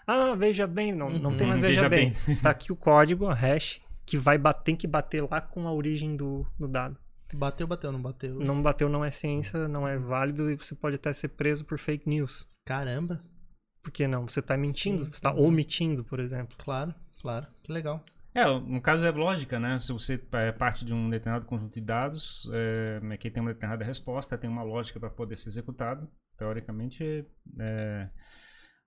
[0.06, 2.12] Ah, veja bem, não, não tem Uhum, mais veja veja, bem.
[2.42, 5.72] Tá aqui o código, a hash, que vai bater, tem que bater lá com a
[5.72, 6.98] origem do, do dado.
[7.32, 8.34] Bateu, bateu, não bateu.
[8.34, 11.78] Não bateu, não é ciência, não é válido e você pode até ser preso por
[11.78, 12.46] fake news.
[12.66, 13.22] Caramba.
[13.82, 14.28] Por que não?
[14.28, 16.54] Você está mentindo, Sim, você está omitindo, por exemplo.
[16.58, 16.92] Claro,
[17.22, 17.46] claro.
[17.62, 18.04] Que legal.
[18.40, 19.78] É, no caso é lógica, né?
[19.78, 23.84] Se você é parte de um determinado conjunto de dados, é, que tem uma determinada
[23.84, 26.08] resposta, tem uma lógica para poder ser executado.
[26.38, 27.26] Teoricamente,
[27.58, 28.08] é,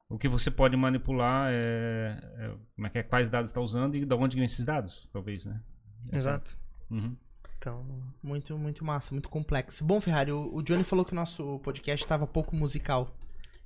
[0.09, 3.95] o que você pode manipular é, é, como é que é, quais dados está usando
[3.95, 5.61] e de onde vem esses dados, talvez, né?
[6.11, 6.57] Exato.
[6.89, 7.15] Uhum.
[7.57, 7.85] Então,
[8.21, 9.85] Muito, muito massa, muito complexo.
[9.85, 13.15] Bom, Ferrari, o, o Johnny falou que o nosso podcast estava pouco musical.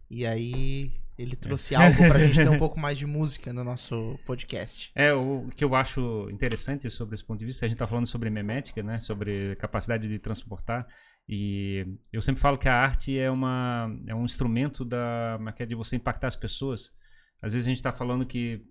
[0.09, 4.19] E aí ele trouxe algo pra gente ter um pouco mais de música no nosso
[4.25, 4.91] podcast.
[4.93, 8.05] É, o que eu acho interessante sobre esse ponto de vista, a gente está falando
[8.05, 8.99] sobre memética, né?
[8.99, 10.87] Sobre capacidade de transportar.
[11.27, 15.65] E eu sempre falo que a arte é, uma, é um instrumento da, que é
[15.65, 16.91] de você impactar as pessoas.
[17.41, 18.61] Às vezes a gente está falando que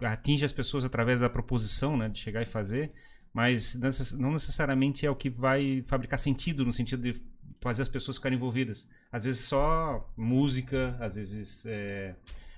[0.00, 2.08] atinge as pessoas através da proposição, né?
[2.08, 2.92] De chegar e fazer.
[3.32, 3.78] Mas
[4.18, 7.22] não necessariamente é o que vai fabricar sentido, no sentido de
[7.60, 8.88] fazer as pessoas ficarem envolvidas.
[9.12, 12.14] Às vezes só música, às vezes é,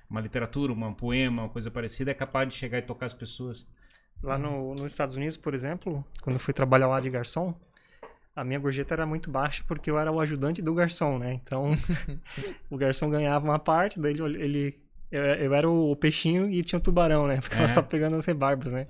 [0.08, 3.66] uma literatura, um poema, uma coisa parecida, é capaz de chegar e tocar as pessoas.
[4.22, 7.54] Lá no, nos Estados Unidos, por exemplo, quando eu fui trabalhar lá de garçom,
[8.34, 11.32] a minha gorjeta era muito baixa porque eu era o ajudante do garçom, né?
[11.34, 11.72] Então,
[12.70, 16.78] o garçom ganhava uma parte, daí ele, ele eu, eu, era o peixinho e tinha
[16.78, 17.40] o tubarão, né?
[17.42, 17.68] Ficava é.
[17.68, 18.86] só pegando as rebarbas, né?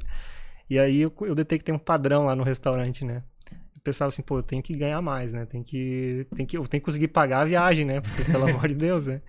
[0.69, 3.23] E aí eu, eu detectei um padrão lá no restaurante, né?
[3.85, 5.45] Pensava assim, pô, eu tenho que ganhar mais, né?
[5.47, 8.01] Tem que, tem que, eu tenho que conseguir pagar a viagem, né?
[8.01, 9.21] Porque, pelo amor de Deus, né?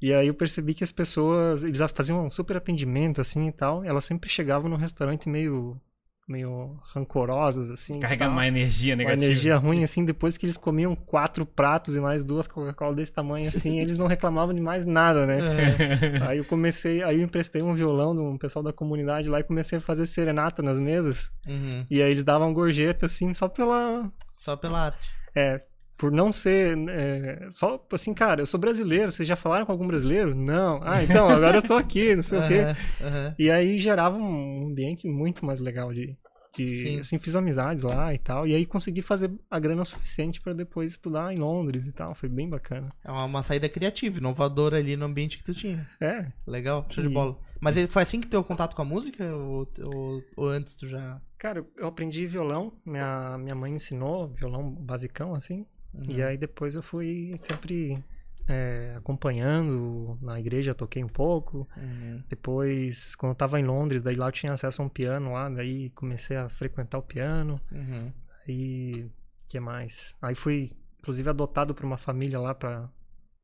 [0.00, 3.84] E aí eu percebi que as pessoas, eles faziam um super atendimento, assim, e tal.
[3.84, 5.80] Elas sempre chegavam no restaurante meio
[6.26, 8.00] meio rancorosas, assim.
[8.00, 9.20] Carregando uma energia negativa.
[9.20, 13.12] Uma energia ruim, assim, depois que eles comiam quatro pratos e mais duas Coca-Cola desse
[13.12, 15.38] tamanho, assim, eles não reclamavam de mais nada, né?
[15.38, 16.26] É.
[16.26, 19.44] Aí eu comecei, aí eu emprestei um violão de um pessoal da comunidade lá e
[19.44, 21.30] comecei a fazer serenata nas mesas.
[21.46, 21.84] Uhum.
[21.88, 24.10] E aí eles davam gorjeta, assim, só pela...
[24.34, 25.10] Só pela arte.
[25.34, 25.58] É,
[25.96, 26.76] por não ser.
[26.88, 30.34] É, só assim, cara, eu sou brasileiro, vocês já falaram com algum brasileiro?
[30.34, 30.80] Não.
[30.82, 32.60] Ah, então, agora eu tô aqui, não sei uhum, o quê.
[33.00, 33.34] Uhum.
[33.38, 36.16] E aí gerava um ambiente muito mais legal de.
[36.54, 38.46] de assim, fiz amizades lá e tal.
[38.46, 42.14] E aí consegui fazer a grana suficiente para depois estudar em Londres e tal.
[42.14, 42.90] Foi bem bacana.
[43.02, 45.88] É uma, uma, saída criativa, inovadora ali no ambiente que tu tinha.
[46.00, 46.26] É.
[46.46, 47.08] Legal, show e...
[47.08, 47.38] de bola.
[47.58, 49.24] Mas foi assim que teu contato com a música?
[49.34, 51.20] Ou, ou, ou antes tu já.
[51.38, 52.72] Cara, eu aprendi violão.
[52.84, 55.64] Minha, minha mãe ensinou violão basicão, assim.
[55.96, 56.16] Uhum.
[56.16, 58.02] E aí depois eu fui sempre
[58.48, 61.68] é, acompanhando na igreja, toquei um pouco.
[61.76, 62.22] Uhum.
[62.28, 65.48] Depois, quando eu tava em Londres, daí lá eu tinha acesso a um piano lá,
[65.48, 67.60] daí comecei a frequentar o piano.
[67.72, 68.12] Uhum.
[68.46, 69.10] Aí,
[69.48, 70.16] que mais?
[70.22, 72.88] Aí fui, inclusive, adotado por uma família lá para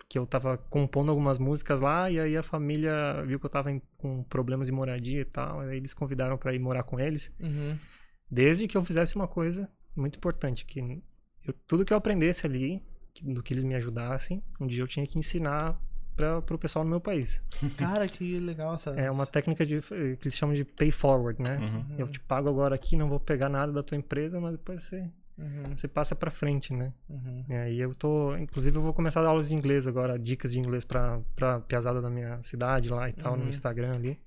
[0.09, 3.73] que eu tava compondo algumas músicas lá e aí a família viu que eu tava
[3.73, 7.33] em, com problemas de moradia e tal, aí eles convidaram para ir morar com eles.
[7.41, 7.79] Uhum.
[8.31, 11.03] Desde que eu fizesse uma coisa muito importante, que
[11.47, 12.83] eu, tudo que eu aprendesse ali,
[13.23, 15.79] do que eles me ajudassem, um dia eu tinha que ensinar
[16.17, 17.43] para o pessoal no meu país.
[17.77, 18.91] Cara, que legal essa.
[18.91, 21.59] É uma técnica de, que eles chamam de pay forward, né?
[21.59, 21.97] Uhum.
[21.99, 25.11] Eu te pago agora aqui, não vou pegar nada da tua empresa, mas depois você,
[25.39, 25.77] uhum.
[25.77, 26.93] você passa para frente, né?
[27.09, 27.45] Uhum.
[27.49, 30.59] E eu tô, inclusive, eu vou começar a dar aulas de inglês agora, dicas de
[30.59, 33.49] inglês para para piazada da minha cidade lá e tal, no uhum.
[33.49, 34.19] Instagram ali,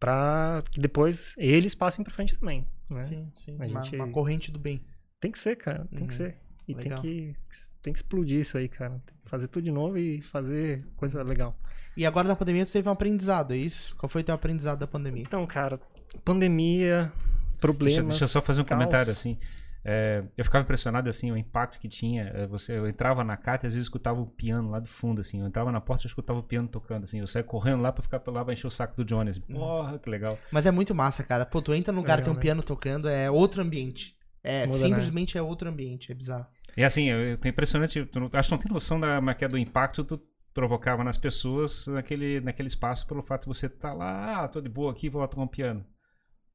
[0.00, 2.66] para que depois eles passem para frente também.
[2.88, 3.02] Né?
[3.02, 3.56] Sim, sim.
[3.58, 3.96] A uma, gente...
[3.96, 4.82] uma corrente do bem.
[5.24, 5.86] Tem que ser, cara.
[5.90, 6.06] Tem uhum.
[6.06, 6.36] que ser.
[6.68, 7.34] E tem que,
[7.80, 8.90] tem que explodir isso aí, cara.
[9.06, 11.58] Tem que fazer tudo de novo e fazer coisa legal.
[11.96, 13.96] E agora na pandemia tu teve um aprendizado, é isso?
[13.96, 15.22] Qual foi o teu aprendizado da pandemia?
[15.22, 15.80] Então, cara,
[16.22, 17.10] pandemia,
[17.58, 17.94] problemas.
[17.94, 18.78] Deixa, deixa eu só fazer um caos.
[18.78, 19.38] comentário assim.
[19.82, 22.24] É, eu ficava impressionado assim o impacto que tinha.
[22.24, 25.22] É, você, eu entrava na carta e às vezes escutava o piano lá do fundo
[25.22, 25.40] assim.
[25.40, 27.20] Eu entrava na porta e escutava o piano tocando assim.
[27.20, 29.38] Eu saía correndo lá para ficar lá pra encher o saco do Jones.
[29.38, 29.54] Assim.
[29.54, 30.36] Porra, que legal.
[30.52, 31.46] Mas é muito massa, cara.
[31.46, 32.42] Pô, tu entra num lugar que tem um né?
[32.42, 34.14] piano tocando, é outro ambiente.
[34.44, 34.86] É, Muda, né?
[34.86, 35.40] simplesmente né?
[35.40, 36.46] é outro ambiente, é bizarro.
[36.76, 39.48] E assim, eu, eu impressionante, tu não, acho que não tem noção da, é, é
[39.48, 40.22] do impacto que tu
[40.52, 44.60] provocava nas pessoas naquele, naquele espaço pelo fato de você estar tá lá, ah, tô
[44.60, 45.84] de boa aqui, vou tocar um piano.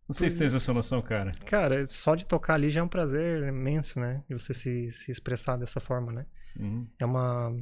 [0.08, 1.32] Não sei se tem essa noção, cara.
[1.46, 4.24] Cara, só de tocar ali já é um prazer imenso, né?
[4.28, 6.26] E você se, se expressar dessa forma, né?
[6.60, 6.88] Uhum.
[6.98, 7.56] É uma,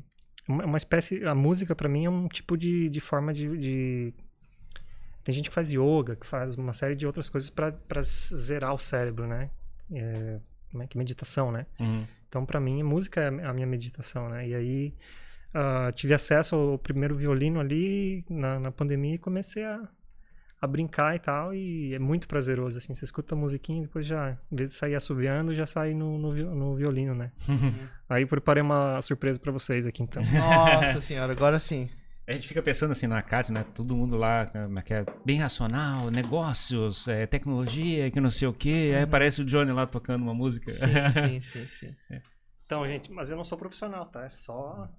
[0.48, 1.26] uma espécie.
[1.26, 4.14] A música, para mim, é um tipo de, de forma de, de,
[5.26, 8.80] Tem gente que faz yoga, que faz uma série de outras coisas para zerar o
[8.80, 9.50] cérebro, né?
[9.92, 10.40] É,
[10.72, 11.66] como é que meditação, né?
[11.80, 12.06] Uhum.
[12.28, 14.48] Então, para mim, música é a minha meditação, né?
[14.48, 14.94] E aí
[15.56, 19.88] uh, tive acesso ao primeiro violino ali na, na pandemia e comecei a,
[20.62, 24.06] a brincar e tal, e é muito prazeroso, assim, você escuta a musiquinha e depois
[24.06, 27.32] já, em vez de sair assobiando, já sai no, no, no violino, né?
[27.48, 27.74] Uhum.
[28.10, 30.22] Aí preparei uma surpresa para vocês aqui, então.
[30.24, 31.90] Nossa senhora, agora sim.
[32.28, 33.66] A gente fica pensando assim na CAT, né?
[33.74, 38.54] Todo mundo lá né, que é bem racional, negócios, é, tecnologia, que não sei o
[38.54, 38.92] quê.
[38.92, 39.04] Aí uhum.
[39.04, 40.70] aparece o Johnny lá tocando uma música.
[40.70, 41.96] Sim, sim, sim, sim.
[42.12, 42.22] É.
[42.66, 44.26] Então, gente, mas eu não sou profissional, tá?
[44.26, 44.90] É só.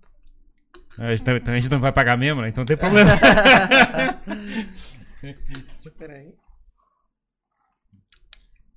[0.98, 2.48] A gente, então a gente não vai pagar mesmo, né?
[2.48, 3.10] Então não tem problema.
[5.98, 6.34] Peraí.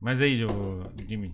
[0.01, 0.35] Mas aí,
[1.07, 1.33] Jimmy,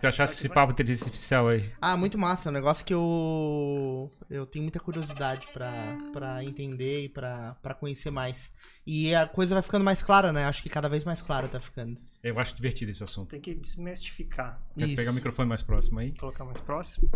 [0.00, 1.72] tu achasse esse papo inteligência artificial aí?
[1.80, 2.48] Ah, muito massa.
[2.48, 8.52] É um negócio que eu eu tenho muita curiosidade para entender e para conhecer mais.
[8.86, 10.44] E a coisa vai ficando mais clara, né?
[10.44, 12.00] Acho que cada vez mais clara tá ficando.
[12.22, 13.30] Eu acho divertido esse assunto.
[13.30, 14.60] Tem que desmistificar.
[14.76, 16.12] Quer pegar o microfone mais próximo aí?
[16.12, 17.08] Colocar mais próximo.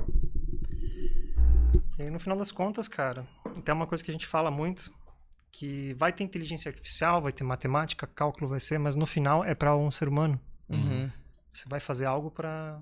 [1.99, 3.27] E aí, no final das contas, cara,
[3.65, 4.93] tem uma coisa que a gente fala muito,
[5.51, 9.55] que vai ter inteligência artificial, vai ter matemática, cálculo vai ser, mas no final é
[9.55, 10.41] para um ser humano.
[10.69, 11.11] Uhum.
[11.53, 12.81] Você vai fazer algo para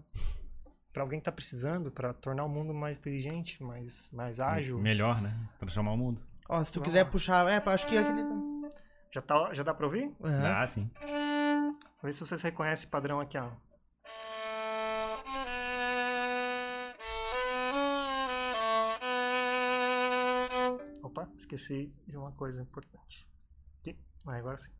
[0.93, 4.79] para alguém que tá precisando, para tornar o mundo mais inteligente, mais, mais ágil.
[4.79, 5.37] Melhor, né?
[5.59, 6.21] Transformar o mundo.
[6.49, 8.25] Ó, se tu quiser puxar, é, acho que aquele...
[9.13, 10.05] Já, tá, já dá pra ouvir?
[10.19, 10.43] Uhum.
[10.43, 10.91] Dá, sim.
[11.01, 13.51] Vamos ver se vocês reconhecem o padrão aqui, ó.
[21.05, 23.29] Opa, esqueci de uma coisa importante.
[23.81, 23.97] Aqui.
[24.27, 24.73] Ah, agora sim.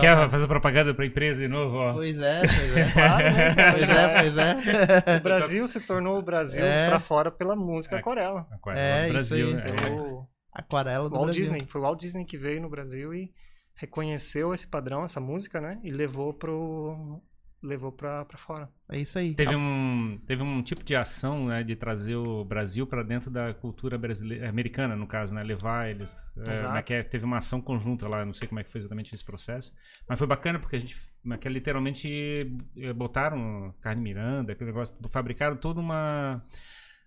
[0.00, 0.16] Legal.
[0.16, 1.92] Aqui é fazer propaganda pra empresa de novo, ó.
[1.94, 2.92] Pois é, pois é.
[2.92, 3.72] Claro, né?
[3.72, 5.16] pois é, pois é.
[5.18, 6.88] O Brasil se tornou o Brasil É.
[6.88, 7.98] pra fora pela música É.
[8.00, 8.46] aquarela.
[8.50, 9.54] Aquarela É, do isso Brasil, aí.
[9.54, 9.62] né?
[9.62, 11.42] Pelo Aquarela do Walt Brasil.
[11.42, 11.64] Disney.
[11.66, 13.30] Foi o Walt Disney que veio no Brasil e
[13.76, 15.78] reconheceu esse padrão, essa música, né?
[15.84, 17.20] E levou pro.
[17.68, 18.68] Levou pra, pra fora.
[18.90, 19.34] É isso aí.
[19.34, 23.52] Teve um, teve um tipo de ação, né, de trazer o Brasil para dentro da
[23.54, 26.34] cultura brasileira, americana, no caso, né, levar eles.
[26.46, 26.76] é, Exato.
[26.76, 27.02] é que é?
[27.02, 29.72] teve uma ação conjunta lá, não sei como é que foi exatamente esse processo,
[30.08, 30.96] mas foi bacana porque a gente,
[31.30, 36.42] é que literalmente eh, botaram carne Miranda, aquele negócio, fabricaram toda uma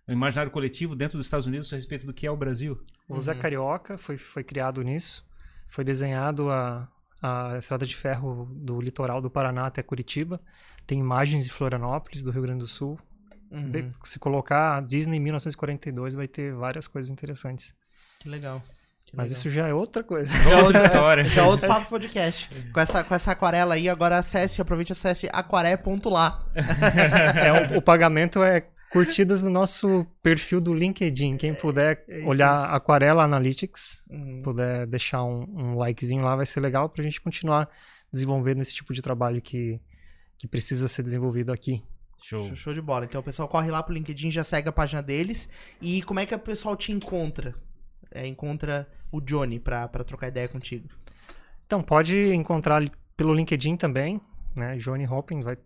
[0.07, 2.79] um imaginário coletivo dentro dos Estados Unidos a respeito do que é o Brasil.
[3.07, 3.39] O Zé Uhum.
[3.39, 5.25] Carioca foi, foi criado nisso.
[5.67, 6.87] Foi desenhado a,
[7.21, 10.41] a estrada de ferro do litoral do Paraná até Curitiba.
[10.87, 12.99] Tem imagens de Florianópolis, do Rio Grande do Sul.
[13.51, 13.91] Uhum.
[14.03, 17.75] Se colocar Disney 1942, vai ter várias coisas interessantes.
[18.19, 18.61] Que legal.
[19.05, 19.39] Que Mas legal.
[19.39, 20.31] isso já é outra coisa.
[20.63, 21.23] Outra história.
[21.25, 22.49] Já é outro papo podcast.
[22.71, 26.45] Com essa, com essa aquarela aí, agora acesse, aproveite e acesse aquaré.lá.
[27.35, 31.37] É, o, o pagamento é curtidas no nosso perfil do LinkedIn.
[31.37, 34.41] Quem puder é isso olhar Aquarela Analytics, Uhum.
[34.43, 37.69] puder deixar um, um likezinho lá, vai ser legal pra gente continuar
[38.11, 39.79] desenvolvendo esse tipo de trabalho que,
[40.37, 41.81] que precisa ser desenvolvido aqui.
[42.21, 42.47] Show.
[42.47, 43.05] Show, show de bola.
[43.05, 45.49] Então o pessoal corre lá pro LinkedIn, já segue a página deles.
[45.81, 47.55] E como é que o pessoal te encontra?
[48.13, 50.87] É, encontra o Johnny pra, pra trocar ideia contigo.
[51.65, 52.83] Então, pode encontrar
[53.15, 54.19] pelo LinkedIn também,
[54.57, 54.75] né?
[54.77, 55.57] Johnny Hopping, vai...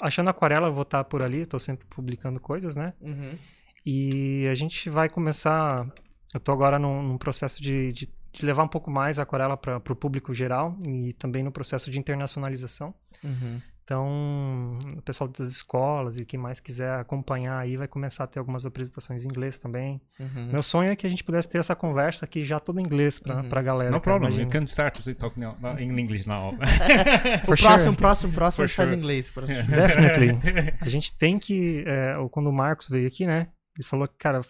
[0.00, 2.94] Achando Aquarela, eu vou estar por ali, estou sempre publicando coisas, né?
[3.00, 3.36] Uhum.
[3.84, 5.86] E a gente vai começar.
[6.32, 9.56] Eu estou agora num, num processo de, de, de levar um pouco mais a aquarela
[9.56, 12.94] para o público geral e também no processo de internacionalização.
[13.22, 13.60] Uhum.
[13.84, 18.38] Então, o pessoal das escolas e quem mais quiser acompanhar aí vai começar a ter
[18.38, 20.00] algumas apresentações em inglês também.
[20.18, 20.48] Uhum.
[20.52, 23.18] Meu sonho é que a gente pudesse ter essa conversa aqui já toda em inglês
[23.18, 23.48] para Uhum.
[23.52, 23.90] a galera.
[23.90, 24.30] No cara, problem.
[24.30, 24.44] imagina.
[24.46, 26.52] You can start to talk now, now in English now.
[27.44, 27.96] O For próximo, sure.
[27.96, 29.00] próximo, próximo a For gente faz em sure.
[29.02, 29.28] inglês.
[29.28, 29.62] próximo.
[29.68, 30.74] Definitely.
[30.80, 31.84] A gente tem que.
[31.86, 33.48] é, quando o Marcos veio aqui, né?
[33.76, 34.40] Ele falou que, cara,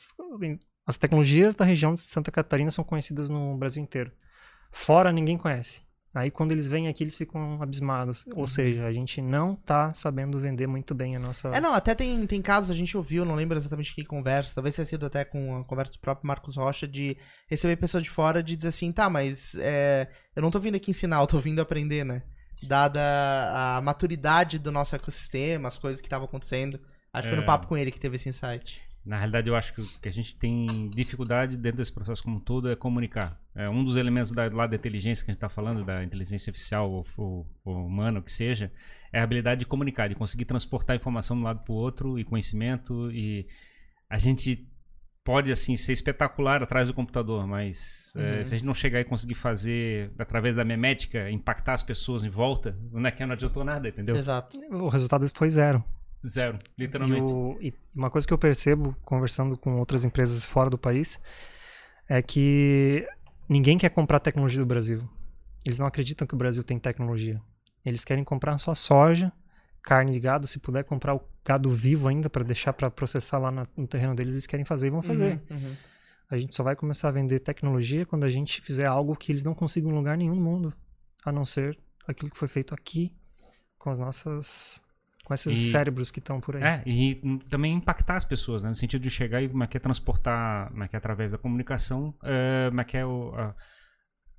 [0.86, 4.12] as tecnologias da região de Santa Catarina são conhecidas no Brasil inteiro.
[4.70, 5.82] Fora ninguém conhece.
[6.14, 8.24] Aí quando eles vêm aqui, eles ficam abismados.
[8.36, 11.48] Ou seja, a gente não tá sabendo vender muito bem a nossa.
[11.48, 14.76] É, não, até tem, tem casos, a gente ouviu, não lembro exatamente que conversa, talvez
[14.76, 17.16] tenha sido até com a conversa do próprio Marcos Rocha, de
[17.48, 20.92] receber pessoas de fora de dizer assim, tá, mas é, eu não tô vindo aqui
[20.92, 22.22] ensinar, eu tô vindo aprender, né?
[22.62, 23.00] Dada
[23.76, 26.78] a maturidade do nosso ecossistema, as coisas que estavam acontecendo.
[27.12, 27.40] Acho que foi É.
[27.40, 28.80] no papo com ele que teve esse insight.
[29.04, 32.36] Na realidade, eu acho que o que a gente tem dificuldade dentro desse processo como
[32.36, 33.38] um todo é comunicar.
[33.54, 36.50] É um dos elementos da, lá da inteligência que a gente está falando, da inteligência
[36.50, 38.72] artificial ou, ou, ou humana, o que seja,
[39.12, 42.18] é a habilidade de comunicar, de conseguir transportar informação de um lado para o outro
[42.18, 43.10] e conhecimento.
[43.12, 43.46] E
[44.08, 44.66] a gente
[45.22, 48.44] pode, assim, ser espetacular atrás do computador, mas é, Uhum.
[48.44, 52.28] se a gente não chegar e conseguir fazer, através da memética, impactar as pessoas em
[52.28, 54.16] volta, não é que não adiantou nada, entendeu?
[54.16, 54.58] Exato.
[54.70, 55.82] O resultado foi zero.
[56.26, 57.30] Zero, E, literalmente.
[57.30, 61.20] o- e uma coisa que eu percebo conversando com outras empresas fora do país
[62.08, 63.06] é que
[63.48, 65.06] ninguém quer comprar tecnologia do Brasil.
[65.64, 67.40] Eles não acreditam que o Brasil tem tecnologia.
[67.84, 69.32] Eles querem comprar só soja,
[69.82, 73.50] carne de gado, se puder comprar o gado vivo ainda para deixar para processar lá
[73.50, 75.40] no terreno deles, eles querem fazer e vão fazer.
[75.50, 75.76] Uhum, uhum.
[76.30, 79.44] A gente só vai começar a vender tecnologia quando a gente fizer algo que eles
[79.44, 80.74] não consigam em lugar nenhum no mundo,
[81.22, 81.78] a não ser
[82.08, 83.14] aquilo que foi feito aqui
[83.78, 84.82] com as nossas
[85.24, 86.62] Com esses E- cérebros que estão por aí.
[86.62, 87.14] É, e
[87.48, 88.68] também impactar as pessoas, né?
[88.68, 91.32] No sentido de chegar e como é que é transportar, como é que é através
[91.32, 93.54] da comunicação, eh, como é que é o, a-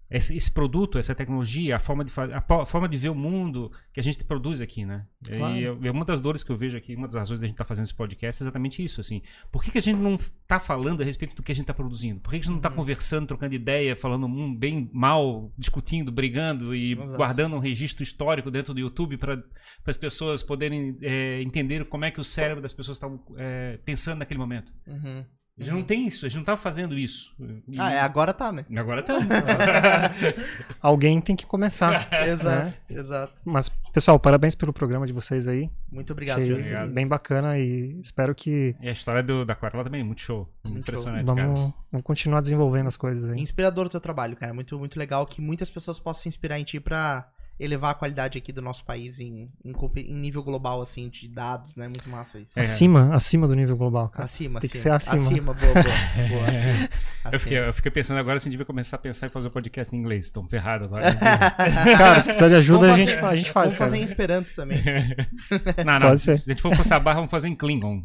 [0.10, 4.00] esse, esse produto, essa tecnologia, a forma de a, forma de ver o mundo que
[4.00, 5.06] a gente produz aqui, né?
[5.26, 5.58] Claro.
[5.58, 7.66] E é uma das dores que eu vejo aqui, uma das razões da gente estar
[7.66, 9.22] fazendo esse podcast é exatamente isso, assim.
[9.52, 11.74] Por que, que a gente não está falando a respeito do que a gente está
[11.74, 12.22] produzindo?
[12.22, 14.28] Por que, que a gente não está conversando, trocando ideia, falando
[14.58, 17.16] bem mal, discutindo, brigando e Exato.
[17.16, 19.42] guardando um registro histórico dentro do YouTube para
[19.88, 24.20] as pessoas poderem é, entender como é que o cérebro das pessoas estavam é, pensando
[24.20, 24.72] naquele momento?
[24.86, 25.26] Uhum.
[25.58, 27.34] A gente não tem isso, a gente não estava fazendo isso.
[27.68, 28.66] E Ah, é, agora tá, né?
[28.76, 29.14] Agora tá.
[30.82, 32.08] Alguém tem que começar.
[32.28, 33.34] Exato, exato.
[33.46, 35.70] Mas, pessoal, parabéns pelo programa de vocês aí.
[35.92, 36.54] Muito obrigado, Achei.
[36.54, 36.92] Obrigado.
[36.92, 40.40] bem bacana e espero que E a história do, da aquarela também, muito show.
[40.64, 41.48] Muito Muito impressionante, cara.
[41.48, 43.40] vamos, vamos continuar desenvolvendo as coisas aí.
[43.40, 44.54] Inspirador o teu trabalho, cara.
[44.54, 47.30] Muito, muito legal que muitas pessoas possam se inspirar em ti pra
[47.60, 51.76] elevar a qualidade aqui do nosso país em, em, em nível global, assim, de dados,
[51.76, 51.88] né?
[51.88, 52.58] Muito massa isso.
[52.58, 52.62] É.
[52.62, 54.26] Acima, acima do nível global, cara.
[54.26, 55.00] Acima, Tem que acima.
[55.00, 55.30] ser acima.
[55.32, 56.28] Acima, boa, boa.
[56.30, 56.90] boa acima.
[57.32, 59.48] Eu fiquei, eu fiquei pensando agora se a gente devia começar a pensar em fazer
[59.48, 60.26] um podcast em inglês.
[60.26, 61.16] Estão ferrados agora.
[61.16, 64.00] Cara, se precisar de ajuda, a Vamos gente, fazer- a gente faz, Vamos fazer em
[64.02, 64.12] cara.
[64.12, 64.84] Esperanto também.
[65.86, 66.00] não, não.
[66.10, 66.38] Pode Se, ser.
[66.38, 68.04] se a gente for forçar a barra, vamos fazer em Klingon.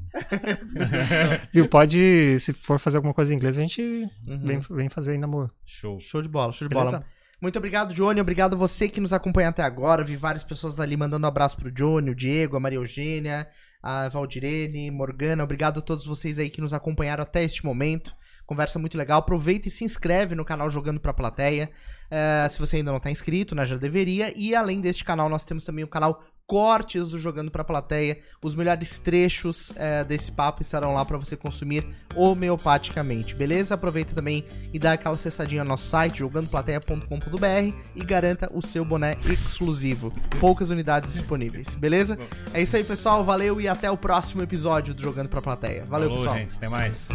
[1.52, 3.80] Viu, pode, se for fazer alguma coisa em inglês, a gente
[4.26, 4.38] Uhum.
[4.44, 5.50] vem, vem fazer aí na boa.
[5.66, 5.98] Show.
[6.00, 6.98] Show de bola, show de Beleza?
[6.98, 7.04] bola.
[7.40, 8.20] Muito obrigado, Johnny.
[8.20, 10.04] Obrigado você que nos acompanha até agora.
[10.04, 13.48] Vi várias pessoas ali mandando um abraço pro Johnny, o Diego, a Maria Eugênia,
[13.82, 15.42] a Valdirene, Morgana.
[15.42, 18.14] Obrigado a todos vocês aí que nos acompanharam até este momento.
[18.50, 19.20] Conversa muito legal.
[19.20, 21.70] Aproveita e se inscreve no canal Jogando Pra Plateia.
[22.10, 24.36] Eh, se você ainda não tá inscrito, né, já deveria.
[24.36, 28.18] E além deste canal, nós temos também o canal Cortes do Jogando Pra Plateia.
[28.42, 31.86] Os melhores trechos eh, desse papo estarão lá pra você consumir
[32.16, 33.76] homeopaticamente, beleza?
[33.76, 39.16] Aproveita também e dá aquela acessadinha no nosso site, jogandoplateia.com.br e garanta o seu boné
[39.30, 40.12] exclusivo.
[40.40, 42.18] Poucas unidades disponíveis, beleza?
[42.52, 43.24] É isso aí, pessoal.
[43.24, 45.84] Valeu e até o próximo episódio do Jogando Pra Plateia.
[45.84, 46.36] Valeu, Falou, pessoal.
[46.36, 46.56] gente.
[46.56, 47.08] Até mais.